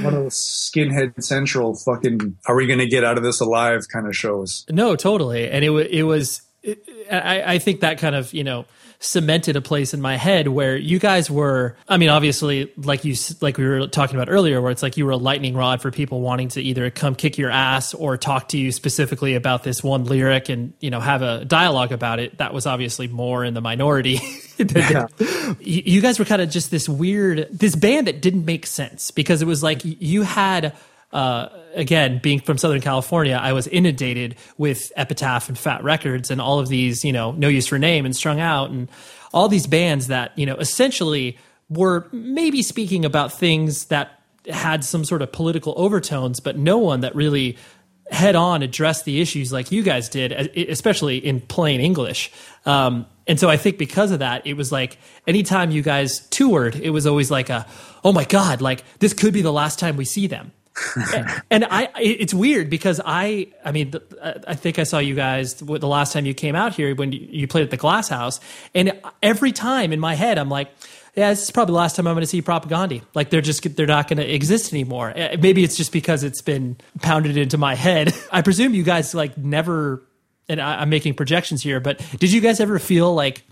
one 0.00 0.14
of 0.14 0.22
those 0.22 0.36
skinhead 0.72 1.20
central 1.24 1.74
fucking 1.74 2.36
are 2.46 2.54
we 2.54 2.68
gonna 2.68 2.86
get 2.86 3.02
out 3.02 3.18
of 3.18 3.24
this 3.24 3.40
alive 3.40 3.80
kind 3.92 4.06
of 4.06 4.14
shows. 4.14 4.64
No, 4.70 4.94
totally. 4.94 5.50
And 5.50 5.64
it 5.64 5.70
wa 5.70 5.78
it 5.78 6.04
was. 6.04 6.42
It, 6.62 6.88
I, 7.10 7.54
I 7.54 7.58
think 7.58 7.80
that 7.80 7.98
kind 7.98 8.14
of 8.14 8.32
you 8.32 8.44
know 8.44 8.64
cemented 9.02 9.56
a 9.56 9.60
place 9.60 9.92
in 9.92 10.00
my 10.00 10.16
head 10.16 10.48
where 10.48 10.76
you 10.76 10.98
guys 10.98 11.30
were. 11.30 11.76
I 11.88 11.96
mean, 11.96 12.08
obviously, 12.08 12.72
like 12.76 13.04
you 13.04 13.14
like 13.40 13.58
we 13.58 13.66
were 13.66 13.86
talking 13.88 14.16
about 14.16 14.30
earlier, 14.30 14.62
where 14.62 14.70
it's 14.70 14.82
like 14.82 14.96
you 14.96 15.04
were 15.04 15.12
a 15.12 15.16
lightning 15.16 15.54
rod 15.54 15.82
for 15.82 15.90
people 15.90 16.20
wanting 16.20 16.48
to 16.50 16.62
either 16.62 16.88
come 16.90 17.14
kick 17.14 17.36
your 17.36 17.50
ass 17.50 17.92
or 17.92 18.16
talk 18.16 18.48
to 18.48 18.58
you 18.58 18.72
specifically 18.72 19.34
about 19.34 19.64
this 19.64 19.82
one 19.82 20.04
lyric 20.04 20.48
and 20.48 20.72
you 20.80 20.90
know 20.90 21.00
have 21.00 21.22
a 21.22 21.44
dialogue 21.44 21.92
about 21.92 22.18
it. 22.18 22.38
That 22.38 22.54
was 22.54 22.66
obviously 22.66 23.08
more 23.08 23.44
in 23.44 23.54
the 23.54 23.60
minority. 23.60 24.20
Yeah. 24.62 25.06
you 25.58 25.82
you 25.84 26.00
guys 26.00 26.20
were 26.20 26.24
kind 26.24 26.40
of 26.40 26.48
just 26.48 26.70
this 26.70 26.88
weird 26.88 27.48
this 27.50 27.74
band 27.74 28.06
that 28.06 28.22
didn't 28.22 28.44
make 28.44 28.66
sense 28.66 29.10
because 29.10 29.42
it 29.42 29.46
was 29.46 29.60
like 29.60 29.80
you 29.82 30.22
had 30.22 30.74
uh, 31.12 31.48
again 31.74 32.18
being 32.22 32.40
from 32.40 32.56
southern 32.58 32.80
california 32.80 33.38
i 33.42 33.52
was 33.52 33.66
inundated 33.68 34.34
with 34.58 34.92
epitaph 34.96 35.48
and 35.48 35.58
fat 35.58 35.82
records 35.82 36.30
and 36.30 36.40
all 36.40 36.58
of 36.58 36.68
these 36.68 37.04
you 37.04 37.12
know 37.12 37.32
no 37.32 37.48
use 37.48 37.66
for 37.66 37.78
name 37.78 38.04
and 38.04 38.16
strung 38.16 38.40
out 38.40 38.70
and 38.70 38.88
all 39.32 39.48
these 39.48 39.66
bands 39.66 40.08
that 40.08 40.36
you 40.38 40.46
know 40.46 40.56
essentially 40.56 41.36
were 41.68 42.08
maybe 42.12 42.62
speaking 42.62 43.04
about 43.04 43.32
things 43.32 43.86
that 43.86 44.20
had 44.48 44.84
some 44.84 45.04
sort 45.04 45.22
of 45.22 45.30
political 45.32 45.74
overtones 45.76 46.40
but 46.40 46.56
no 46.56 46.78
one 46.78 47.00
that 47.00 47.14
really 47.14 47.56
head 48.12 48.36
on 48.36 48.62
addressed 48.62 49.04
the 49.04 49.20
issues 49.20 49.52
like 49.52 49.72
you 49.72 49.82
guys 49.82 50.08
did, 50.08 50.32
especially 50.56 51.16
in 51.16 51.40
plain 51.40 51.80
English. 51.80 52.30
Um, 52.66 53.06
and 53.26 53.40
so 53.40 53.48
I 53.48 53.56
think 53.56 53.78
because 53.78 54.10
of 54.10 54.18
that, 54.18 54.46
it 54.46 54.54
was 54.54 54.70
like 54.70 54.98
anytime 55.26 55.70
you 55.70 55.82
guys 55.82 56.26
toured, 56.28 56.76
it 56.76 56.90
was 56.90 57.06
always 57.06 57.30
like 57.30 57.48
a, 57.48 57.66
oh 58.04 58.12
my 58.12 58.24
God, 58.24 58.60
like 58.60 58.84
this 58.98 59.14
could 59.14 59.32
be 59.32 59.42
the 59.42 59.52
last 59.52 59.78
time 59.78 59.96
we 59.96 60.04
see 60.04 60.26
them. 60.26 60.52
and 61.50 61.64
I, 61.64 61.90
it's 61.96 62.32
weird 62.32 62.70
because 62.70 63.00
I, 63.04 63.48
I 63.64 63.72
mean, 63.72 63.92
I 64.22 64.54
think 64.54 64.78
I 64.78 64.84
saw 64.84 64.98
you 64.98 65.14
guys 65.14 65.54
the 65.54 65.86
last 65.86 66.12
time 66.12 66.24
you 66.24 66.34
came 66.34 66.54
out 66.54 66.74
here 66.74 66.94
when 66.94 67.12
you 67.12 67.46
played 67.46 67.64
at 67.64 67.70
the 67.70 67.76
Glass 67.76 68.08
House, 68.08 68.40
and 68.74 69.00
every 69.22 69.52
time 69.52 69.92
in 69.92 70.00
my 70.00 70.14
head 70.14 70.38
I'm 70.38 70.48
like, 70.48 70.70
yeah, 71.14 71.28
this 71.28 71.42
is 71.42 71.50
probably 71.50 71.72
the 71.72 71.76
last 71.76 71.96
time 71.96 72.06
I'm 72.06 72.14
going 72.14 72.22
to 72.22 72.26
see 72.26 72.40
Propagandhi. 72.40 73.02
Like 73.14 73.28
they're 73.28 73.42
just 73.42 73.76
they're 73.76 73.86
not 73.86 74.08
going 74.08 74.16
to 74.16 74.34
exist 74.34 74.72
anymore. 74.72 75.12
Eh, 75.14 75.36
maybe 75.38 75.62
it's 75.62 75.76
just 75.76 75.92
because 75.92 76.24
it's 76.24 76.40
been 76.40 76.76
pounded 77.02 77.36
into 77.36 77.58
my 77.58 77.74
head. 77.74 78.14
I 78.32 78.42
presume 78.42 78.74
you 78.74 78.82
guys 78.82 79.14
like 79.14 79.36
never. 79.36 80.02
And 80.48 80.60
I, 80.60 80.80
I'm 80.80 80.90
making 80.90 81.14
projections 81.14 81.62
here, 81.62 81.78
but 81.78 82.04
did 82.18 82.32
you 82.32 82.40
guys 82.40 82.58
ever 82.58 82.78
feel 82.80 83.14
like 83.14 83.44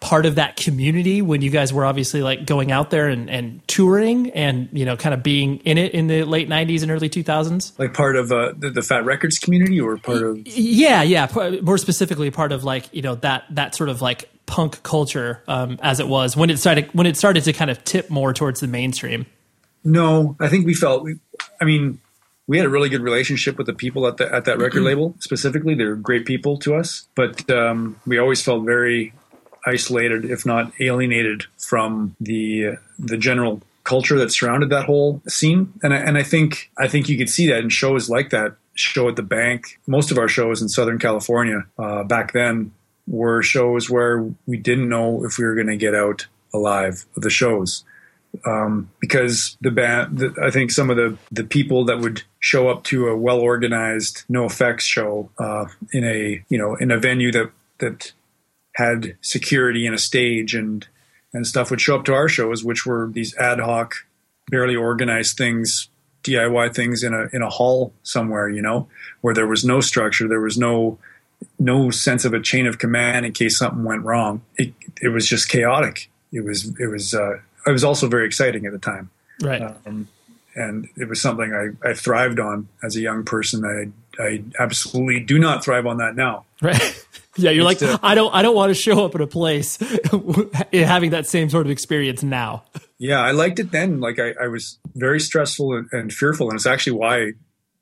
part 0.00 0.26
of 0.26 0.34
that 0.34 0.56
community 0.56 1.22
when 1.22 1.40
you 1.40 1.50
guys 1.50 1.72
were 1.72 1.84
obviously 1.84 2.22
like 2.22 2.44
going 2.44 2.70
out 2.70 2.90
there 2.90 3.08
and, 3.08 3.30
and 3.30 3.66
touring 3.66 4.30
and 4.32 4.68
you 4.72 4.84
know 4.84 4.96
kind 4.96 5.14
of 5.14 5.22
being 5.22 5.56
in 5.58 5.78
it 5.78 5.94
in 5.94 6.08
the 6.08 6.24
late 6.24 6.48
90s 6.48 6.82
and 6.82 6.90
early 6.90 7.08
2000s 7.08 7.78
like 7.78 7.94
part 7.94 8.16
of 8.16 8.30
uh, 8.30 8.52
the, 8.58 8.70
the 8.70 8.82
Fat 8.82 9.04
Wreck 9.04 9.20
Chords 9.20 9.38
community 9.38 9.80
or 9.80 9.96
part 9.96 10.22
of 10.22 10.46
yeah 10.46 11.02
yeah. 11.02 11.26
More 11.62 11.78
specifically 11.78 12.30
part 12.30 12.52
of 12.52 12.64
like 12.64 12.92
you 12.92 13.02
know 13.02 13.14
that 13.16 13.44
that 13.50 13.74
sort 13.74 13.88
of 13.88 14.02
like 14.02 14.28
punk 14.46 14.82
culture 14.82 15.42
um, 15.48 15.78
as 15.82 16.00
it 16.00 16.08
was 16.08 16.36
when 16.36 16.50
it 16.50 16.58
started 16.58 16.88
when 16.92 17.06
it 17.06 17.16
started 17.16 17.44
to 17.44 17.52
kind 17.52 17.70
of 17.70 17.82
tip 17.84 18.10
more 18.10 18.32
towards 18.34 18.60
the 18.60 18.66
mainstream. 18.66 19.26
No 19.84 20.36
i 20.40 20.48
think 20.48 20.66
we 20.66 20.74
felt 20.74 21.02
we, 21.02 21.16
i 21.60 21.64
mean 21.64 21.98
we 22.46 22.58
had 22.58 22.66
a 22.66 22.70
really 22.70 22.90
good 22.90 23.00
relationship 23.00 23.56
with 23.56 23.66
the 23.66 23.72
people 23.72 24.06
at 24.06 24.18
the 24.18 24.32
at 24.32 24.44
that 24.44 24.58
record 24.58 24.82
label. 24.82 25.14
Specifically 25.20 25.74
they're 25.74 25.96
great 25.96 26.26
people 26.26 26.58
to 26.58 26.74
us 26.74 27.08
but 27.14 27.48
um, 27.50 27.98
we 28.06 28.18
always 28.18 28.42
felt 28.42 28.64
very 28.64 29.14
isolated, 29.66 30.24
if 30.24 30.44
not 30.44 30.72
alienated, 30.80 31.44
from 31.58 32.16
the 32.20 32.76
the 32.98 33.16
general 33.16 33.62
culture 33.84 34.18
that 34.18 34.32
surrounded 34.32 34.70
that 34.70 34.86
whole 34.86 35.22
scene. 35.28 35.72
And 35.82 35.94
I, 35.94 35.98
and 35.98 36.18
I 36.18 36.22
think 36.22 36.70
I 36.78 36.88
think 36.88 37.08
you 37.08 37.18
could 37.18 37.30
see 37.30 37.46
that 37.48 37.60
in 37.60 37.68
shows 37.68 38.08
like 38.08 38.30
that 38.30 38.56
show 38.74 39.08
at 39.08 39.16
the 39.16 39.22
bank. 39.22 39.78
Most 39.86 40.10
of 40.10 40.18
our 40.18 40.28
shows 40.28 40.60
in 40.60 40.68
Southern 40.68 40.98
California 40.98 41.64
uh, 41.78 42.02
back 42.04 42.32
then 42.32 42.72
were 43.06 43.42
shows 43.42 43.88
where 43.88 44.28
we 44.46 44.56
didn't 44.56 44.88
know 44.88 45.24
if 45.24 45.38
we 45.38 45.44
were 45.44 45.54
going 45.54 45.66
to 45.66 45.76
get 45.76 45.94
out 45.94 46.26
alive 46.52 47.04
of 47.16 47.22
the 47.22 47.30
shows. 47.30 47.84
Um, 48.44 48.90
because 48.98 49.56
the 49.60 49.70
band, 49.70 50.18
the, 50.18 50.34
I 50.42 50.50
think 50.50 50.72
some 50.72 50.90
of 50.90 50.96
the, 50.96 51.16
the 51.30 51.44
people 51.44 51.84
that 51.84 52.00
would 52.00 52.22
show 52.40 52.68
up 52.68 52.82
to 52.84 53.06
a 53.06 53.16
well 53.16 53.38
organized 53.38 54.24
NOFX 54.28 54.80
show 54.80 55.30
uh, 55.38 55.66
in 55.92 56.04
a 56.04 56.44
you 56.48 56.58
know 56.58 56.74
in 56.76 56.90
a 56.90 56.98
venue 56.98 57.30
that 57.30 57.52
that 57.78 58.12
had 58.74 59.16
security 59.20 59.86
and 59.86 59.94
a 59.94 59.98
stage 59.98 60.54
and 60.54 60.86
and 61.32 61.46
stuff 61.46 61.70
would 61.70 61.80
show 61.80 61.96
up 61.96 62.04
to 62.04 62.14
our 62.14 62.28
shows, 62.28 62.62
which 62.62 62.86
were 62.86 63.10
these 63.12 63.36
ad 63.36 63.58
hoc, 63.58 63.94
barely 64.48 64.76
organized 64.76 65.36
things, 65.36 65.88
DIY 66.22 66.74
things 66.74 67.02
in 67.02 67.12
a 67.12 67.28
in 67.32 67.42
a 67.42 67.50
hall 67.50 67.92
somewhere, 68.02 68.48
you 68.48 68.62
know, 68.62 68.88
where 69.20 69.34
there 69.34 69.46
was 69.46 69.64
no 69.64 69.80
structure, 69.80 70.28
there 70.28 70.40
was 70.40 70.56
no 70.56 70.98
no 71.58 71.90
sense 71.90 72.24
of 72.24 72.32
a 72.32 72.40
chain 72.40 72.66
of 72.66 72.78
command 72.78 73.26
in 73.26 73.32
case 73.32 73.58
something 73.58 73.84
went 73.84 74.02
wrong. 74.02 74.42
It 74.56 74.74
it 75.00 75.08
was 75.08 75.28
just 75.28 75.48
chaotic. 75.48 76.10
It 76.32 76.44
was 76.44 76.72
it 76.80 76.86
was 76.86 77.14
uh, 77.14 77.38
it 77.66 77.70
was 77.70 77.84
also 77.84 78.08
very 78.08 78.26
exciting 78.26 78.66
at 78.66 78.72
the 78.72 78.78
time, 78.78 79.10
right? 79.42 79.62
Um, 79.86 80.08
and 80.56 80.88
it 80.96 81.08
was 81.08 81.20
something 81.20 81.52
I, 81.52 81.88
I 81.88 81.94
thrived 81.94 82.38
on 82.38 82.68
as 82.82 82.96
a 82.96 83.00
young 83.00 83.24
person. 83.24 83.64
I 83.64 83.90
I 84.18 84.42
absolutely 84.58 85.20
do 85.20 85.38
not 85.38 85.64
thrive 85.64 85.86
on 85.86 85.98
that 85.98 86.16
now. 86.16 86.44
Right. 86.62 87.00
Yeah, 87.36 87.50
you're 87.50 87.64
like, 87.64 87.82
I 87.82 88.14
don't, 88.14 88.32
I 88.32 88.42
don't 88.42 88.54
want 88.54 88.70
to 88.70 88.74
show 88.74 89.04
up 89.04 89.16
at 89.16 89.20
a 89.20 89.26
place 89.26 89.76
having 90.72 91.10
that 91.10 91.26
same 91.26 91.50
sort 91.50 91.66
of 91.66 91.72
experience 91.72 92.22
now. 92.22 92.62
Yeah, 92.98 93.20
I 93.20 93.32
liked 93.32 93.58
it 93.58 93.72
then. 93.72 93.98
Like 93.98 94.20
I, 94.20 94.34
I 94.40 94.46
was 94.46 94.78
very 94.94 95.18
stressful 95.18 95.74
and, 95.74 95.88
and, 95.90 96.12
fearful, 96.12 96.48
and 96.48 96.56
it's 96.56 96.66
actually 96.66 96.92
why 96.92 97.32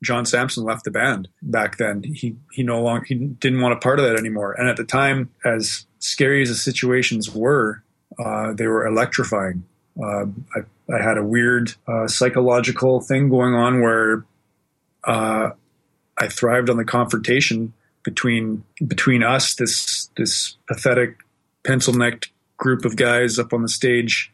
John 0.01 0.25
Samson 0.25 0.63
left 0.63 0.85
the 0.85 0.91
band 0.91 1.27
back 1.41 1.77
then. 1.77 2.03
He 2.03 2.35
he 2.51 2.63
no 2.63 2.81
longer 2.81 3.05
he 3.05 3.15
didn't 3.15 3.61
want 3.61 3.73
a 3.73 3.77
part 3.77 3.99
of 3.99 4.05
that 4.05 4.17
anymore. 4.17 4.53
And 4.53 4.67
at 4.67 4.75
the 4.75 4.83
time, 4.83 5.29
as 5.45 5.85
scary 5.99 6.41
as 6.41 6.49
the 6.49 6.55
situations 6.55 7.33
were, 7.33 7.83
uh, 8.19 8.53
they 8.53 8.67
were 8.67 8.85
electrifying. 8.85 9.63
Uh, 10.01 10.25
I, 10.55 10.93
I, 10.93 11.03
had 11.03 11.19
a 11.19 11.23
weird 11.23 11.75
uh, 11.87 12.07
psychological 12.07 12.99
thing 13.01 13.29
going 13.29 13.53
on 13.53 13.81
where 13.81 14.25
uh, 15.03 15.51
I 16.23 16.29
thrived 16.29 16.69
on 16.69 16.77
the 16.77 16.85
confrontation 16.85 17.73
between 18.03 18.63
between 18.87 19.23
us, 19.23 19.55
this 19.55 20.09
this 20.15 20.55
pathetic 20.67 21.17
pencil 21.65 21.93
necked 21.93 22.31
group 22.57 22.85
of 22.85 22.95
guys 22.95 23.37
up 23.37 23.51
on 23.51 23.61
the 23.61 23.69
stage, 23.69 24.31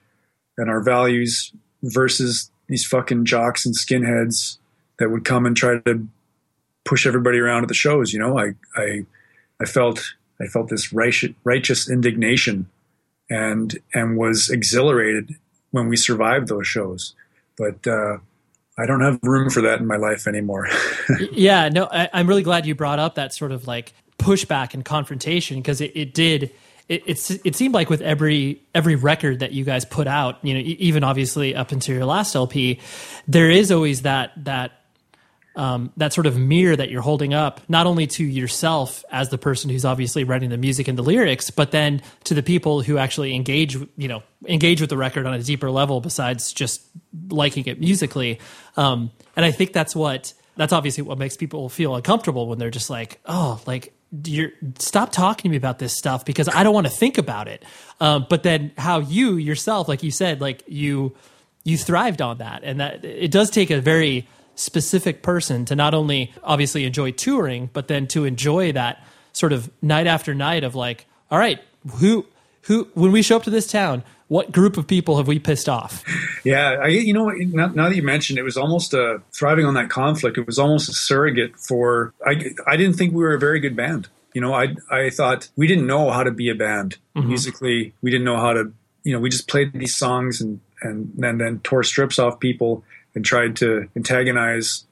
and 0.57 0.69
our 0.69 0.81
values 0.81 1.51
versus 1.81 2.51
these 2.67 2.85
fucking 2.85 3.25
jocks 3.25 3.65
and 3.65 3.75
skinheads 3.75 4.57
that 4.99 5.09
would 5.09 5.25
come 5.25 5.47
and 5.47 5.57
try 5.57 5.79
to 5.79 6.07
push 6.85 7.07
everybody 7.07 7.39
around 7.39 7.63
at 7.63 7.69
the 7.69 7.73
shows. 7.73 8.13
You 8.13 8.19
know, 8.19 8.37
I 8.37 8.51
I 8.75 9.05
I 9.59 9.65
felt 9.65 10.13
I 10.39 10.45
felt 10.45 10.69
this 10.69 10.93
righteous, 10.93 11.31
righteous 11.43 11.89
indignation, 11.89 12.69
and 13.31 13.79
and 13.95 14.15
was 14.15 14.51
exhilarated 14.51 15.35
when 15.71 15.87
we 15.87 15.97
survived 15.97 16.49
those 16.49 16.67
shows. 16.67 17.15
But 17.57 17.87
uh, 17.87 18.17
I 18.79 18.85
don't 18.85 19.01
have 19.01 19.19
room 19.23 19.49
for 19.49 19.61
that 19.61 19.79
in 19.79 19.87
my 19.87 19.97
life 19.97 20.25
anymore. 20.25 20.69
yeah, 21.31 21.67
no, 21.69 21.85
I, 21.85 22.09
am 22.13 22.27
really 22.27 22.43
glad 22.43 22.65
you 22.65 22.75
brought 22.75 22.99
up 22.99 23.15
that 23.15 23.33
sort 23.33 23.51
of 23.51 23.67
like 23.67 23.93
pushback 24.17 24.73
and 24.73 24.85
confrontation 24.85 25.57
because 25.57 25.81
it, 25.81 25.91
it 25.95 26.13
did. 26.13 26.51
It, 26.87 27.03
it's 27.05 27.29
it 27.29 27.55
seemed 27.55 27.73
like 27.73 27.89
with 27.89 28.01
every 28.01 28.61
every 28.73 28.95
record 28.95 29.39
that 29.39 29.51
you 29.51 29.65
guys 29.65 29.83
put 29.85 30.07
out, 30.07 30.43
you 30.43 30.53
know, 30.53 30.61
even 30.61 31.03
obviously 31.03 31.53
up 31.55 31.71
until 31.71 31.95
your 31.95 32.05
last 32.05 32.35
LP, 32.35 32.79
there 33.27 33.49
is 33.49 33.71
always 33.71 34.03
that 34.03 34.31
that 34.45 34.78
um, 35.59 35.91
that 35.97 36.13
sort 36.13 36.25
of 36.25 36.37
mirror 36.37 36.73
that 36.73 36.89
you're 36.89 37.01
holding 37.01 37.33
up, 37.33 37.59
not 37.67 37.85
only 37.85 38.07
to 38.07 38.23
yourself 38.23 39.03
as 39.11 39.27
the 39.27 39.37
person 39.37 39.69
who's 39.69 39.83
obviously 39.83 40.23
writing 40.23 40.49
the 40.49 40.57
music 40.57 40.87
and 40.87 40.97
the 40.97 41.03
lyrics, 41.03 41.51
but 41.51 41.71
then 41.71 42.01
to 42.23 42.33
the 42.33 42.41
people 42.41 42.81
who 42.81 42.97
actually 42.97 43.35
engage, 43.35 43.75
you 43.97 44.07
know, 44.07 44.23
engage 44.47 44.79
with 44.79 44.89
the 44.89 44.95
record 44.95 45.25
on 45.25 45.33
a 45.33 45.43
deeper 45.43 45.69
level 45.69 45.99
besides 45.99 46.53
just 46.53 46.81
liking 47.27 47.65
it 47.65 47.77
musically. 47.77 48.39
Um, 48.77 49.11
and 49.35 49.45
I 49.45 49.51
think 49.51 49.73
that's 49.73 49.93
what 49.93 50.33
that's 50.55 50.71
obviously 50.71 51.03
what 51.03 51.17
makes 51.17 51.35
people 51.35 51.67
feel 51.67 51.93
uncomfortable 51.93 52.47
when 52.47 52.57
they're 52.57 52.69
just 52.69 52.89
like, 52.89 53.19
oh, 53.25 53.61
like 53.67 53.93
you're 54.23 54.51
stop 54.77 55.11
talking 55.11 55.43
to 55.43 55.49
me 55.49 55.57
about 55.57 55.77
this 55.77 55.97
stuff 55.97 56.23
because 56.23 56.47
I 56.47 56.63
don't 56.63 56.73
want 56.73 56.87
to 56.87 56.93
think 56.93 57.17
about 57.17 57.49
it. 57.49 57.65
Um, 57.99 58.27
but 58.29 58.43
then 58.43 58.71
how 58.77 58.99
you 58.99 59.35
yourself, 59.35 59.89
like 59.89 60.03
you 60.03 60.11
said, 60.11 60.39
like 60.39 60.63
you 60.67 61.17
you 61.65 61.77
thrived 61.77 62.21
on 62.21 62.37
that, 62.37 62.63
and 62.63 62.79
that 62.79 63.03
it 63.03 63.29
does 63.29 63.49
take 63.49 63.71
a 63.71 63.81
very 63.81 64.25
specific 64.59 65.21
person 65.21 65.65
to 65.65 65.75
not 65.75 65.93
only 65.93 66.33
obviously 66.43 66.85
enjoy 66.85 67.11
touring, 67.11 67.69
but 67.73 67.87
then 67.87 68.07
to 68.07 68.25
enjoy 68.25 68.71
that 68.73 69.03
sort 69.31 69.53
of 69.53 69.71
night 69.81 70.07
after 70.07 70.33
night 70.35 70.63
of 70.63 70.75
like, 70.75 71.05
all 71.31 71.39
right, 71.39 71.59
who 71.95 72.25
who 72.63 72.87
when 72.93 73.11
we 73.11 73.21
show 73.21 73.37
up 73.37 73.43
to 73.43 73.49
this 73.49 73.67
town, 73.67 74.03
what 74.27 74.51
group 74.51 74.77
of 74.77 74.85
people 74.85 75.17
have 75.17 75.27
we 75.27 75.39
pissed 75.39 75.69
off? 75.69 76.03
Yeah, 76.45 76.77
I, 76.81 76.87
you 76.87 77.13
know, 77.13 77.27
now, 77.27 77.67
now, 77.67 77.89
that 77.89 77.95
you 77.97 78.01
mentioned, 78.01 78.39
it 78.39 78.43
was 78.43 78.55
almost 78.55 78.93
a 78.93 79.21
thriving 79.33 79.65
on 79.65 79.73
that 79.73 79.89
conflict. 79.89 80.37
It 80.37 80.47
was 80.47 80.57
almost 80.57 80.87
a 80.87 80.93
surrogate 80.93 81.59
for. 81.59 82.13
I 82.25 82.41
I 82.65 82.77
didn't 82.77 82.93
think 82.93 83.13
we 83.13 83.21
were 83.21 83.33
a 83.33 83.39
very 83.39 83.59
good 83.59 83.75
band. 83.75 84.07
You 84.33 84.39
know, 84.39 84.53
I 84.53 84.77
I 84.89 85.09
thought 85.09 85.49
we 85.57 85.67
didn't 85.67 85.85
know 85.85 86.11
how 86.11 86.23
to 86.23 86.31
be 86.31 86.49
a 86.49 86.55
band 86.55 86.97
mm-hmm. 87.13 87.27
musically. 87.27 87.93
We 88.01 88.09
didn't 88.09 88.23
know 88.23 88.37
how 88.37 88.53
to. 88.53 88.71
You 89.03 89.13
know, 89.13 89.19
we 89.19 89.29
just 89.29 89.49
played 89.49 89.73
these 89.73 89.93
songs 89.93 90.39
and 90.39 90.61
and, 90.81 91.13
and 91.21 91.41
then 91.41 91.59
tore 91.59 91.83
strips 91.83 92.17
off 92.17 92.39
people 92.39 92.85
and 93.15 93.25
tried 93.25 93.55
to 93.57 93.89
antagonize 93.95 94.85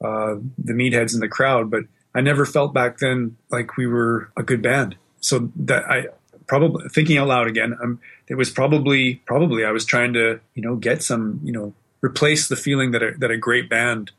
uh, 0.00 0.36
the 0.58 0.72
meatheads 0.72 1.14
in 1.14 1.20
the 1.20 1.28
crowd. 1.28 1.70
But 1.70 1.84
I 2.14 2.20
never 2.20 2.44
felt 2.44 2.74
back 2.74 2.98
then 2.98 3.36
like 3.50 3.76
we 3.76 3.86
were 3.86 4.30
a 4.36 4.42
good 4.42 4.62
band. 4.62 4.96
So 5.20 5.50
that 5.56 5.84
I 5.84 6.06
probably 6.46 6.88
thinking 6.88 7.18
out 7.18 7.28
loud 7.28 7.46
again. 7.46 7.76
Um, 7.82 8.00
it 8.28 8.34
was 8.34 8.50
probably 8.50 9.16
probably 9.26 9.64
I 9.64 9.70
was 9.70 9.84
trying 9.84 10.12
to 10.14 10.40
you 10.54 10.62
know 10.62 10.76
get 10.76 11.02
some 11.02 11.40
you 11.42 11.52
know 11.52 11.74
replace 12.02 12.48
the 12.48 12.56
feeling 12.56 12.90
that 12.90 13.02
a, 13.02 13.12
that 13.18 13.30
a 13.30 13.36
great 13.36 13.70
band, 13.70 14.10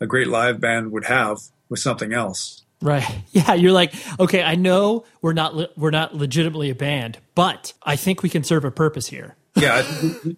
a 0.00 0.06
great 0.06 0.28
live 0.28 0.60
band 0.60 0.92
would 0.92 1.04
have 1.04 1.38
with 1.68 1.80
something 1.80 2.12
else. 2.12 2.62
Right. 2.80 3.22
Yeah, 3.32 3.54
you're 3.54 3.72
like, 3.72 3.94
okay, 4.20 4.42
I 4.42 4.56
know 4.56 5.04
we're 5.22 5.32
not 5.32 5.54
le- 5.54 5.70
we're 5.76 5.90
not 5.90 6.14
legitimately 6.14 6.68
a 6.68 6.74
band, 6.74 7.18
but 7.34 7.72
I 7.82 7.96
think 7.96 8.22
we 8.22 8.28
can 8.28 8.44
serve 8.44 8.64
a 8.64 8.70
purpose 8.70 9.06
here 9.06 9.36
yeah, 9.54 9.84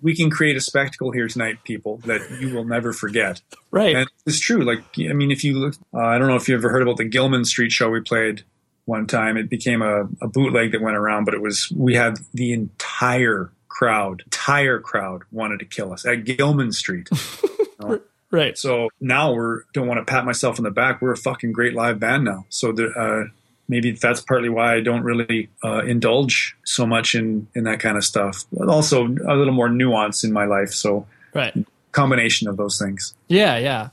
we 0.03 0.17
can 0.17 0.31
create 0.31 0.57
a 0.57 0.61
spectacle 0.61 1.13
here 1.13 1.29
tonight, 1.29 1.63
people, 1.65 1.99
that 1.99 2.21
you 2.41 2.53
will 2.55 2.65
never 2.65 2.93
forget. 2.93 3.41
Right. 3.71 3.95
And 3.95 4.11
it's 4.27 4.41
true. 4.41 4.63
Like, 4.63 4.83
I 4.99 5.13
mean, 5.13 5.31
if 5.31 5.45
you 5.45 5.59
look, 5.59 5.75
uh, 5.93 5.99
I 5.99 6.19
don't 6.19 6.29
know 6.29 6.37
if 6.37 6.49
you 6.49 6.57
ever 6.57 6.71
heard 6.71 6.83
about 6.83 6.97
the 6.97 7.05
Gilman 7.05 7.45
Street 7.45 7.71
show 7.71 7.91
we 7.91 8.01
played 8.01 8.43
one 8.87 9.07
time. 9.07 9.37
It 9.37 9.49
became 9.49 9.83
a, 9.83 10.09
a 10.21 10.29
bootleg 10.29 10.73
that 10.73 10.81
went 10.81 10.97
around, 10.97 11.25
but 11.25 11.35
it 11.35 11.41
was, 11.41 11.71
we 11.75 11.95
had 11.95 12.19
the 12.33 12.53
entire 12.53 13.53
crowd, 13.69 14.23
entire 14.27 14.81
crowd 14.81 15.23
wanted 15.31 15.61
to 15.61 15.65
kill 15.65 15.93
us 15.93 16.05
at 16.05 16.25
Gilman 16.25 16.73
Street. 16.73 17.09
You 17.13 17.69
know? 17.81 18.01
Right. 18.35 18.59
So 18.59 18.89
now 19.01 19.33
we're 19.33 19.63
don't 19.75 19.87
want 19.87 20.05
to 20.05 20.05
pat 20.05 20.25
myself 20.25 20.59
on 20.59 20.65
the 20.65 20.73
back. 20.73 21.01
We're 21.01 21.13
a 21.13 21.17
fucking 21.17 21.53
great 21.53 21.73
live 21.73 22.01
band 22.01 22.25
now. 22.25 22.47
So 22.49 22.73
the, 22.73 22.89
uh, 22.89 23.31
maybe 23.69 23.93
that's 23.93 24.21
partly 24.21 24.49
why 24.49 24.75
I 24.75 24.81
don't 24.81 25.03
really 25.03 25.49
uh, 25.63 25.83
indulge 25.85 26.57
so 26.65 26.87
much 26.87 27.15
in 27.15 27.47
in 27.55 27.65
that 27.65 27.81
kind 27.81 27.97
of 27.97 28.05
stuff. 28.05 28.45
But 28.53 28.69
also 28.69 29.07
a 29.07 29.35
little 29.35 29.55
more 29.55 29.69
nuance 29.69 30.25
in 30.25 30.33
my 30.33 30.45
life. 30.45 30.71
So 30.71 31.07
right. 31.33 31.55
combination 31.93 32.49
of 32.49 32.57
those 32.57 32.79
things. 32.79 33.15
Yeah, 33.29 33.57
yeah. 33.59 33.89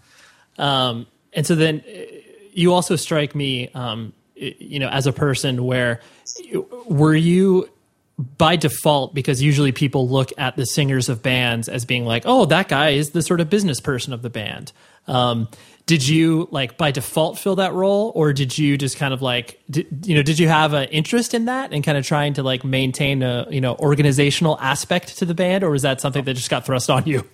Um, 0.57 1.07
and 1.33 1.45
so 1.45 1.55
then 1.55 1.83
uh, 1.87 1.99
you 2.53 2.73
also 2.73 2.95
strike 2.95 3.35
me, 3.35 3.69
um, 3.69 4.13
you 4.35 4.79
know, 4.79 4.89
as 4.89 5.07
a 5.07 5.13
person 5.13 5.63
where 5.65 6.01
were 6.87 7.15
you 7.15 7.69
by 8.37 8.55
default 8.55 9.13
because 9.13 9.41
usually 9.41 9.71
people 9.71 10.07
look 10.07 10.31
at 10.37 10.55
the 10.55 10.65
singers 10.65 11.09
of 11.09 11.23
bands 11.23 11.67
as 11.67 11.85
being 11.85 12.05
like, 12.05 12.23
oh, 12.25 12.45
that 12.45 12.67
guy 12.67 12.89
is 12.89 13.11
the 13.11 13.21
sort 13.21 13.39
of 13.39 13.49
business 13.49 13.79
person 13.79 14.13
of 14.13 14.21
the 14.21 14.29
band. 14.29 14.71
Um, 15.07 15.47
did 15.91 16.07
you 16.07 16.47
like 16.51 16.77
by 16.77 16.89
default 16.89 17.37
fill 17.37 17.57
that 17.57 17.73
role, 17.73 18.13
or 18.15 18.31
did 18.31 18.57
you 18.57 18.77
just 18.77 18.95
kind 18.95 19.13
of 19.13 19.21
like, 19.21 19.61
did, 19.69 20.05
you 20.05 20.15
know, 20.15 20.23
did 20.23 20.39
you 20.39 20.47
have 20.47 20.71
an 20.71 20.87
interest 20.87 21.33
in 21.33 21.45
that 21.45 21.73
and 21.73 21.83
kind 21.83 21.97
of 21.97 22.05
trying 22.05 22.33
to 22.35 22.43
like 22.43 22.63
maintain 22.63 23.21
a 23.21 23.45
you 23.49 23.59
know 23.59 23.75
organizational 23.75 24.57
aspect 24.61 25.17
to 25.17 25.25
the 25.25 25.33
band, 25.33 25.65
or 25.65 25.69
was 25.69 25.81
that 25.81 25.99
something 25.99 26.23
that 26.23 26.35
just 26.35 26.49
got 26.49 26.65
thrust 26.65 26.89
on 26.89 27.05
you? 27.05 27.27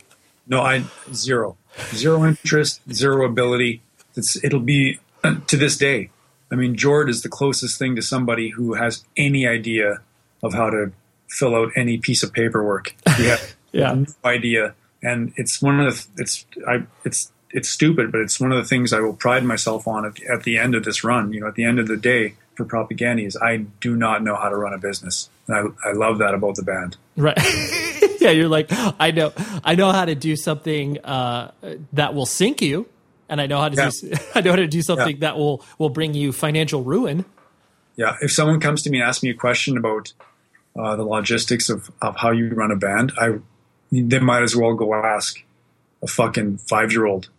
No, 0.47 0.61
I 0.61 0.83
zero, 1.13 1.55
zero 1.93 2.25
interest, 2.25 2.81
zero 2.91 3.27
ability. 3.27 3.83
It's 4.15 4.43
it'll 4.43 4.59
be 4.59 4.97
uh, 5.23 5.35
to 5.45 5.55
this 5.55 5.77
day. 5.77 6.09
I 6.51 6.55
mean, 6.55 6.75
Jord 6.75 7.11
is 7.11 7.21
the 7.21 7.29
closest 7.29 7.77
thing 7.77 7.95
to 7.95 8.01
somebody 8.01 8.49
who 8.49 8.73
has 8.73 9.05
any 9.15 9.45
idea 9.47 10.01
of 10.41 10.55
how 10.55 10.71
to 10.71 10.93
fill 11.29 11.53
out 11.53 11.73
any 11.75 11.99
piece 11.99 12.23
of 12.23 12.33
paperwork. 12.33 12.95
Have 13.05 13.55
yeah. 13.71 13.93
no 13.93 14.07
idea, 14.25 14.73
and 15.03 15.31
it's 15.35 15.61
one 15.61 15.79
of 15.79 16.07
the 16.15 16.23
it's 16.23 16.43
I 16.67 16.87
it's 17.05 17.31
it's 17.51 17.69
stupid, 17.69 18.11
but 18.11 18.21
it's 18.21 18.39
one 18.39 18.51
of 18.51 18.57
the 18.57 18.63
things 18.67 18.91
I 18.93 18.99
will 18.99 19.13
pride 19.13 19.43
myself 19.43 19.87
on 19.87 20.05
at, 20.05 20.21
at 20.23 20.43
the 20.43 20.57
end 20.57 20.75
of 20.75 20.83
this 20.83 21.03
run. 21.03 21.31
You 21.33 21.41
know, 21.41 21.47
at 21.47 21.55
the 21.55 21.63
end 21.63 21.79
of 21.79 21.87
the 21.87 21.97
day 21.97 22.35
for 22.55 22.65
Propagandhi 22.65 23.25
is 23.25 23.37
I 23.37 23.57
do 23.57 23.95
not 23.95 24.23
know 24.23 24.35
how 24.35 24.49
to 24.49 24.55
run 24.55 24.73
a 24.73 24.77
business, 24.77 25.29
and 25.47 25.55
I 25.83 25.89
I 25.89 25.93
love 25.93 26.17
that 26.19 26.33
about 26.33 26.55
the 26.55 26.63
band. 26.63 26.97
Right. 27.15 27.37
yeah, 28.19 28.31
you're 28.31 28.49
like 28.49 28.67
I 28.71 29.11
know 29.11 29.31
I 29.63 29.75
know 29.75 29.91
how 29.91 30.05
to 30.05 30.15
do 30.15 30.35
something 30.35 30.99
uh, 31.03 31.51
that 31.93 32.13
will 32.13 32.25
sink 32.25 32.61
you, 32.61 32.87
and 33.29 33.39
I 33.39 33.47
know 33.47 33.59
how 33.59 33.69
to 33.69 33.75
Yeah. 33.75 33.89
do 33.89 34.13
I 34.35 34.41
know 34.41 34.51
how 34.51 34.55
to 34.57 34.67
do 34.67 34.81
something 34.81 35.15
Yeah. 35.17 35.21
that 35.21 35.37
will 35.37 35.63
will 35.77 35.89
bring 35.89 36.13
you 36.13 36.31
financial 36.33 36.83
ruin. 36.83 37.25
Yeah, 37.95 38.15
if 38.21 38.31
someone 38.31 38.59
comes 38.59 38.83
to 38.83 38.89
me 38.91 38.99
and 38.99 39.07
asks 39.07 39.23
me 39.23 39.29
a 39.31 39.33
question 39.33 39.75
about 39.77 40.13
uh, 40.77 40.95
the 40.95 41.03
logistics 41.03 41.67
of, 41.69 41.89
of 41.99 42.15
how 42.17 42.29
you 42.29 42.49
run 42.49 42.69
a 42.71 42.75
band, 42.75 43.11
I 43.17 43.39
they 43.91 44.19
might 44.19 44.43
as 44.43 44.55
well 44.55 44.73
go 44.75 44.93
ask 44.93 45.41
a 46.07 46.11
fucking 46.11 46.57
five 46.57 46.91
year 46.91 47.05
old. 47.05 47.29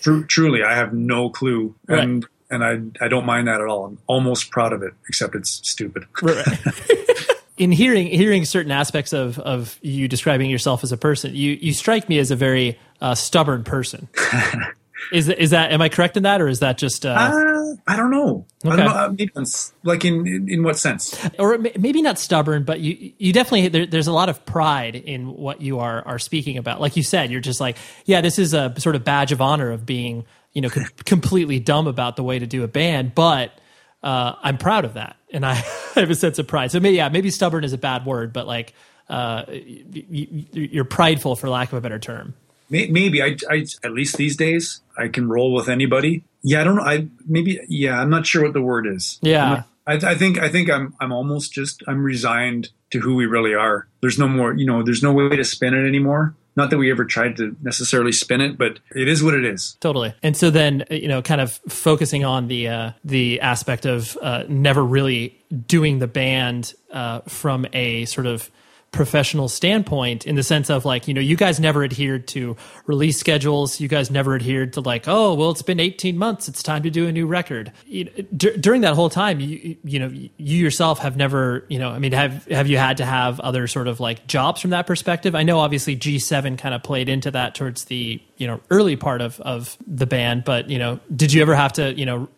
Tru- 0.00 0.24
truly, 0.24 0.62
I 0.62 0.74
have 0.74 0.92
no 0.92 1.30
clue, 1.30 1.74
and 1.88 2.26
and 2.50 2.64
I 2.64 3.04
I 3.04 3.08
don't 3.08 3.26
mind 3.26 3.48
that 3.48 3.60
at 3.60 3.66
all. 3.66 3.86
I'm 3.86 3.98
almost 4.06 4.50
proud 4.50 4.72
of 4.72 4.82
it, 4.82 4.92
except 5.08 5.34
it's 5.34 5.50
stupid. 5.68 6.04
Right. 6.20 6.46
In 7.58 7.70
hearing 7.70 8.06
hearing 8.06 8.44
certain 8.44 8.72
aspects 8.72 9.12
of 9.12 9.38
of 9.38 9.78
you 9.82 10.08
describing 10.08 10.50
yourself 10.50 10.82
as 10.82 10.90
a 10.90 10.96
person, 10.96 11.34
you 11.34 11.58
you 11.60 11.72
strike 11.72 12.08
me 12.08 12.18
as 12.18 12.30
a 12.30 12.36
very 12.36 12.78
uh, 13.00 13.14
stubborn 13.14 13.62
person. 13.62 14.08
is 15.10 15.28
is 15.28 15.50
that 15.50 15.72
am 15.72 15.80
I 15.82 15.88
correct 15.88 16.16
in 16.16 16.22
that, 16.24 16.40
or 16.40 16.48
is 16.48 16.60
that 16.60 16.78
just 16.78 17.04
uh, 17.06 17.10
Uh, 17.10 17.74
I 17.86 17.96
don't 17.96 18.10
know. 18.10 18.46
I 18.64 18.68
Okay. 18.68 18.76
don't 18.76 18.86
know. 18.86 18.92
uh, 19.36 19.44
Like 19.84 20.04
in, 20.04 20.26
in 20.26 20.48
in 20.48 20.62
what 20.62 20.78
sense? 20.78 21.18
or 21.38 21.58
maybe 21.58 22.02
not 22.02 22.18
stubborn, 22.18 22.64
but 22.64 22.80
you 22.80 23.12
you 23.18 23.32
definitely 23.32 23.68
there, 23.68 23.86
there's 23.86 24.06
a 24.06 24.12
lot 24.12 24.28
of 24.28 24.44
pride 24.46 24.94
in 24.96 25.34
what 25.34 25.60
you 25.60 25.78
are 25.80 26.06
are 26.06 26.18
speaking 26.18 26.58
about. 26.58 26.80
Like 26.80 26.96
you 26.96 27.02
said, 27.02 27.30
you're 27.30 27.40
just 27.40 27.60
like, 27.60 27.76
yeah, 28.04 28.20
this 28.20 28.38
is 28.38 28.54
a 28.54 28.72
sort 28.78 28.94
of 28.96 29.04
badge 29.04 29.32
of 29.32 29.40
honor 29.40 29.70
of 29.72 29.84
being 29.86 30.24
you 30.52 30.60
know 30.62 30.68
com- 30.70 30.84
completely 31.04 31.58
dumb 31.58 31.86
about 31.86 32.16
the 32.16 32.22
way 32.22 32.38
to 32.38 32.46
do 32.46 32.62
a 32.62 32.68
band, 32.68 33.14
but 33.14 33.52
uh, 34.02 34.34
I'm 34.42 34.58
proud 34.58 34.84
of 34.84 34.94
that, 34.94 35.16
and 35.32 35.44
I 35.46 35.54
have 35.94 36.10
a 36.10 36.14
sense 36.14 36.38
of 36.38 36.46
pride. 36.46 36.70
So 36.70 36.80
maybe 36.80 36.96
yeah, 36.96 37.08
maybe 37.08 37.30
stubborn 37.30 37.64
is 37.64 37.72
a 37.72 37.78
bad 37.78 38.04
word, 38.06 38.32
but 38.32 38.46
like 38.46 38.74
uh, 39.08 39.44
y- 39.48 39.84
y- 40.10 40.46
you're 40.52 40.84
prideful, 40.84 41.36
for 41.36 41.48
lack 41.48 41.70
of 41.72 41.78
a 41.78 41.80
better 41.80 41.98
term. 41.98 42.34
May- 42.72 42.88
Maybe 42.88 43.22
I, 43.22 43.36
I 43.48 43.66
at 43.84 43.92
least 43.92 44.16
these 44.16 44.36
days 44.36 44.80
I 44.98 45.08
can 45.08 45.28
roll 45.28 45.52
with 45.52 45.68
anybody. 45.68 46.24
Yeah, 46.42 46.62
I 46.62 46.64
don't 46.64 46.76
know. 46.76 46.82
I 46.82 47.06
maybe 47.28 47.60
yeah. 47.68 48.00
I'm 48.00 48.10
not 48.10 48.26
sure 48.26 48.42
what 48.42 48.54
the 48.54 48.62
word 48.62 48.86
is. 48.86 49.18
Yeah. 49.22 49.48
Not- 49.48 49.68
I, 49.84 50.12
I 50.12 50.14
think 50.14 50.38
I 50.38 50.48
think 50.48 50.70
I'm 50.70 50.94
I'm 51.00 51.12
almost 51.12 51.52
just 51.52 51.82
I'm 51.86 52.02
resigned 52.02 52.70
to 52.90 53.00
who 53.00 53.14
we 53.14 53.26
really 53.26 53.54
are. 53.54 53.86
There's 54.00 54.18
no 54.18 54.26
more 54.28 54.54
you 54.54 54.66
know. 54.66 54.82
There's 54.82 55.02
no 55.02 55.12
way 55.12 55.36
to 55.36 55.44
spin 55.44 55.74
it 55.74 55.86
anymore. 55.86 56.34
Not 56.54 56.70
that 56.70 56.76
we 56.78 56.90
ever 56.90 57.04
tried 57.06 57.36
to 57.38 57.56
necessarily 57.62 58.12
spin 58.12 58.42
it, 58.42 58.58
but 58.58 58.78
it 58.94 59.08
is 59.08 59.22
what 59.24 59.32
it 59.34 59.44
is. 59.44 59.76
Totally. 59.80 60.14
And 60.22 60.36
so 60.36 60.50
then, 60.50 60.84
uh, 60.90 60.94
you 60.94 61.08
know, 61.08 61.22
kind 61.22 61.40
of 61.40 61.52
focusing 61.68 62.24
on 62.24 62.48
the 62.48 62.68
uh, 62.68 62.90
the 63.04 63.40
aspect 63.40 63.86
of 63.86 64.16
uh, 64.22 64.44
never 64.48 64.84
really 64.84 65.38
doing 65.66 65.98
the 65.98 66.06
band 66.06 66.74
uh, 66.92 67.20
from 67.22 67.66
a 67.72 68.04
sort 68.04 68.26
of 68.26 68.50
professional 68.92 69.48
standpoint 69.48 70.26
in 70.26 70.36
the 70.36 70.42
sense 70.42 70.68
of 70.68 70.84
like 70.84 71.08
you 71.08 71.14
know 71.14 71.20
you 71.20 71.34
guys 71.34 71.58
never 71.58 71.82
adhered 71.82 72.28
to 72.28 72.54
release 72.86 73.18
schedules. 73.18 73.80
You 73.80 73.88
guys 73.88 74.10
never 74.10 74.36
adhered 74.36 74.74
to 74.74 74.82
like 74.82 75.08
oh 75.08 75.32
well 75.32 75.50
it's 75.50 75.62
been 75.62 75.80
18 75.80 76.18
months. 76.18 76.46
It's 76.46 76.62
time 76.62 76.82
to 76.82 76.90
do 76.90 77.08
a 77.08 77.12
new 77.12 77.26
record. 77.26 77.72
You 77.86 78.04
know, 78.04 78.10
d- 78.36 78.56
during 78.58 78.82
that 78.82 78.94
whole 78.94 79.08
time 79.08 79.40
you 79.40 79.76
you 79.82 79.98
know 79.98 80.08
you 80.08 80.28
yourself 80.36 80.98
have 80.98 81.16
never 81.16 81.64
you 81.68 81.78
know 81.78 81.88
i 81.88 81.98
mean 81.98 82.12
have 82.12 82.44
have 82.46 82.68
you 82.68 82.76
had 82.76 82.98
to 82.98 83.06
have 83.06 83.40
other 83.40 83.66
sort 83.66 83.88
of 83.88 83.98
like 83.98 84.26
jobs 84.26 84.60
from 84.60 84.70
that 84.70 84.86
perspective? 84.86 85.34
I 85.34 85.42
know 85.42 85.58
obviously 85.58 85.96
g7 85.96 86.58
kind 86.58 86.74
of 86.74 86.82
played 86.82 87.08
into 87.08 87.30
that 87.30 87.54
towards 87.54 87.86
the 87.86 88.20
you 88.36 88.46
know 88.46 88.60
early 88.70 88.96
part 88.96 89.22
of 89.22 89.40
of 89.40 89.78
the 89.86 90.06
band 90.06 90.44
but 90.44 90.68
you 90.68 90.78
know 90.78 91.00
did 91.14 91.32
you 91.32 91.40
ever 91.40 91.54
have 91.54 91.72
to 91.74 91.94
you 91.94 92.04
know 92.04 92.28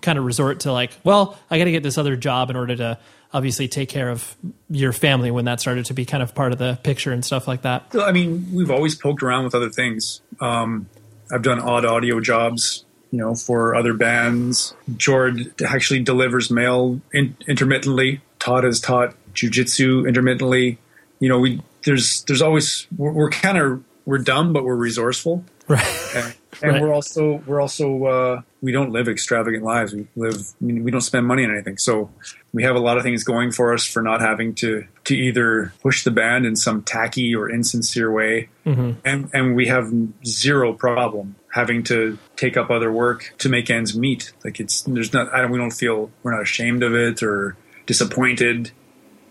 kind 0.00 0.18
of 0.18 0.24
resort 0.24 0.60
to 0.60 0.72
like 0.72 0.92
well 1.04 1.38
i 1.50 1.58
got 1.58 1.64
to 1.64 1.70
get 1.70 1.82
this 1.82 1.98
other 1.98 2.16
job 2.16 2.48
in 2.50 2.56
order 2.56 2.76
to 2.76 2.98
obviously 3.32 3.68
take 3.68 3.88
care 3.88 4.08
of 4.10 4.36
your 4.70 4.92
family 4.92 5.30
when 5.30 5.44
that 5.44 5.60
started 5.60 5.84
to 5.86 5.94
be 5.94 6.04
kind 6.04 6.22
of 6.22 6.34
part 6.34 6.52
of 6.52 6.58
the 6.58 6.78
picture 6.82 7.12
and 7.12 7.24
stuff 7.24 7.46
like 7.46 7.62
that 7.62 7.84
I 7.94 8.12
mean, 8.12 8.48
we've 8.54 8.70
always 8.70 8.94
poked 8.94 9.22
around 9.22 9.44
with 9.44 9.54
other 9.54 9.68
things. 9.70 10.20
Um, 10.40 10.88
I've 11.30 11.42
done 11.42 11.60
odd 11.60 11.84
audio 11.84 12.20
jobs, 12.20 12.84
you 13.10 13.18
know, 13.18 13.34
for 13.34 13.74
other 13.74 13.92
bands. 13.92 14.74
Jord 14.96 15.52
actually 15.62 16.00
delivers 16.00 16.50
mail 16.50 17.00
in, 17.12 17.36
intermittently. 17.46 18.22
Todd 18.38 18.64
has 18.64 18.80
taught 18.80 19.14
jujitsu 19.34 20.08
intermittently. 20.08 20.78
You 21.20 21.28
know, 21.28 21.38
we 21.38 21.60
there's 21.84 22.22
there's 22.24 22.40
always 22.40 22.86
we're, 22.96 23.12
we're 23.12 23.30
kind 23.30 23.58
of 23.58 23.82
we're 24.06 24.18
dumb, 24.18 24.52
but 24.54 24.64
we're 24.64 24.74
resourceful, 24.76 25.44
right 25.68 25.84
and, 26.14 26.34
and 26.62 26.72
Right. 26.72 26.82
we're 26.82 26.92
also 26.94 27.42
we're 27.46 27.60
also 27.60 28.04
uh, 28.04 28.42
we 28.62 28.72
don't 28.72 28.90
live 28.90 29.06
extravagant 29.08 29.64
lives. 29.64 29.92
We 29.92 30.06
live 30.16 30.34
I 30.60 30.64
mean, 30.64 30.82
we 30.84 30.90
don't 30.90 31.02
spend 31.02 31.26
money 31.26 31.44
on 31.44 31.50
anything, 31.50 31.76
so 31.76 32.10
we 32.52 32.62
have 32.62 32.76
a 32.76 32.80
lot 32.80 32.96
of 32.96 33.02
things 33.02 33.24
going 33.24 33.52
for 33.52 33.74
us 33.74 33.84
for 33.84 34.02
not 34.02 34.20
having 34.20 34.54
to 34.56 34.84
to 35.04 35.14
either 35.16 35.72
push 35.82 36.04
the 36.04 36.10
band 36.10 36.46
in 36.46 36.56
some 36.56 36.82
tacky 36.82 37.34
or 37.34 37.50
insincere 37.50 38.10
way, 38.10 38.48
and 38.64 39.30
and 39.32 39.54
we 39.56 39.66
have 39.66 39.92
zero 40.24 40.72
problem 40.72 41.36
having 41.52 41.82
to 41.82 42.18
take 42.36 42.56
up 42.56 42.70
other 42.70 42.92
work 42.92 43.34
to 43.38 43.48
make 43.48 43.70
ends 43.70 43.96
meet. 43.96 44.32
Like 44.44 44.60
it's 44.60 44.82
there's 44.82 45.12
not 45.12 45.32
I 45.32 45.40
don't 45.42 45.50
we 45.50 45.58
don't 45.58 45.70
feel 45.72 46.10
we're 46.22 46.32
not 46.32 46.42
ashamed 46.42 46.82
of 46.82 46.94
it 46.94 47.22
or 47.22 47.56
disappointed. 47.86 48.70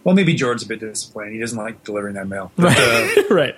Well, 0.03 0.15
maybe 0.15 0.34
Jord's 0.34 0.63
a 0.63 0.68
bit 0.68 0.80
disappointed. 0.80 1.34
He 1.34 1.39
doesn't 1.39 1.57
like 1.57 1.84
delivering 1.84 2.15
that 2.15 2.28
mail. 2.28 2.51
But, 2.55 2.78
uh, 2.80 3.24
right 3.30 3.55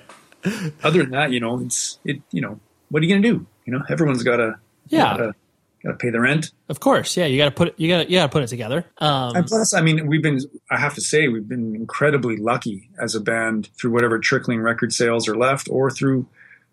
other 0.83 1.01
than 1.03 1.11
that, 1.11 1.31
you 1.31 1.39
know, 1.39 1.59
it's 1.59 1.99
it. 2.05 2.21
You 2.31 2.41
know, 2.41 2.59
what 2.89 3.01
are 3.01 3.05
you 3.05 3.11
going 3.11 3.21
to 3.21 3.29
do? 3.29 3.45
You 3.65 3.73
know, 3.73 3.83
everyone's 3.89 4.23
got 4.23 4.37
to 4.37 4.59
Yeah. 4.87 5.17
gotta, 5.17 5.35
gotta 5.83 5.97
pay 5.97 6.09
the 6.09 6.19
rent. 6.19 6.51
of 6.67 6.79
course 6.79 7.15
yeah 7.15 7.25
you 7.25 7.37
got 7.37 7.45
to 7.45 7.51
put 7.51 7.69
it 7.69 7.75
you 7.77 7.87
got 7.87 8.09
you 8.09 8.17
got 8.19 8.23
to 8.25 8.31
put 8.31 8.43
it 8.43 8.47
together 8.47 8.85
um 8.97 9.35
And 9.35 9.45
plus, 9.47 9.73
I 9.73 9.81
mean, 9.81 10.07
we've 10.07 10.21
been. 10.21 10.39
I 10.69 10.77
have 10.77 10.93
to 10.95 11.01
say, 11.01 11.27
we've 11.29 11.47
been 11.47 11.75
incredibly 11.75 12.35
lucky 12.37 12.89
as 12.99 13.15
a 13.15 13.19
band 13.21 13.69
through 13.77 13.91
whatever 13.91 14.19
trickling 14.19 14.59
record 14.61 14.91
sales 14.93 15.27
are 15.29 15.35
left, 15.37 15.69
or 15.69 15.89
through 15.91 16.27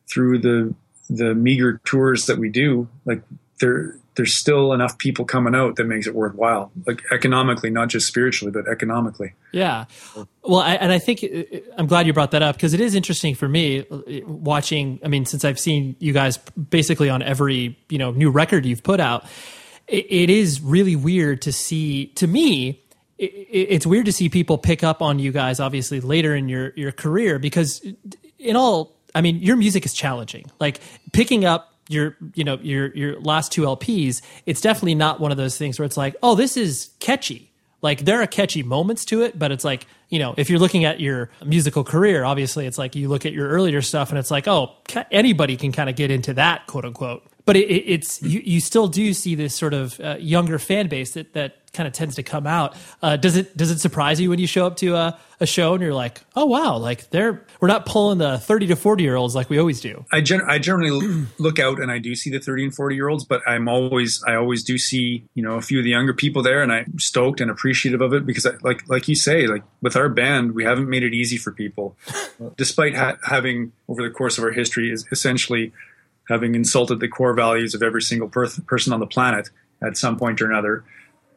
through 0.09 0.39
the 0.39 0.75
the 1.09 1.35
meager 1.35 1.81
tours 1.85 2.27
that 2.27 2.39
we 2.39 2.49
do. 2.49 2.89
Like 3.05 3.23
there, 3.61 3.97
there's 4.17 4.35
still 4.35 4.73
enough 4.73 4.97
people 4.99 5.25
coming 5.25 5.55
out 5.55 5.77
that 5.77 5.85
makes 5.85 6.07
it 6.07 6.15
worthwhile. 6.15 6.73
Like 6.87 7.03
economically, 7.13 7.71
not 7.71 7.89
just 7.89 8.07
spiritually, 8.07 8.51
but 8.51 8.67
economically. 8.67 9.35
Yeah. 9.53 9.85
Well, 10.43 10.61
I, 10.61 10.75
and 10.75 10.91
I 10.91 10.99
think 10.99 11.23
uh, 11.23 11.59
I'm 11.77 11.87
glad 11.87 12.07
you 12.07 12.13
brought 12.13 12.31
that 12.31 12.43
up 12.43 12.57
because 12.57 12.75
it 12.75 12.81
is 12.81 12.95
interesting 12.95 13.35
for 13.35 13.49
me 13.49 13.87
uh, 13.91 14.27
watching. 14.27 14.99
I 15.05 15.09
mean, 15.09 15.27
since 15.27 15.45
I've 15.45 15.61
seen 15.61 15.97
you 15.99 16.13
guys 16.13 16.39
basically 16.39 17.11
on 17.11 17.23
every 17.23 17.79
you 17.89 17.99
know 17.99 18.11
new 18.11 18.31
record 18.31 18.65
you've 18.65 18.83
put 18.83 19.01
out, 19.01 19.25
it, 19.87 20.07
it 20.09 20.31
is 20.31 20.61
really 20.61 20.97
weird 20.97 21.43
to 21.43 21.53
see. 21.53 22.07
To 22.17 22.27
me, 22.27 22.83
it, 23.19 23.25
it's 23.25 23.87
weird 23.87 24.07
to 24.07 24.13
see 24.13 24.31
people 24.31 24.57
pick 24.57 24.83
up 24.83 25.03
on 25.03 25.19
you 25.19 25.31
guys 25.31 25.61
obviously 25.61 26.01
later 26.01 26.35
in 26.35 26.49
your 26.49 26.73
your 26.75 26.91
career 26.91 27.39
because 27.39 27.87
in 28.39 28.57
all, 28.57 28.97
I 29.15 29.21
mean, 29.21 29.37
your 29.37 29.57
music 29.57 29.85
is 29.85 29.93
challenging. 29.93 30.51
Like 30.59 30.81
picking 31.13 31.45
up 31.45 31.76
your 31.89 32.17
you 32.35 32.45
know 32.45 32.59
your 32.63 32.95
your 32.95 33.21
last 33.21 33.53
two 33.53 33.63
LPs, 33.63 34.23
it's 34.45 34.61
definitely 34.61 34.95
not 34.95 35.21
one 35.21 35.31
of 35.31 35.37
those 35.37 35.57
things 35.57 35.79
where 35.79 35.87
it's 35.87 35.97
like, 35.97 36.17
oh, 36.23 36.35
this 36.35 36.57
is 36.57 36.91
catchy. 37.01 37.51
Like 37.83 38.05
there 38.05 38.21
are 38.23 38.27
catchy 38.27 38.63
moments 38.63 39.05
to 39.07 39.23
it, 39.23 39.39
but 39.39 39.53
it's 39.53 39.65
like 39.65 39.87
you 40.09 40.19
know 40.19 40.35
if 40.37 40.51
you're 40.51 40.59
looking 40.59 40.85
at 40.85 41.01
your 41.01 41.31
musical 41.45 41.85
career, 41.85 42.25
obviously 42.25 42.67
it's 42.67 42.79
like 42.79 42.95
you 42.97 43.09
look 43.09 43.27
at 43.27 43.33
your 43.33 43.49
earlier 43.49 43.83
stuff 43.83 44.11
and 44.11 44.19
it's 44.19 44.31
like, 44.31 44.49
oh, 44.49 44.75
anybody 45.11 45.57
can 45.57 45.73
kind 45.73 45.89
of 45.89 45.97
get 45.97 46.11
into 46.11 46.35
that 46.35 46.67
quote 46.67 46.85
unquote. 46.85 47.23
But 47.47 47.57
it, 47.57 47.71
it, 47.71 47.85
it's 47.87 48.23
you, 48.23 48.43
you 48.45 48.61
still 48.61 48.89
do 48.89 49.15
see 49.15 49.35
this 49.35 49.55
sort 49.55 49.73
of 49.73 49.99
uh, 50.01 50.17
younger 50.19 50.59
fan 50.59 50.89
base 50.89 51.13
that 51.13 51.33
that 51.33 51.73
kind 51.73 51.87
of 51.87 51.93
tends 51.93 52.17
to 52.17 52.23
come 52.23 52.47
out. 52.47 52.75
Uh, 53.03 53.17
does 53.17 53.37
it 53.37 53.57
does 53.57 53.71
it 53.71 53.79
surprise 53.79 54.21
you 54.21 54.31
when 54.31 54.39
you 54.39 54.47
show 54.47 54.67
up 54.67 54.77
to 54.77 54.95
a, 54.97 55.19
a 55.41 55.47
show 55.47 55.75
and 55.75 55.83
you're 55.83 55.95
like, 55.95 56.23
oh 56.35 56.47
wow, 56.47 56.77
like 56.77 57.09
they're 57.11 57.47
we're 57.61 57.69
not 57.69 57.87
pulling 57.87 58.19
the 58.19 58.39
thirty 58.39 58.67
to 58.67 58.75
forty 58.77 59.05
year 59.05 59.15
olds 59.15 59.35
like 59.35 59.49
we 59.49 59.59
always 59.59 59.81
do. 59.81 60.05
I 60.13 60.21
gen- 60.23 60.43
I 60.49 60.59
generally 60.59 61.27
look 61.39 61.59
out 61.61 61.81
and 61.81 61.91
I 61.91 61.99
do 61.99 62.17
see 62.17 62.31
the 62.31 62.41
thirty 62.41 62.65
and 62.65 62.75
forty 62.75 62.97
year 62.97 63.09
olds, 63.09 63.25
but 63.25 63.43
I'm 63.47 63.69
always 63.69 64.23
I 64.27 64.35
always 64.35 64.65
do 64.65 64.77
see 64.77 65.25
you 65.35 65.43
know 65.43 65.55
a 65.55 65.63
few 65.63 65.79
of 65.79 65.85
the 65.85 65.91
younger 65.91 66.15
people 66.15 66.43
there, 66.43 66.63
and 66.63 66.73
I'm 66.73 66.99
stoked 66.99 67.41
and 67.41 67.51
appreciative 67.51 68.01
of 68.01 68.13
it 68.13 68.27
because 68.27 68.45
I, 68.45 68.53
like 68.63 68.89
like 68.89 69.07
you 69.07 69.15
say, 69.15 69.47
like 69.47 69.63
with 69.81 69.95
our 69.95 70.09
band, 70.09 70.53
we 70.53 70.65
haven't 70.65 70.91
made 70.91 71.05
it 71.05 71.15
easy 71.15 71.37
for 71.37 71.53
people, 71.53 71.97
despite 72.57 72.97
ha- 72.97 73.19
having 73.23 73.73
over 73.89 74.03
the 74.03 74.11
course 74.11 74.37
of 74.37 74.45
our 74.45 74.51
history 74.51 74.91
is 74.91 75.07
essentially 75.13 75.73
having 76.29 76.55
insulted 76.55 77.01
the 77.01 77.09
core 77.09 77.35
values 77.35 77.75
of 77.75 77.83
every 77.83 78.03
single 78.03 78.29
per- 78.29 78.49
person 78.67 78.93
on 78.93 79.01
the 79.01 79.07
planet 79.07 79.49
at 79.83 79.97
some 79.97 80.17
point 80.17 80.41
or 80.41 80.51
another. 80.51 80.85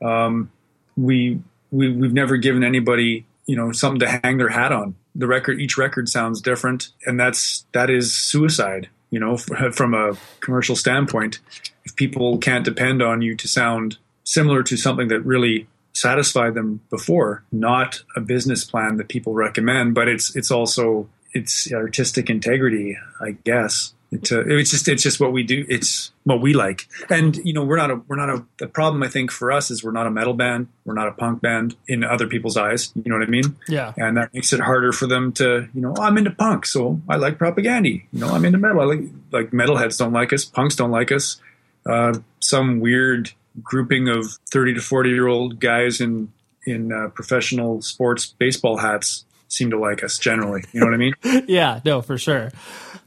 Um, 0.02 0.52
we, 0.98 1.42
we 1.72 1.92
we've 1.92 2.14
never 2.14 2.38
given 2.38 2.64
anybody 2.64 3.26
you 3.50 3.56
know 3.56 3.72
something 3.72 4.00
to 4.00 4.20
hang 4.24 4.38
their 4.38 4.50
hat 4.50 4.72
on. 4.72 4.96
The 5.16 5.26
record, 5.26 5.60
each 5.60 5.76
record 5.76 6.08
sounds 6.08 6.40
different, 6.40 6.90
and 7.08 7.20
that's 7.20 7.66
that 7.72 7.90
is 7.90 8.16
suicide. 8.16 8.90
You 9.10 9.20
know, 9.20 9.38
from 9.72 9.96
a 9.96 10.16
commercial 10.40 10.76
standpoint, 10.76 11.40
if 11.84 11.96
people 11.96 12.38
can't 12.38 12.64
depend 12.64 13.02
on 13.02 13.24
you 13.24 13.36
to 13.36 13.48
sound 13.48 13.98
similar 14.24 14.62
to 14.62 14.78
something 14.78 15.08
that 15.08 15.22
really 15.22 15.68
satisfied 15.94 16.54
them 16.54 16.82
before, 16.92 17.44
not 17.52 18.04
a 18.16 18.22
business 18.22 18.64
plan 18.64 18.98
that 18.98 19.10
people 19.10 19.34
recommend, 19.34 19.96
but 19.96 20.08
it's 20.08 20.36
it's 20.36 20.52
also 20.52 21.10
it's 21.34 21.74
artistic 21.74 22.30
integrity, 22.30 22.98
I 23.20 23.32
guess. 23.32 23.96
It's, 24.12 24.32
uh, 24.32 24.43
it's 24.47 24.72
just 24.72 24.88
it's 24.88 25.03
just 25.03 25.20
what 25.20 25.32
we 25.32 25.43
do. 25.43 25.66
It's 25.70 26.12
what 26.24 26.41
we 26.41 26.53
like, 26.53 26.88
and 27.12 27.36
you 27.38 27.53
know 27.53 27.64
we're 27.64 27.78
not 27.78 27.91
a 27.91 27.95
we're 28.07 28.16
not 28.16 28.30
a. 28.30 28.43
The 28.57 28.68
problem 28.68 29.03
I 29.03 29.07
think 29.07 29.30
for 29.30 29.51
us 29.51 29.70
is 29.70 29.84
we're 29.84 29.91
not 29.91 30.07
a 30.07 30.12
metal 30.12 30.34
band. 30.34 30.68
We're 30.84 30.95
not 30.95 31.07
a 31.07 31.12
punk 31.12 31.41
band 31.41 31.76
in 31.88 32.03
other 32.03 32.26
people's 32.26 32.57
eyes. 32.57 32.91
You 32.95 33.03
know 33.05 33.20
what 33.20 33.28
I 33.28 33.30
mean? 33.30 33.55
Yeah. 33.68 33.93
And 33.97 34.18
that 34.18 34.34
makes 34.34 34.51
it 34.51 34.62
harder 34.62 34.91
for 34.91 35.05
them 35.05 35.32
to 35.34 35.68
you 35.76 35.82
know 35.82 35.93
oh, 35.95 36.01
I'm 36.01 36.18
into 36.18 36.32
punk, 36.32 36.66
so 36.66 36.99
I 37.07 37.18
like 37.18 37.38
Propagandhi. 37.38 38.05
You 38.12 38.20
know 38.20 38.30
I'm 38.30 38.45
into 38.45 38.57
metal. 38.57 38.82
I 38.82 38.86
like 38.86 39.01
like 39.32 39.51
metalheads 39.51 39.99
don't 39.99 40.14
like 40.14 40.34
us. 40.34 40.43
Punks 40.43 40.76
don't 40.76 40.91
like 40.91 41.12
us. 41.12 41.39
Uh, 41.86 42.18
some 42.39 42.80
weird 42.80 43.32
grouping 43.62 44.07
of 44.07 44.39
thirty 44.49 44.74
to 44.74 44.82
forty 44.82 45.12
year 45.12 45.28
old 45.28 45.60
guys 45.60 46.01
in 46.01 46.32
in 46.66 46.91
uh, 46.91 47.10
professional 47.10 47.84
sports 47.84 48.26
baseball 48.26 48.78
hats 48.78 49.26
seem 49.49 49.70
to 49.70 49.78
like 49.78 50.03
us 50.03 50.18
generally. 50.18 50.64
You 50.72 50.80
know 50.80 50.88
what 50.88 50.95
I 50.95 50.97
mean? 50.97 51.14
yeah, 51.47 51.82
no, 51.86 52.01
for 52.01 52.18
sure. 52.18 52.51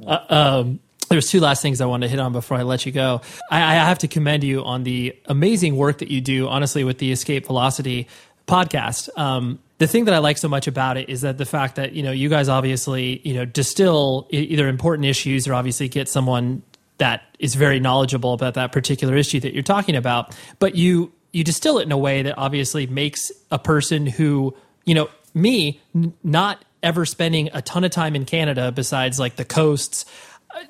Uh, 0.05 0.19
um, 0.29 0.81
there's 1.13 1.29
two 1.29 1.41
last 1.41 1.61
things 1.61 1.83
I 1.83 1.87
want 1.87 2.05
to 2.05 2.09
hit 2.09 2.19
on 2.19 2.33
before 2.33 2.57
I 2.57 2.63
let 2.63 2.87
you 2.87 2.93
go. 2.93 3.21
I, 3.51 3.59
I 3.59 3.75
have 3.75 3.99
to 3.99 4.09
commend 4.09 4.45
you 4.45 4.65
on 4.65 4.83
the 4.83 5.15
amazing 5.27 5.77
work 5.77 5.99
that 5.99 6.11
you 6.11 6.23
do, 6.23 6.49
honestly, 6.49 6.85
with 6.85 6.97
the 6.97 7.13
Escape 7.13 7.47
Velocity 7.47 8.09
podcast. 8.47 9.11
Um, 9.19 9.59
the 9.77 9.87
thing 9.87 10.07
that 10.07 10.15
I 10.15 10.19
like 10.19 10.39
so 10.39 10.49
much 10.49 10.67
about 10.67 10.97
it 10.97 11.11
is 11.11 11.21
that 11.21 11.37
the 11.37 11.45
fact 11.45 11.77
that 11.77 11.93
you 11.93 12.03
know 12.03 12.13
you 12.13 12.31
guys 12.31 12.49
obviously 12.49 13.21
you 13.25 13.35
know 13.35 13.45
distill 13.45 14.27
either 14.31 14.69
important 14.69 15.05
issues 15.07 15.47
or 15.47 15.53
obviously 15.53 15.89
get 15.89 16.09
someone 16.09 16.63
that 16.97 17.23
is 17.39 17.57
very 17.57 17.79
knowledgeable 17.79 18.33
about 18.33 18.55
that 18.55 18.73
particular 18.73 19.15
issue 19.15 19.41
that 19.41 19.53
you're 19.53 19.63
talking 19.63 19.97
about, 19.97 20.35
but 20.59 20.77
you 20.77 21.13
you 21.33 21.45
distill 21.45 21.79
it 21.79 21.83
in 21.83 21.93
a 21.93 21.99
way 21.99 22.23
that 22.23 22.39
obviously 22.39 22.87
makes 22.87 23.31
a 23.51 23.59
person 23.59 24.07
who 24.07 24.57
you 24.87 24.95
know 24.95 25.11
me 25.35 25.79
n- 25.95 26.15
not 26.25 26.65
ever 26.83 27.05
spending 27.05 27.49
a 27.53 27.63
ton 27.63 27.85
of 27.85 27.91
time 27.91 28.17
in 28.17 28.25
Canada 28.25 28.73
besides 28.73 29.19
like 29.19 29.37
the 29.37 29.45
coasts 29.45 30.05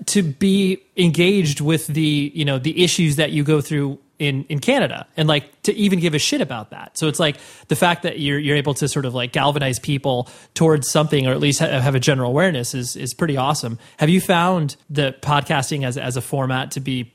to 0.07 0.23
be 0.23 0.83
engaged 0.97 1.61
with 1.61 1.87
the 1.87 2.33
you 2.35 2.45
know 2.45 2.59
the 2.59 2.83
issues 2.83 3.17
that 3.17 3.33
you 3.33 3.45
go 3.45 3.61
through 3.61 3.99
in 4.23 4.45
in 4.45 4.61
Canada 4.61 5.07
and 5.17 5.29
like 5.29 5.63
to 5.63 5.75
even 5.75 5.99
give 5.99 6.15
a 6.15 6.19
shit 6.19 6.41
about 6.41 6.71
that. 6.71 6.97
So 6.97 7.09
it's 7.09 7.19
like 7.19 7.39
the 7.69 7.77
fact 7.77 8.05
that 8.05 8.21
you're 8.21 8.39
you're 8.39 8.57
able 8.57 8.75
to 8.75 8.89
sort 8.89 9.05
of 9.05 9.15
like 9.15 9.33
galvanize 9.33 9.79
people 9.79 10.29
towards 10.55 10.89
something 10.89 11.27
or 11.27 11.33
at 11.33 11.41
least 11.41 11.59
have 11.59 11.95
a 11.95 12.01
general 12.01 12.31
awareness 12.31 12.75
is 12.75 12.95
is 12.95 13.15
pretty 13.15 13.37
awesome. 13.37 13.79
Have 13.99 14.09
you 14.09 14.21
found 14.21 14.77
the 14.89 15.15
podcasting 15.21 15.85
as 15.85 15.99
as 15.99 16.17
a 16.17 16.23
format 16.23 16.71
to 16.73 16.81
be 16.81 17.13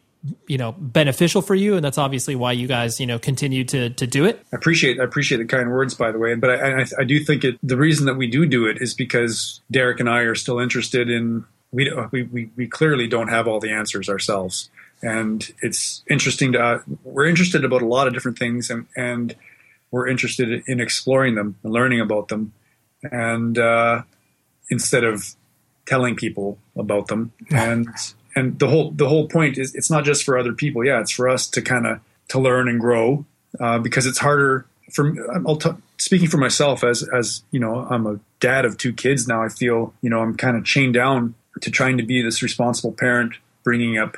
you 0.47 0.57
know 0.57 0.74
beneficial 0.74 1.41
for 1.41 1.55
you 1.55 1.76
and 1.76 1.86
that's 1.86 1.97
obviously 1.97 2.36
why 2.36 2.51
you 2.51 2.68
guys 2.68 2.99
you 2.99 3.05
know 3.05 3.20
continue 3.20 3.63
to 3.63 3.91
to 3.91 4.07
do 4.07 4.26
it 4.26 4.43
i 4.51 4.55
appreciate 4.55 4.99
i 4.99 5.03
appreciate 5.03 5.38
the 5.38 5.45
kind 5.45 5.70
words 5.72 5.93
by 5.93 6.11
the 6.11 6.18
way 6.18 6.34
but 6.34 6.49
i 6.49 6.82
i, 6.82 6.86
I 6.99 7.03
do 7.03 7.20
think 7.20 7.43
it 7.43 7.57
the 7.61 7.78
reason 7.78 8.07
that 8.07 8.15
we 8.15 8.28
do 8.28 8.45
do 8.47 8.65
it 8.65 8.82
is 8.82 8.95
because 8.95 9.61
derek 9.70 9.99
and 9.99 10.09
i 10.09 10.22
are 10.22 10.36
still 10.36 10.59
interested 10.59 11.09
in 11.09 11.45
we, 12.11 12.23
we, 12.23 12.49
we 12.55 12.67
clearly 12.67 13.07
don't 13.07 13.28
have 13.28 13.47
all 13.47 13.59
the 13.59 13.71
answers 13.71 14.09
ourselves. 14.09 14.69
And 15.01 15.47
it's 15.61 16.03
interesting 16.09 16.53
to, 16.53 16.59
uh, 16.59 16.80
we're 17.03 17.28
interested 17.28 17.63
about 17.63 17.84
a 17.84 17.86
lot 17.86 18.07
of 18.07 18.13
different 18.13 18.39
things 18.39 18.71
and, 18.71 18.88
and 18.95 19.36
we're 19.91 20.07
interested 20.07 20.63
in 20.65 20.80
exploring 20.80 21.36
them 21.36 21.55
and 21.63 21.71
learning 21.71 22.01
about 22.01 22.30
them. 22.30 22.53
And, 23.03 23.57
uh, 23.57 24.01
instead 24.71 25.03
of 25.03 25.36
telling 25.86 26.15
people 26.15 26.57
about 26.75 27.07
them 27.07 27.32
and, 27.51 27.88
and 28.36 28.57
the 28.59 28.67
whole, 28.67 28.91
the 28.91 29.07
whole 29.07 29.28
point 29.28 29.57
is 29.57 29.75
it's 29.75 29.91
not 29.91 30.03
just 30.03 30.23
for 30.23 30.38
other 30.38 30.53
people. 30.53 30.84
Yeah. 30.84 30.99
It's 30.99 31.11
for 31.11 31.30
us 31.30 31.47
to 31.49 31.61
kind 31.61 31.86
of, 31.86 31.99
to 32.30 32.39
learn 32.39 32.67
and 32.67 32.80
grow, 32.80 33.25
uh, 33.59 33.80
because 33.80 34.05
it's 34.05 34.17
harder 34.17 34.65
for, 34.91 35.15
I'll 35.47 35.57
t- 35.57 35.69
speaking 35.97 36.28
for 36.28 36.38
myself 36.38 36.84
as, 36.84 37.07
as, 37.13 37.43
you 37.51 37.59
know, 37.59 37.88
I'm 37.89 38.07
a 38.07 38.19
dad 38.39 38.65
of 38.65 38.78
two 38.78 38.93
kids 38.93 39.28
now. 39.28 39.43
I 39.43 39.49
feel, 39.49 39.93
you 40.01 40.09
know, 40.09 40.21
I'm 40.21 40.36
kind 40.36 40.57
of 40.57 40.65
chained 40.65 40.95
down 40.95 41.36
to 41.62 41.72
trying 41.72 41.97
to 41.97 42.03
be 42.03 42.22
this 42.22 42.41
responsible 42.41 42.91
parent, 42.91 43.34
bringing 43.64 43.97
up 43.97 44.18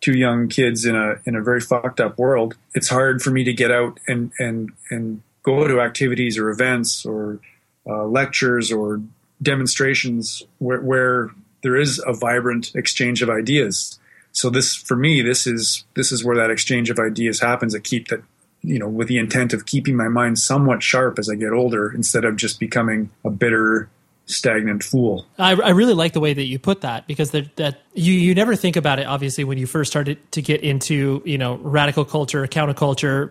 two 0.00 0.16
young 0.16 0.48
kids 0.48 0.84
in 0.84 0.94
a 0.94 1.16
in 1.24 1.34
a 1.34 1.42
very 1.42 1.60
fucked 1.60 2.00
up 2.00 2.18
world. 2.18 2.54
It's 2.74 2.88
hard 2.88 3.22
for 3.22 3.30
me 3.30 3.44
to 3.44 3.52
get 3.52 3.70
out 3.70 3.98
and 4.06 4.32
and 4.38 4.72
and 4.90 5.22
go 5.42 5.66
to 5.66 5.80
activities 5.80 6.38
or 6.38 6.50
events 6.50 7.06
or 7.06 7.40
uh, 7.86 8.04
lectures 8.04 8.72
or 8.72 9.00
demonstrations 9.40 10.42
where, 10.58 10.80
where 10.80 11.30
there 11.62 11.76
is 11.76 12.02
a 12.06 12.12
vibrant 12.12 12.74
exchange 12.74 13.22
of 13.22 13.30
ideas. 13.30 13.98
So 14.32 14.50
this, 14.50 14.74
for 14.74 14.96
me, 14.96 15.22
this 15.22 15.46
is 15.46 15.84
this 15.94 16.12
is 16.12 16.24
where 16.24 16.36
that 16.36 16.50
exchange 16.50 16.90
of 16.90 16.98
ideas 16.98 17.40
happens. 17.40 17.74
I 17.74 17.78
keep 17.78 18.08
that, 18.08 18.22
you 18.62 18.78
know, 18.78 18.88
with 18.88 19.08
the 19.08 19.18
intent 19.18 19.52
of 19.52 19.66
keeping 19.66 19.96
my 19.96 20.08
mind 20.08 20.38
somewhat 20.38 20.82
sharp 20.82 21.18
as 21.18 21.30
I 21.30 21.36
get 21.36 21.52
older, 21.52 21.90
instead 21.90 22.24
of 22.24 22.36
just 22.36 22.60
becoming 22.60 23.10
a 23.24 23.30
bitter 23.30 23.88
stagnant 24.26 24.82
fool. 24.82 25.24
I, 25.38 25.52
I 25.52 25.70
really 25.70 25.94
like 25.94 26.12
the 26.12 26.20
way 26.20 26.34
that 26.34 26.44
you 26.44 26.58
put 26.58 26.80
that 26.82 27.06
because 27.06 27.30
that, 27.30 27.54
that 27.56 27.80
you 27.94 28.12
you 28.12 28.34
never 28.34 28.56
think 28.56 28.76
about 28.76 28.98
it. 28.98 29.06
Obviously, 29.06 29.44
when 29.44 29.56
you 29.56 29.66
first 29.66 29.90
started 29.90 30.18
to 30.32 30.42
get 30.42 30.62
into 30.62 31.22
you 31.24 31.38
know 31.38 31.56
radical 31.56 32.04
culture, 32.04 32.46
counterculture, 32.46 33.30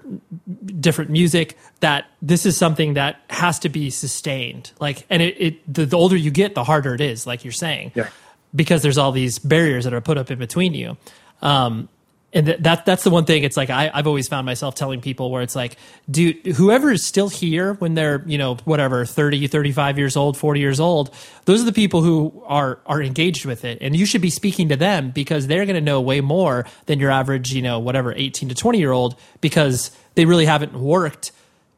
different 0.79 1.11
music, 1.11 1.57
that 1.81 2.05
this 2.21 2.45
is 2.45 2.57
something 2.57 2.95
that 2.95 3.19
has 3.29 3.59
to 3.59 3.69
be 3.69 3.89
sustained. 3.89 4.71
Like, 4.79 5.05
and 5.09 5.21
it, 5.21 5.35
it 5.39 5.73
the, 5.73 5.85
the 5.85 5.97
older 5.97 6.15
you 6.15 6.31
get, 6.31 6.55
the 6.55 6.63
harder 6.63 6.95
it 6.95 7.01
is. 7.01 7.27
Like 7.27 7.43
you're 7.43 7.51
saying, 7.51 7.91
yeah. 7.93 8.09
because 8.53 8.81
there's 8.81 8.97
all 8.97 9.11
these 9.11 9.37
barriers 9.37 9.83
that 9.83 9.93
are 9.93 10.01
put 10.01 10.17
up 10.17 10.31
in 10.31 10.39
between 10.39 10.73
you. 10.73 10.97
Um, 11.41 11.89
and 12.35 12.47
that 12.47 12.85
that's 12.85 13.03
the 13.03 13.09
one 13.09 13.25
thing 13.25 13.43
it's 13.43 13.57
like 13.57 13.71
I, 13.71 13.89
have 13.95 14.05
always 14.05 14.27
found 14.27 14.45
myself 14.45 14.75
telling 14.75 15.01
people 15.01 15.31
where 15.31 15.41
it's 15.41 15.55
like 15.55 15.77
dude 16.11 16.45
whoever 16.45 16.91
is 16.91 17.03
still 17.03 17.29
here 17.29 17.73
when 17.75 17.95
they're 17.95 18.23
you 18.27 18.37
know 18.37 18.55
whatever 18.65 19.05
30 19.05 19.47
35 19.47 19.97
years 19.97 20.15
old 20.15 20.37
40 20.37 20.59
years 20.59 20.79
old 20.79 21.15
those 21.45 21.61
are 21.61 21.65
the 21.65 21.73
people 21.73 22.01
who 22.01 22.43
are 22.45 22.79
are 22.85 23.01
engaged 23.01 23.45
with 23.45 23.63
it. 23.65 23.77
And 23.81 23.95
you 23.95 24.05
should 24.05 24.21
be 24.21 24.29
speaking 24.29 24.69
to 24.69 24.75
them 24.75 25.11
because 25.11 25.47
they're 25.47 25.65
going 25.65 25.75
to 25.75 25.81
know 25.81 26.01
way 26.01 26.21
more 26.21 26.65
than 26.87 26.99
your 26.99 27.11
average 27.11 27.53
you 27.53 27.61
know 27.61 27.79
whatever 27.79 28.13
18 28.13 28.49
to 28.49 28.55
20 28.55 28.77
year 28.77 28.91
old 28.91 29.15
because 29.41 29.91
they 30.15 30.25
really 30.25 30.45
haven't 30.45 30.73
worked 30.73 31.31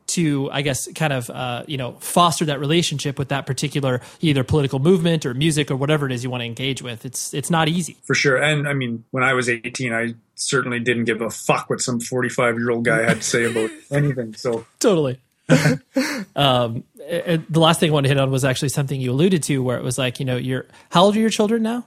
to, 0.07 0.49
I 0.51 0.61
guess, 0.61 0.87
kind 0.93 1.13
of, 1.13 1.29
uh, 1.29 1.63
you 1.67 1.77
know, 1.77 1.93
foster 1.99 2.45
that 2.45 2.59
relationship 2.59 3.19
with 3.19 3.29
that 3.29 3.45
particular 3.45 4.01
either 4.21 4.43
political 4.43 4.79
movement 4.79 5.25
or 5.25 5.33
music 5.33 5.69
or 5.69 5.75
whatever 5.75 6.05
it 6.05 6.11
is 6.11 6.23
you 6.23 6.29
want 6.29 6.41
to 6.41 6.45
engage 6.45 6.81
with. 6.81 7.05
It's 7.05 7.33
it's 7.33 7.49
not 7.49 7.67
easy 7.67 7.97
for 8.03 8.15
sure. 8.15 8.37
And 8.37 8.67
I 8.67 8.73
mean, 8.73 9.03
when 9.11 9.23
I 9.23 9.33
was 9.33 9.49
18, 9.49 9.93
I 9.93 10.15
certainly 10.35 10.79
didn't 10.79 11.05
give 11.05 11.21
a 11.21 11.29
fuck 11.29 11.69
what 11.69 11.81
some 11.81 11.99
45 11.99 12.57
year 12.57 12.71
old 12.71 12.85
guy 12.85 13.03
had 13.03 13.17
to 13.17 13.23
say 13.23 13.45
about 13.45 13.69
anything. 13.91 14.33
So 14.33 14.65
totally. 14.79 15.19
um, 16.35 16.83
the 16.97 17.41
last 17.51 17.79
thing 17.79 17.89
I 17.89 17.93
wanted 17.93 18.09
to 18.09 18.15
hit 18.15 18.19
on 18.19 18.31
was 18.31 18.43
actually 18.43 18.69
something 18.69 18.99
you 18.99 19.11
alluded 19.11 19.43
to, 19.43 19.63
where 19.63 19.77
it 19.77 19.83
was 19.83 19.97
like, 19.97 20.19
you 20.19 20.25
know, 20.25 20.35
you're 20.35 20.65
how 20.89 21.03
old 21.03 21.15
are 21.15 21.19
your 21.19 21.29
children 21.29 21.63
now? 21.63 21.85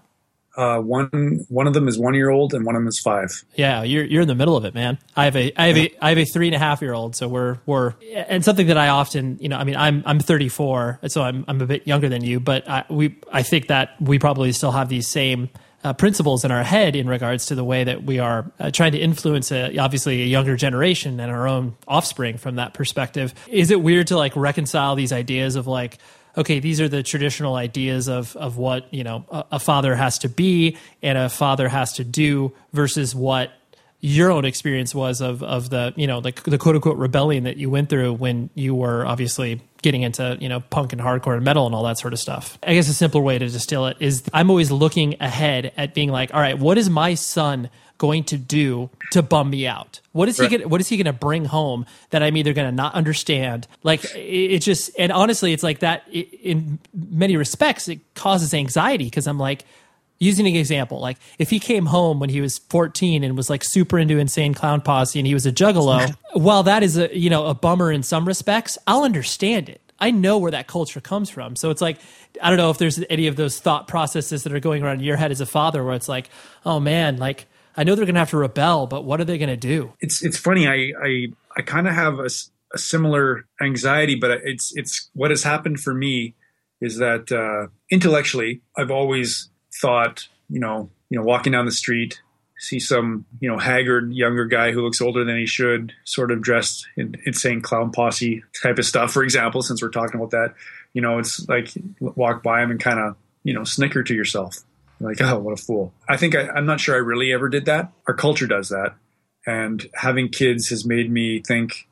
Uh, 0.57 0.79
one 0.81 1.45
one 1.49 1.67
of 1.67 1.75
them 1.75 1.87
is 1.87 1.99
one 1.99 2.15
year 2.15 2.29
old 2.29 2.53
and 2.55 2.67
one 2.67 2.75
of 2.75 2.81
them 2.81 2.89
is 2.89 3.01
five. 3.05 3.31
Yeah, 3.55 3.83
you're 3.83 4.05
you're 4.05 4.23
in 4.23 4.29
the 4.29 4.35
middle 4.35 4.57
of 4.57 4.65
it, 4.65 4.75
man. 4.75 4.99
I 5.17 5.25
have 5.25 5.37
a 5.37 5.53
I 5.57 5.67
have 5.69 5.77
a 5.77 5.95
I 6.03 6.09
have 6.09 6.19
a 6.19 6.25
three 6.25 6.49
and 6.49 6.57
a 6.57 6.59
half 6.59 6.83
year 6.83 6.93
old, 6.93 7.15
so 7.15 7.29
we're 7.29 7.59
we're 7.67 7.95
and 8.15 8.45
something 8.45 8.67
that 8.67 8.77
I 8.77 8.89
often 8.89 9.39
you 9.41 9.49
know 9.49 9.57
I 9.57 9.65
mean 9.65 9.77
I'm 9.77 10.03
I'm 10.05 10.19
34, 10.19 11.01
so 11.07 11.23
I'm 11.23 11.45
I'm 11.47 11.61
a 11.61 11.67
bit 11.67 11.87
younger 11.87 12.09
than 12.09 12.25
you, 12.25 12.41
but 12.41 12.69
I, 12.69 12.85
we 12.91 13.17
I 13.33 13.43
think 13.43 13.69
that 13.69 14.01
we 14.01 14.19
probably 14.19 14.51
still 14.53 14.73
have 14.73 14.89
these 14.89 15.09
same 15.09 15.51
uh, 15.83 15.93
principles 15.93 16.45
in 16.45 16.51
our 16.51 16.63
head 16.63 16.95
in 16.95 17.09
regards 17.09 17.47
to 17.47 17.55
the 17.55 17.65
way 17.65 17.85
that 17.85 18.03
we 18.03 18.19
are 18.19 18.51
uh, 18.59 18.71
trying 18.71 18.93
to 18.93 18.99
influence 18.99 19.51
a, 19.51 19.79
obviously 19.79 20.23
a 20.23 20.27
younger 20.27 20.57
generation 20.57 21.21
and 21.21 21.31
our 21.31 21.49
own 21.49 21.77
offspring 21.89 22.37
from 22.37 22.57
that 22.57 22.75
perspective. 22.75 23.35
Is 23.49 23.71
it 23.71 23.81
weird 23.81 24.09
to 24.09 24.17
like 24.17 24.37
reconcile 24.37 24.95
these 24.95 25.13
ideas 25.13 25.57
of 25.57 25.67
like 25.67 25.99
okay, 26.37 26.61
these 26.61 26.81
are 26.81 26.89
the 26.89 27.03
traditional 27.03 27.55
ideas 27.55 28.09
of 28.09 28.37
of 28.37 28.57
what 28.57 28.93
you 28.93 29.05
know 29.05 29.25
a, 29.31 29.45
a 29.53 29.59
father 29.59 29.95
has 29.95 30.19
to 30.21 30.29
be 30.29 30.77
and 31.03 31.17
a 31.19 31.29
father 31.29 31.69
has 31.69 31.93
to 31.95 32.05
do 32.05 32.53
versus 32.73 33.15
what 33.15 33.53
your 34.01 34.31
own 34.31 34.45
experience 34.45 34.95
was 34.95 35.21
of 35.21 35.43
of 35.43 35.71
the 35.71 35.93
you 35.97 36.07
know 36.07 36.21
the, 36.21 36.33
the 36.45 36.59
quote 36.59 36.75
unquote 36.75 36.97
rebellion 36.97 37.45
that 37.45 37.57
you 37.57 37.69
went 37.69 37.91
through 37.91 38.15
when 38.15 38.49
you 38.55 38.75
were 38.75 39.05
obviously 39.05 39.61
getting 39.83 40.03
into 40.03 40.37
you 40.41 40.49
know 40.49 40.61
punk 40.61 40.93
and 40.93 41.03
hardcore 41.03 41.35
and 41.35 41.45
metal 41.45 41.67
and 41.67 41.75
all 41.75 41.85
that 41.85 41.99
sort 41.99 42.13
of 42.13 42.19
stuff. 42.19 42.59
I 42.63 42.75
guess 42.75 42.89
a 42.89 42.95
simpler 42.95 43.21
way 43.21 43.39
to 43.39 43.49
distill 43.49 43.87
it 43.87 43.99
is 44.01 44.23
I'm 44.33 44.51
always 44.51 44.71
looking 44.71 45.17
ahead 45.21 45.73
at 45.77 45.95
being 45.95 46.11
like, 46.11 46.33
all 46.33 46.41
right, 46.41 46.59
what 46.59 46.79
is 46.79 46.89
my 46.89 47.15
son 47.15 47.69
going 48.01 48.25
to 48.25 48.39
do 48.39 48.89
to 49.13 49.23
bum 49.23 49.51
me 49.51 49.67
out? 49.67 50.01
What 50.13 50.31
is 50.31 50.39
he 50.39 50.49
gonna, 50.49 50.67
what 50.67 50.81
is 50.81 50.89
he 50.89 50.97
going 50.97 51.05
to 51.05 51.13
bring 51.13 51.45
home 51.45 51.85
that 52.09 52.23
I'm 52.23 52.35
either 52.39 52.55
going 52.55 52.67
to 52.67 52.75
not 52.75 52.95
understand? 52.95 53.69
Like 53.83 54.03
it, 54.17 54.19
it 54.55 54.63
just 54.63 54.91
and 54.99 55.13
honestly, 55.13 55.53
it's 55.53 55.63
like 55.63 55.81
that 55.81 56.05
it, 56.11 56.33
in 56.43 56.79
many 56.95 57.37
respects 57.37 57.89
it 57.89 58.01
causes 58.15 58.55
anxiety 58.55 59.05
because 59.05 59.27
I'm 59.27 59.39
like 59.39 59.67
using 60.19 60.47
an 60.47 60.57
example, 60.57 60.99
like 60.99 61.19
if 61.39 61.51
he 61.51 61.61
came 61.61 61.85
home 61.85 62.21
when 62.21 62.31
he 62.31 62.41
was 62.41 62.57
14 62.59 63.23
and 63.23 63.37
was 63.37 63.51
like 63.51 63.63
super 63.63 63.99
into 63.99 64.17
Insane 64.17 64.55
Clown 64.55 64.81
Posse 64.81 65.19
and 65.19 65.27
he 65.27 65.35
was 65.35 65.45
a 65.45 65.53
juggalo, 65.53 66.15
while 66.33 66.63
that 66.63 66.83
is 66.83 66.97
a 66.97 67.15
you 67.17 67.29
know 67.29 67.47
a 67.47 67.55
bummer 67.55 67.93
in 67.93 68.03
some 68.03 68.27
respects, 68.27 68.79
I'll 68.87 69.03
understand 69.03 69.69
it. 69.69 69.83
I 69.99 70.11
know 70.11 70.39
where 70.39 70.53
that 70.53 70.67
culture 70.67 71.03
comes 71.03 71.29
from. 71.29 71.55
So 71.55 71.69
it's 71.69 71.83
like 71.83 71.99
I 72.41 72.49
don't 72.49 72.57
know 72.57 72.71
if 72.71 72.79
there's 72.79 73.05
any 73.11 73.27
of 73.27 73.37
those 73.37 73.61
thought 73.61 73.89
processes 73.89 74.45
that 74.45 74.55
are 74.55 74.61
going 74.61 74.83
around 74.83 75.01
in 75.01 75.05
your 75.05 75.19
head 75.19 75.31
as 75.31 75.43
a 75.43 75.47
father 75.47 75.85
where 75.85 75.95
it's 75.95 76.09
like, 76.09 76.31
oh 76.65 76.81
man, 76.81 77.19
like 77.19 77.45
I 77.77 77.85
know 77.85 77.95
they're 77.95 78.05
going 78.05 78.15
to 78.15 78.21
have 78.21 78.31
to 78.31 78.37
rebel, 78.37 78.87
but 78.87 79.05
what 79.05 79.21
are 79.21 79.25
they 79.25 79.39
going 79.39 79.49
to 79.49 79.57
do? 79.57 79.93
It's 80.01 80.23
it's 80.23 80.37
funny. 80.37 80.67
I 80.67 80.93
I 81.03 81.27
I 81.57 81.63
kind 81.63 81.89
of 81.89 81.95
have 81.95 82.19
a, 82.19 82.29
a 82.75 82.79
similar 82.79 83.47
anxiety, 83.61 84.15
but 84.15 84.31
it's 84.45 84.73
it's 84.77 85.09
what 85.15 85.31
has 85.31 85.43
happened 85.43 85.81
for 85.81 85.95
me 85.95 86.35
is 86.81 86.97
that 86.97 87.31
uh, 87.31 87.69
intellectually 87.91 88.63
I've 88.77 88.91
always 88.91 89.49
thought, 89.81 90.29
you 90.49 90.61
know, 90.61 90.91
you 91.11 91.19
know, 91.19 91.25
walking 91.25 91.53
down 91.53 91.67
the 91.67 91.73
street, 91.73 92.21
see 92.59 92.79
some, 92.79 93.27
you 93.41 93.51
know, 93.51 93.59
haggard 93.59 94.13
younger 94.13 94.45
guy 94.45 94.73
who 94.73 94.83
looks 94.83 95.01
older 95.01 95.25
than 95.25 95.37
he 95.37 95.47
should, 95.47 95.93
sort 96.05 96.31
of 96.31 96.41
dressed 96.41 96.87
in 96.97 97.17
insane 97.27 97.61
clown 97.61 97.91
posse 97.91 98.43
type 98.63 98.79
of 98.79 98.85
stuff, 98.85 99.13
for 99.13 99.23
example, 99.23 99.63
since 99.63 99.83
we're 99.83 99.89
talking 99.89 100.17
about 100.17 100.31
that, 100.31 100.55
you 100.93 101.03
know, 101.03 101.19
it's 101.19 101.49
like 101.49 101.71
walk 102.01 102.43
by 102.43 102.63
him 102.63 102.71
and 102.71 102.81
kind 102.81 102.99
of, 102.99 103.17
you 103.45 103.55
know, 103.55 103.65
snicker 103.65 104.03
to 104.03 104.15
yourself. 104.15 104.59
Like, 105.01 105.21
oh, 105.21 105.39
what 105.39 105.59
a 105.59 105.63
fool. 105.63 105.93
I 106.09 106.17
think 106.17 106.35
I, 106.35 106.49
I'm 106.49 106.67
not 106.67 106.81
sure 106.81 106.95
I 106.95 106.99
really 106.99 107.33
ever 107.33 107.49
did 107.49 107.65
that. 107.67 107.93
Our 108.07 108.15
culture 108.15 108.47
does 108.47 108.69
that. 108.69 108.95
And 109.47 109.89
having 109.95 110.29
kids 110.29 110.69
has 110.69 110.85
made 110.85 111.11
me 111.11 111.41
think, 111.41 111.89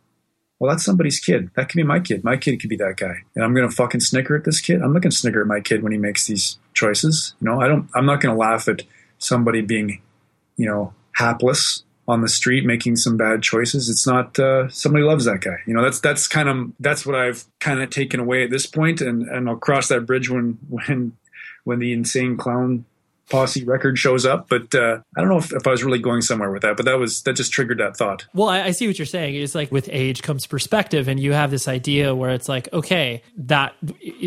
well, 0.59 0.71
that's 0.71 0.85
somebody's 0.85 1.21
kid. 1.21 1.51
That 1.55 1.69
could 1.69 1.77
be 1.77 1.85
my 1.85 2.01
kid. 2.01 2.25
My 2.25 2.37
kid 2.37 2.61
could 2.61 2.71
be 2.71 2.77
that 2.77 2.97
guy. 2.97 3.23
And 3.35 3.45
I'm 3.45 3.55
going 3.55 3.69
to 3.69 3.75
fucking 3.75 4.01
snicker 4.01 4.37
at 4.37 4.45
this 4.45 4.61
kid. 4.61 4.83
I'm 4.83 4.93
not 4.93 5.03
going 5.03 5.11
to 5.11 5.17
snicker 5.17 5.41
at 5.41 5.47
my 5.47 5.61
kid 5.61 5.83
when 5.83 5.93
he 5.93 5.99
makes 5.99 6.27
these 6.27 6.59
choices. 6.75 7.35
You 7.41 7.49
know, 7.49 7.61
I 7.61 7.69
don't, 7.69 7.89
I'm 7.95 8.07
not 8.07 8.21
going 8.21 8.35
to 8.35 8.39
laugh 8.39 8.69
at 8.69 8.83
somebody 9.19 9.61
being, 9.61 10.03
you 10.57 10.67
know, 10.67 10.95
hapless 11.13 11.85
on 12.09 12.23
the 12.23 12.29
street 12.29 12.65
making 12.65 12.97
some 12.97 13.17
bad 13.17 13.43
choices. 13.43 13.89
It's 13.89 14.07
not, 14.07 14.39
uh, 14.39 14.69
somebody 14.69 15.05
loves 15.05 15.27
that 15.27 15.43
guy. 15.43 15.59
You 15.67 15.75
know, 15.75 15.83
that's, 15.83 16.01
that's 16.01 16.27
kind 16.27 16.49
of, 16.49 16.73
that's 16.81 17.07
what 17.07 17.15
I've 17.15 17.45
kind 17.61 17.81
of 17.81 17.91
taken 17.91 18.19
away 18.19 18.43
at 18.43 18.51
this 18.51 18.67
point, 18.67 19.01
And, 19.01 19.29
and 19.29 19.49
I'll 19.49 19.57
cross 19.57 19.89
that 19.89 20.07
bridge 20.07 20.29
when, 20.29 20.59
when, 20.69 21.17
when 21.65 21.79
the 21.79 21.93
insane 21.93 22.37
clown 22.37 22.85
posse 23.29 23.65
record 23.65 23.99
shows 23.99 24.27
up. 24.27 24.49
But 24.49 24.75
uh, 24.75 25.01
I 25.17 25.21
don't 25.21 25.29
know 25.29 25.39
if, 25.39 25.53
if, 25.53 25.67
I 25.67 25.71
was 25.71 25.85
really 25.85 25.99
going 25.99 26.23
somewhere 26.23 26.51
with 26.51 26.63
that. 26.63 26.77
But 26.77 26.87
that 26.87 26.99
was 26.99 27.23
that 27.23 27.35
just 27.35 27.53
triggered 27.53 27.79
that 27.79 27.97
thought. 27.97 28.27
Well, 28.35 28.49
I, 28.49 28.63
I, 28.63 28.71
see 28.71 28.87
what 28.87 28.99
you're 28.99 29.07
saying. 29.07 29.35
It's 29.35 29.55
like 29.55 29.71
with 29.71 29.89
age 29.93 30.23
comes 30.23 30.47
perspective, 30.47 31.09
and 31.09 31.21
you 31.21 31.33
have 31.33 31.51
this 31.51 31.69
idea 31.69 32.15
where 32.15 32.31
it's 32.31 32.49
like, 32.49 32.73
okay, 32.73 33.23
that 33.37 33.75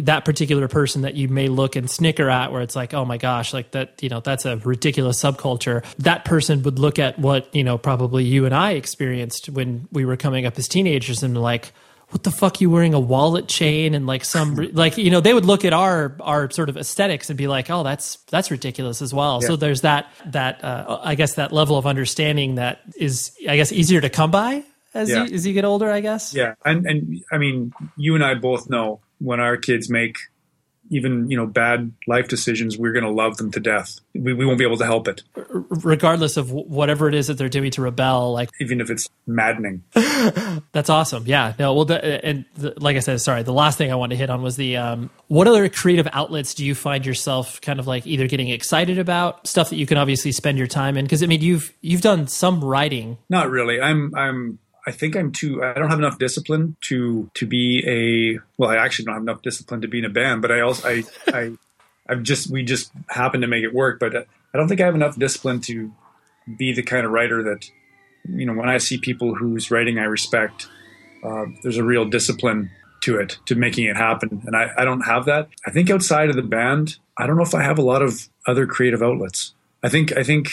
that 0.04 0.26
particular 0.26 0.68
person 0.68 1.02
that 1.02 1.16
you 1.16 1.28
may 1.28 1.48
look 1.48 1.76
and 1.76 1.90
snicker 1.90 2.30
at, 2.30 2.52
where 2.52 2.62
it's 2.62 2.76
like, 2.76 2.94
oh 2.94 3.06
my 3.06 3.18
gosh, 3.18 3.54
like 3.54 3.72
that, 3.72 4.02
you 4.02 4.10
know, 4.10 4.20
that's 4.20 4.46
a 4.46 4.58
ridiculous 4.58 5.22
subculture. 5.22 5.84
That 5.98 6.26
person 6.26 6.64
would 6.64 6.80
look 6.80 7.00
at 7.00 7.18
what 7.20 7.54
you 7.56 7.64
know 7.64 7.78
probably 7.78 8.24
you 8.24 8.46
and 8.46 8.54
I 8.54 8.72
experienced 8.72 9.50
when 9.50 9.88
we 9.92 10.06
were 10.06 10.18
coming 10.18 10.46
up 10.46 10.58
as 10.58 10.68
teenagers, 10.68 11.24
and 11.24 11.40
like 11.42 11.74
what 12.12 12.24
the 12.24 12.32
fuck 12.32 12.60
you 12.60 12.70
wearing 12.70 12.94
a 12.94 13.00
wallet 13.00 13.48
chain 13.48 13.94
and 13.94 14.06
like 14.06 14.26
some 14.26 14.56
like 14.74 14.98
you 14.98 15.10
know 15.10 15.22
they 15.22 15.34
would 15.34 15.46
look 15.46 15.66
at 15.66 15.74
our 15.74 16.16
our 16.20 16.50
sort 16.52 16.70
of 16.70 16.78
aesthetics 16.78 17.30
and 17.30 17.38
be 17.38 17.48
like 17.48 17.70
oh 17.70 17.84
that's 17.84 18.18
that's 18.30 18.52
ridiculous 18.52 19.02
as 19.02 19.14
well 19.14 19.40
yeah. 19.42 19.48
so 19.48 19.56
there's 19.56 19.82
that 19.82 20.12
that 20.28 20.64
uh, 20.64 21.00
i 21.04 21.16
guess 21.16 21.36
that 21.36 21.52
level 21.52 21.78
of 21.78 21.88
understanding 21.88 22.56
that 22.56 22.82
is 22.98 23.36
i 23.48 23.56
guess 23.56 23.72
easier 23.72 24.02
to 24.02 24.10
come 24.10 24.32
by 24.32 24.64
as 24.94 25.10
yeah. 25.10 25.24
you 25.24 25.34
as 25.34 25.48
you 25.48 25.54
get 25.54 25.66
older 25.66 25.90
i 25.90 26.02
guess 26.02 26.34
yeah 26.34 26.54
and 26.66 26.86
and 26.86 27.24
i 27.32 27.38
mean 27.38 27.74
you 27.96 28.16
and 28.16 28.24
i 28.24 28.34
both 28.34 28.70
know 28.70 29.00
when 29.20 29.40
our 29.40 29.56
kids 29.56 29.90
make 29.90 30.18
even 30.92 31.30
you 31.32 31.38
know 31.38 31.48
bad 31.48 31.92
life 32.06 32.28
decisions 32.28 32.78
we're 32.78 32.92
going 32.92 33.06
to 33.06 33.10
love 33.10 33.38
them 33.38 33.52
to 33.52 33.60
death. 33.60 34.00
We, 34.14 34.34
we 34.34 34.46
won't 34.46 34.60
be 34.60 34.66
able 34.66 34.78
to 34.78 34.86
help 34.86 35.08
it. 35.08 35.24
Regardless 35.36 36.38
of 36.38 36.52
whatever 36.52 37.08
it 37.08 37.16
is 37.16 37.28
that 37.28 37.38
they're 37.38 37.50
doing 37.50 37.72
to 37.72 37.82
rebel 37.82 38.34
like 38.34 38.50
even 38.60 38.82
if 38.82 38.90
it's 38.90 39.10
maddening. 39.26 39.84
That's 40.74 40.90
awesome. 40.90 41.24
Yeah. 41.26 41.54
No 41.58 41.74
well 41.74 41.86
the, 41.86 42.26
and 42.26 42.46
the, 42.56 42.74
like 42.78 42.98
i 42.98 43.00
said 43.00 43.20
sorry 43.22 43.44
the 43.44 43.54
last 43.54 43.78
thing 43.78 43.92
i 43.92 43.96
wanted 43.96 44.16
to 44.16 44.20
hit 44.20 44.30
on 44.30 44.42
was 44.42 44.58
the 44.58 44.78
um, 44.78 45.10
what 45.28 45.48
other 45.48 45.68
creative 45.70 46.08
outlets 46.12 46.54
do 46.54 46.66
you 46.66 46.76
find 46.76 47.06
yourself 47.06 47.62
kind 47.62 47.80
of 47.80 47.88
like 47.88 48.06
either 48.06 48.28
getting 48.28 48.50
excited 48.50 49.00
about? 49.00 49.48
Stuff 49.48 49.70
that 49.70 49.78
you 49.78 49.86
can 49.86 49.98
obviously 49.98 50.32
spend 50.32 50.58
your 50.58 50.68
time 50.68 50.98
in? 50.98 51.06
Because 51.06 51.24
i 51.24 51.26
mean 51.26 51.42
you've 51.42 51.74
you've 51.82 52.02
done 52.02 52.28
some 52.28 52.64
writing. 52.64 53.18
Not 53.30 53.50
really. 53.50 53.80
I'm 53.80 54.14
i'm 54.16 54.60
I 54.86 54.92
think 54.92 55.16
I'm 55.16 55.32
too. 55.32 55.64
I 55.64 55.74
don't 55.74 55.90
have 55.90 56.00
enough 56.00 56.18
discipline 56.18 56.76
to 56.82 57.30
to 57.36 57.46
be 57.46 57.84
a. 57.88 58.40
Well, 58.58 58.70
I 58.70 58.78
actually 58.78 59.06
don't 59.06 59.16
have 59.16 59.24
enough 59.24 59.42
discipline 59.42 59.82
to 59.82 59.88
be 59.88 60.00
in 60.00 60.06
a 60.06 60.10
band. 60.10 60.42
But 60.42 60.52
I 60.52 60.62
also 60.62 60.88
I 60.88 61.04
I 61.28 61.52
I've 62.10 62.24
just 62.24 62.50
we 62.50 62.64
just 62.64 62.92
happen 63.10 63.42
to 63.42 63.48
make 63.48 63.64
it 63.64 63.74
work. 63.74 64.00
But 64.00 64.16
I 64.16 64.58
don't 64.58 64.68
think 64.68 64.82
I 64.82 64.86
have 64.86 64.96
enough 64.96 65.18
discipline 65.18 65.62
to 65.62 65.92
be 66.58 66.74
the 66.74 66.84
kind 66.84 67.06
of 67.06 67.12
writer 67.12 67.44
that 67.44 67.70
you 68.28 68.46
know. 68.46 68.54
When 68.54 68.70
I 68.70 68.78
see 68.80 68.98
people 68.98 69.36
whose 69.36 69.70
writing 69.70 70.00
I 70.00 70.04
respect, 70.04 70.68
uh, 71.24 71.46
there's 71.62 71.78
a 71.78 71.84
real 71.84 72.06
discipline 72.06 72.72
to 73.02 73.20
it 73.20 73.38
to 73.46 73.56
making 73.56 73.86
it 73.86 73.98
happen, 73.98 74.42
and 74.46 74.56
I, 74.56 74.72
I 74.78 74.86
don't 74.86 75.02
have 75.02 75.26
that. 75.26 75.50
I 75.66 75.72
think 75.72 75.90
outside 75.90 76.30
of 76.30 76.36
the 76.36 76.44
band, 76.44 76.98
I 77.18 77.28
don't 77.28 77.36
know 77.36 77.44
if 77.44 77.56
I 77.56 77.64
have 77.64 77.78
a 77.78 77.84
lot 77.84 78.02
of 78.02 78.30
other 78.48 78.66
creative 78.66 79.02
outlets. 79.04 79.54
I 79.84 79.90
think 79.90 80.16
I 80.18 80.24
think 80.24 80.52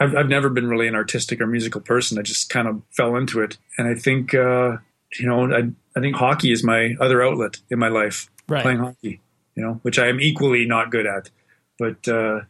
I've, 0.00 0.16
I've 0.16 0.28
never 0.28 0.48
been 0.48 0.68
really 0.68 0.88
an 0.88 0.94
artistic 0.94 1.40
or 1.40 1.46
musical 1.46 1.80
person. 1.80 2.18
I 2.18 2.22
just 2.22 2.48
kind 2.48 2.66
of 2.66 2.82
fell 2.90 3.16
into 3.16 3.40
it, 3.40 3.58
and 3.76 3.86
I 3.86 3.94
think 3.94 4.34
uh, 4.34 4.78
you 5.18 5.26
know, 5.26 5.52
I 5.52 5.70
I 5.96 6.00
think 6.00 6.16
hockey 6.16 6.52
is 6.52 6.64
my 6.64 6.96
other 7.00 7.22
outlet 7.22 7.58
in 7.70 7.78
my 7.78 7.88
life, 7.88 8.30
right. 8.48 8.62
playing 8.62 8.78
hockey. 8.78 9.20
You 9.54 9.64
know, 9.64 9.74
which 9.82 9.98
I 9.98 10.06
am 10.08 10.20
equally 10.20 10.64
not 10.64 10.90
good 10.90 11.06
at, 11.06 11.30
but 11.78 12.08
uh, 12.08 12.40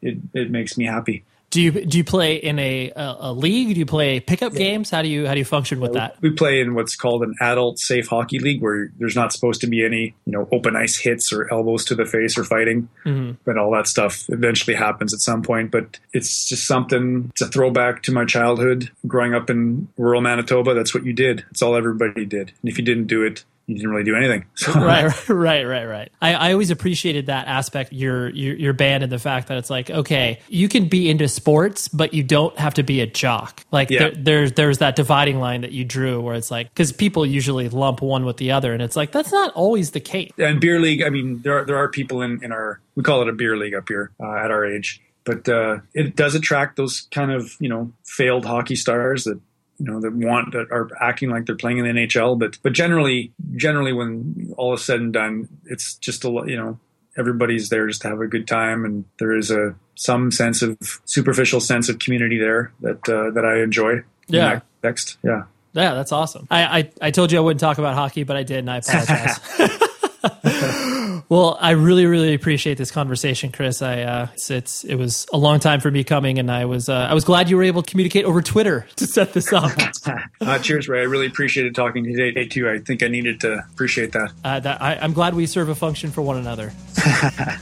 it 0.00 0.18
it 0.34 0.50
makes 0.50 0.78
me 0.78 0.84
happy. 0.84 1.24
Do 1.50 1.60
you 1.60 1.72
do 1.72 1.98
you 1.98 2.04
play 2.04 2.36
in 2.36 2.60
a 2.60 2.92
a, 2.94 3.16
a 3.18 3.32
league? 3.32 3.74
Do 3.74 3.80
you 3.80 3.86
play 3.86 4.20
pickup 4.20 4.52
yeah. 4.52 4.58
games? 4.58 4.88
How 4.88 5.02
do 5.02 5.08
you 5.08 5.26
how 5.26 5.32
do 5.32 5.40
you 5.40 5.44
function 5.44 5.80
with 5.80 5.94
that? 5.94 6.16
We 6.20 6.30
play 6.30 6.60
in 6.60 6.74
what's 6.74 6.94
called 6.94 7.24
an 7.24 7.34
adult 7.40 7.80
safe 7.80 8.06
hockey 8.06 8.38
league, 8.38 8.62
where 8.62 8.92
there's 8.98 9.16
not 9.16 9.32
supposed 9.32 9.60
to 9.62 9.66
be 9.66 9.84
any 9.84 10.14
you 10.26 10.32
know 10.32 10.48
open 10.52 10.76
ice 10.76 10.96
hits 10.96 11.32
or 11.32 11.52
elbows 11.52 11.84
to 11.86 11.96
the 11.96 12.06
face 12.06 12.38
or 12.38 12.44
fighting, 12.44 12.88
mm-hmm. 13.04 13.32
but 13.44 13.58
all 13.58 13.72
that 13.72 13.88
stuff 13.88 14.26
eventually 14.28 14.76
happens 14.76 15.12
at 15.12 15.20
some 15.20 15.42
point. 15.42 15.72
But 15.72 15.98
it's 16.12 16.48
just 16.48 16.68
something. 16.68 17.30
It's 17.30 17.42
a 17.42 17.48
throwback 17.48 18.04
to 18.04 18.12
my 18.12 18.24
childhood, 18.24 18.90
growing 19.08 19.34
up 19.34 19.50
in 19.50 19.88
rural 19.96 20.20
Manitoba. 20.20 20.74
That's 20.74 20.94
what 20.94 21.04
you 21.04 21.12
did. 21.12 21.44
It's 21.50 21.62
all 21.62 21.74
everybody 21.74 22.26
did, 22.26 22.52
and 22.62 22.70
if 22.70 22.78
you 22.78 22.84
didn't 22.84 23.08
do 23.08 23.24
it, 23.24 23.44
you 23.70 23.76
didn't 23.76 23.90
really 23.90 24.04
do 24.04 24.16
anything. 24.16 24.44
So. 24.60 24.72
right, 24.74 25.28
right, 25.30 25.64
right, 25.64 25.84
right. 25.86 26.12
I, 26.20 26.34
I 26.34 26.52
always 26.52 26.70
appreciated 26.70 27.26
that 27.26 27.46
aspect 27.46 27.94
your, 27.94 28.28
your 28.28 28.54
your 28.56 28.72
band 28.74 29.02
and 29.02 29.10
the 29.10 29.18
fact 29.18 29.48
that 29.48 29.56
it's 29.56 29.70
like 29.70 29.88
okay, 29.88 30.38
you 30.48 30.68
can 30.68 30.86
be 30.86 31.08
into 31.08 31.28
sports, 31.28 31.88
but 31.88 32.12
you 32.12 32.22
don't 32.22 32.56
have 32.58 32.74
to 32.74 32.82
be 32.82 33.00
a 33.00 33.06
jock. 33.06 33.64
Like 33.70 33.88
yeah. 33.88 33.98
there, 34.00 34.10
there's 34.10 34.52
there's 34.52 34.78
that 34.78 34.96
dividing 34.96 35.38
line 35.38 35.62
that 35.62 35.72
you 35.72 35.84
drew 35.84 36.20
where 36.20 36.34
it's 36.34 36.50
like 36.50 36.68
because 36.68 36.92
people 36.92 37.24
usually 37.24 37.70
lump 37.70 38.02
one 38.02 38.26
with 38.26 38.36
the 38.36 38.52
other, 38.52 38.74
and 38.74 38.82
it's 38.82 38.96
like 38.96 39.12
that's 39.12 39.32
not 39.32 39.54
always 39.54 39.92
the 39.92 40.00
case. 40.00 40.30
And 40.36 40.60
beer 40.60 40.78
league, 40.78 41.02
I 41.02 41.08
mean, 41.08 41.40
there 41.40 41.58
are 41.58 41.64
there 41.64 41.76
are 41.76 41.88
people 41.88 42.20
in 42.20 42.44
in 42.44 42.52
our 42.52 42.80
we 42.96 43.02
call 43.02 43.22
it 43.22 43.28
a 43.28 43.32
beer 43.32 43.56
league 43.56 43.74
up 43.74 43.88
here 43.88 44.12
uh, 44.20 44.34
at 44.34 44.50
our 44.50 44.66
age 44.66 45.00
but 45.24 45.48
uh, 45.48 45.78
it 45.94 46.16
does 46.16 46.34
attract 46.34 46.76
those 46.76 47.06
kind 47.10 47.30
of 47.30 47.56
you 47.60 47.68
know 47.68 47.92
failed 48.04 48.44
hockey 48.44 48.76
stars 48.76 49.24
that 49.24 49.40
you 49.80 49.86
know 49.86 50.00
that 50.00 50.12
want 50.12 50.52
that 50.52 50.70
are 50.70 50.88
acting 51.00 51.30
like 51.30 51.46
they're 51.46 51.56
playing 51.56 51.78
in 51.78 51.84
the 51.84 51.92
NHL. 52.02 52.38
But 52.38 52.58
but 52.62 52.72
generally, 52.72 53.32
generally 53.56 53.92
when 53.92 54.54
all 54.56 54.74
is 54.74 54.84
said 54.84 55.00
and 55.00 55.12
done, 55.12 55.48
it's 55.64 55.94
just 55.94 56.24
a 56.24 56.28
you 56.28 56.56
know 56.56 56.78
everybody's 57.16 57.70
there 57.70 57.88
just 57.88 58.02
to 58.02 58.08
have 58.08 58.20
a 58.20 58.26
good 58.26 58.46
time, 58.46 58.84
and 58.84 59.04
there 59.18 59.34
is 59.34 59.50
a 59.50 59.74
some 59.96 60.30
sense 60.30 60.62
of 60.62 60.78
superficial 61.06 61.60
sense 61.60 61.88
of 61.88 61.98
community 61.98 62.38
there 62.38 62.72
that 62.80 63.08
uh, 63.08 63.30
that 63.30 63.44
I 63.44 63.62
enjoy. 63.62 64.02
Yeah. 64.28 64.60
Next, 64.82 65.18
yeah. 65.22 65.44
Yeah, 65.72 65.94
that's 65.94 66.12
awesome. 66.12 66.48
I, 66.50 66.78
I, 66.78 66.90
I 67.00 67.10
told 67.10 67.30
you 67.30 67.38
I 67.38 67.42
wouldn't 67.42 67.60
talk 67.60 67.78
about 67.78 67.94
hockey, 67.94 68.24
but 68.24 68.36
I 68.36 68.42
did, 68.42 68.58
and 68.58 68.70
I 68.70 68.78
apologize. 68.78 69.38
Well, 71.28 71.58
I 71.60 71.72
really, 71.72 72.06
really 72.06 72.34
appreciate 72.34 72.78
this 72.78 72.90
conversation, 72.90 73.52
Chris. 73.52 73.82
I 73.82 74.02
uh, 74.02 74.28
it's, 74.34 74.50
it's 74.50 74.84
it 74.84 74.96
was 74.96 75.26
a 75.32 75.38
long 75.38 75.60
time 75.60 75.80
for 75.80 75.90
me 75.90 76.04
coming, 76.04 76.38
and 76.38 76.50
I 76.50 76.64
was 76.64 76.88
uh, 76.88 76.94
I 76.94 77.14
was 77.14 77.24
glad 77.24 77.50
you 77.50 77.56
were 77.56 77.62
able 77.62 77.82
to 77.82 77.90
communicate 77.90 78.24
over 78.24 78.42
Twitter 78.42 78.86
to 78.96 79.06
set 79.06 79.32
this 79.32 79.52
up. 79.52 79.72
uh, 80.40 80.58
cheers, 80.58 80.88
Ray. 80.88 81.00
I 81.00 81.04
really 81.04 81.26
appreciated 81.26 81.74
talking 81.74 82.04
to 82.04 82.10
you 82.10 82.16
today 82.16 82.46
too. 82.46 82.68
I 82.68 82.78
think 82.78 83.02
I 83.02 83.08
needed 83.08 83.40
to 83.40 83.64
appreciate 83.72 84.12
that. 84.12 84.32
Uh, 84.44 84.60
that 84.60 84.80
I, 84.82 84.96
I'm 84.96 85.12
glad 85.12 85.34
we 85.34 85.46
serve 85.46 85.68
a 85.68 85.74
function 85.74 86.10
for 86.10 86.22
one 86.22 86.36
another. 86.36 86.72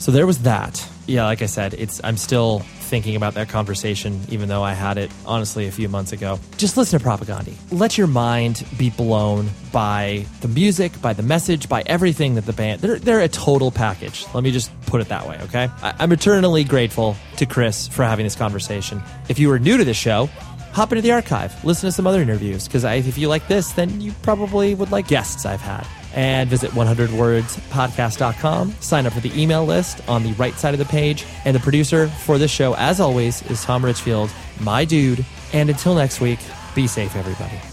So 0.00 0.10
there 0.10 0.26
was 0.26 0.38
that. 0.40 0.88
Yeah, 1.06 1.26
like 1.26 1.42
I 1.42 1.46
said, 1.46 1.74
it's 1.74 2.00
I'm 2.02 2.16
still 2.16 2.62
thinking 2.90 3.16
about 3.16 3.34
that 3.34 3.48
conversation, 3.48 4.20
even 4.28 4.48
though 4.48 4.62
I 4.62 4.74
had 4.74 4.98
it 4.98 5.10
honestly 5.24 5.66
a 5.66 5.70
few 5.70 5.88
months 5.88 6.12
ago. 6.12 6.38
Just 6.58 6.76
listen 6.76 6.98
to 6.98 7.04
Propagandhi. 7.04 7.54
Let 7.70 7.96
your 7.96 8.08
mind 8.08 8.66
be 8.76 8.90
blown 8.90 9.48
by 9.72 10.26
the 10.40 10.48
music, 10.48 11.00
by 11.00 11.12
the 11.12 11.22
message, 11.22 11.68
by 11.68 11.82
everything 11.86 12.34
that 12.34 12.46
the 12.46 12.52
band. 12.52 12.80
They're 12.80 12.98
they're 12.98 13.20
a 13.20 13.28
total 13.28 13.70
package. 13.70 14.26
Let 14.34 14.42
me 14.42 14.50
just 14.50 14.70
put 14.86 15.00
it 15.00 15.08
that 15.08 15.26
way, 15.26 15.38
okay? 15.44 15.70
I, 15.82 15.94
I'm 16.00 16.12
eternally 16.12 16.64
grateful 16.64 17.16
to 17.36 17.46
Chris 17.46 17.88
for 17.88 18.02
having 18.02 18.26
this 18.26 18.36
conversation. 18.36 19.00
If 19.28 19.38
you 19.38 19.50
are 19.52 19.58
new 19.58 19.76
to 19.76 19.84
the 19.84 19.94
show, 19.94 20.26
hop 20.72 20.92
into 20.92 21.02
the 21.02 21.12
archive, 21.12 21.64
listen 21.64 21.88
to 21.88 21.92
some 21.92 22.06
other 22.06 22.20
interviews, 22.20 22.66
because 22.66 22.84
if 22.84 23.16
you 23.16 23.28
like 23.28 23.46
this, 23.46 23.72
then 23.72 24.00
you 24.00 24.12
probably 24.22 24.74
would 24.74 24.90
like 24.90 25.06
guests 25.06 25.46
I've 25.46 25.60
had. 25.60 25.86
And 26.14 26.50
visit 26.50 26.72
100wordspodcast.com, 26.72 28.72
sign 28.80 29.06
up 29.06 29.12
for 29.12 29.20
the 29.20 29.40
email 29.40 29.64
list 29.64 30.06
on 30.08 30.24
the 30.24 30.32
right 30.32 30.54
side 30.54 30.74
of 30.74 30.78
the 30.78 30.86
page. 30.86 31.24
And 31.44 31.54
the 31.54 31.60
producer 31.60 32.08
for 32.08 32.36
this 32.36 32.50
show, 32.50 32.74
as 32.74 33.00
always, 33.00 33.48
is 33.50 33.62
Tom 33.62 33.84
Richfield, 33.84 34.30
my 34.60 34.84
dude. 34.84 35.24
And 35.52 35.70
until 35.70 35.94
next 35.94 36.20
week, 36.20 36.40
be 36.74 36.86
safe, 36.86 37.14
everybody. 37.14 37.69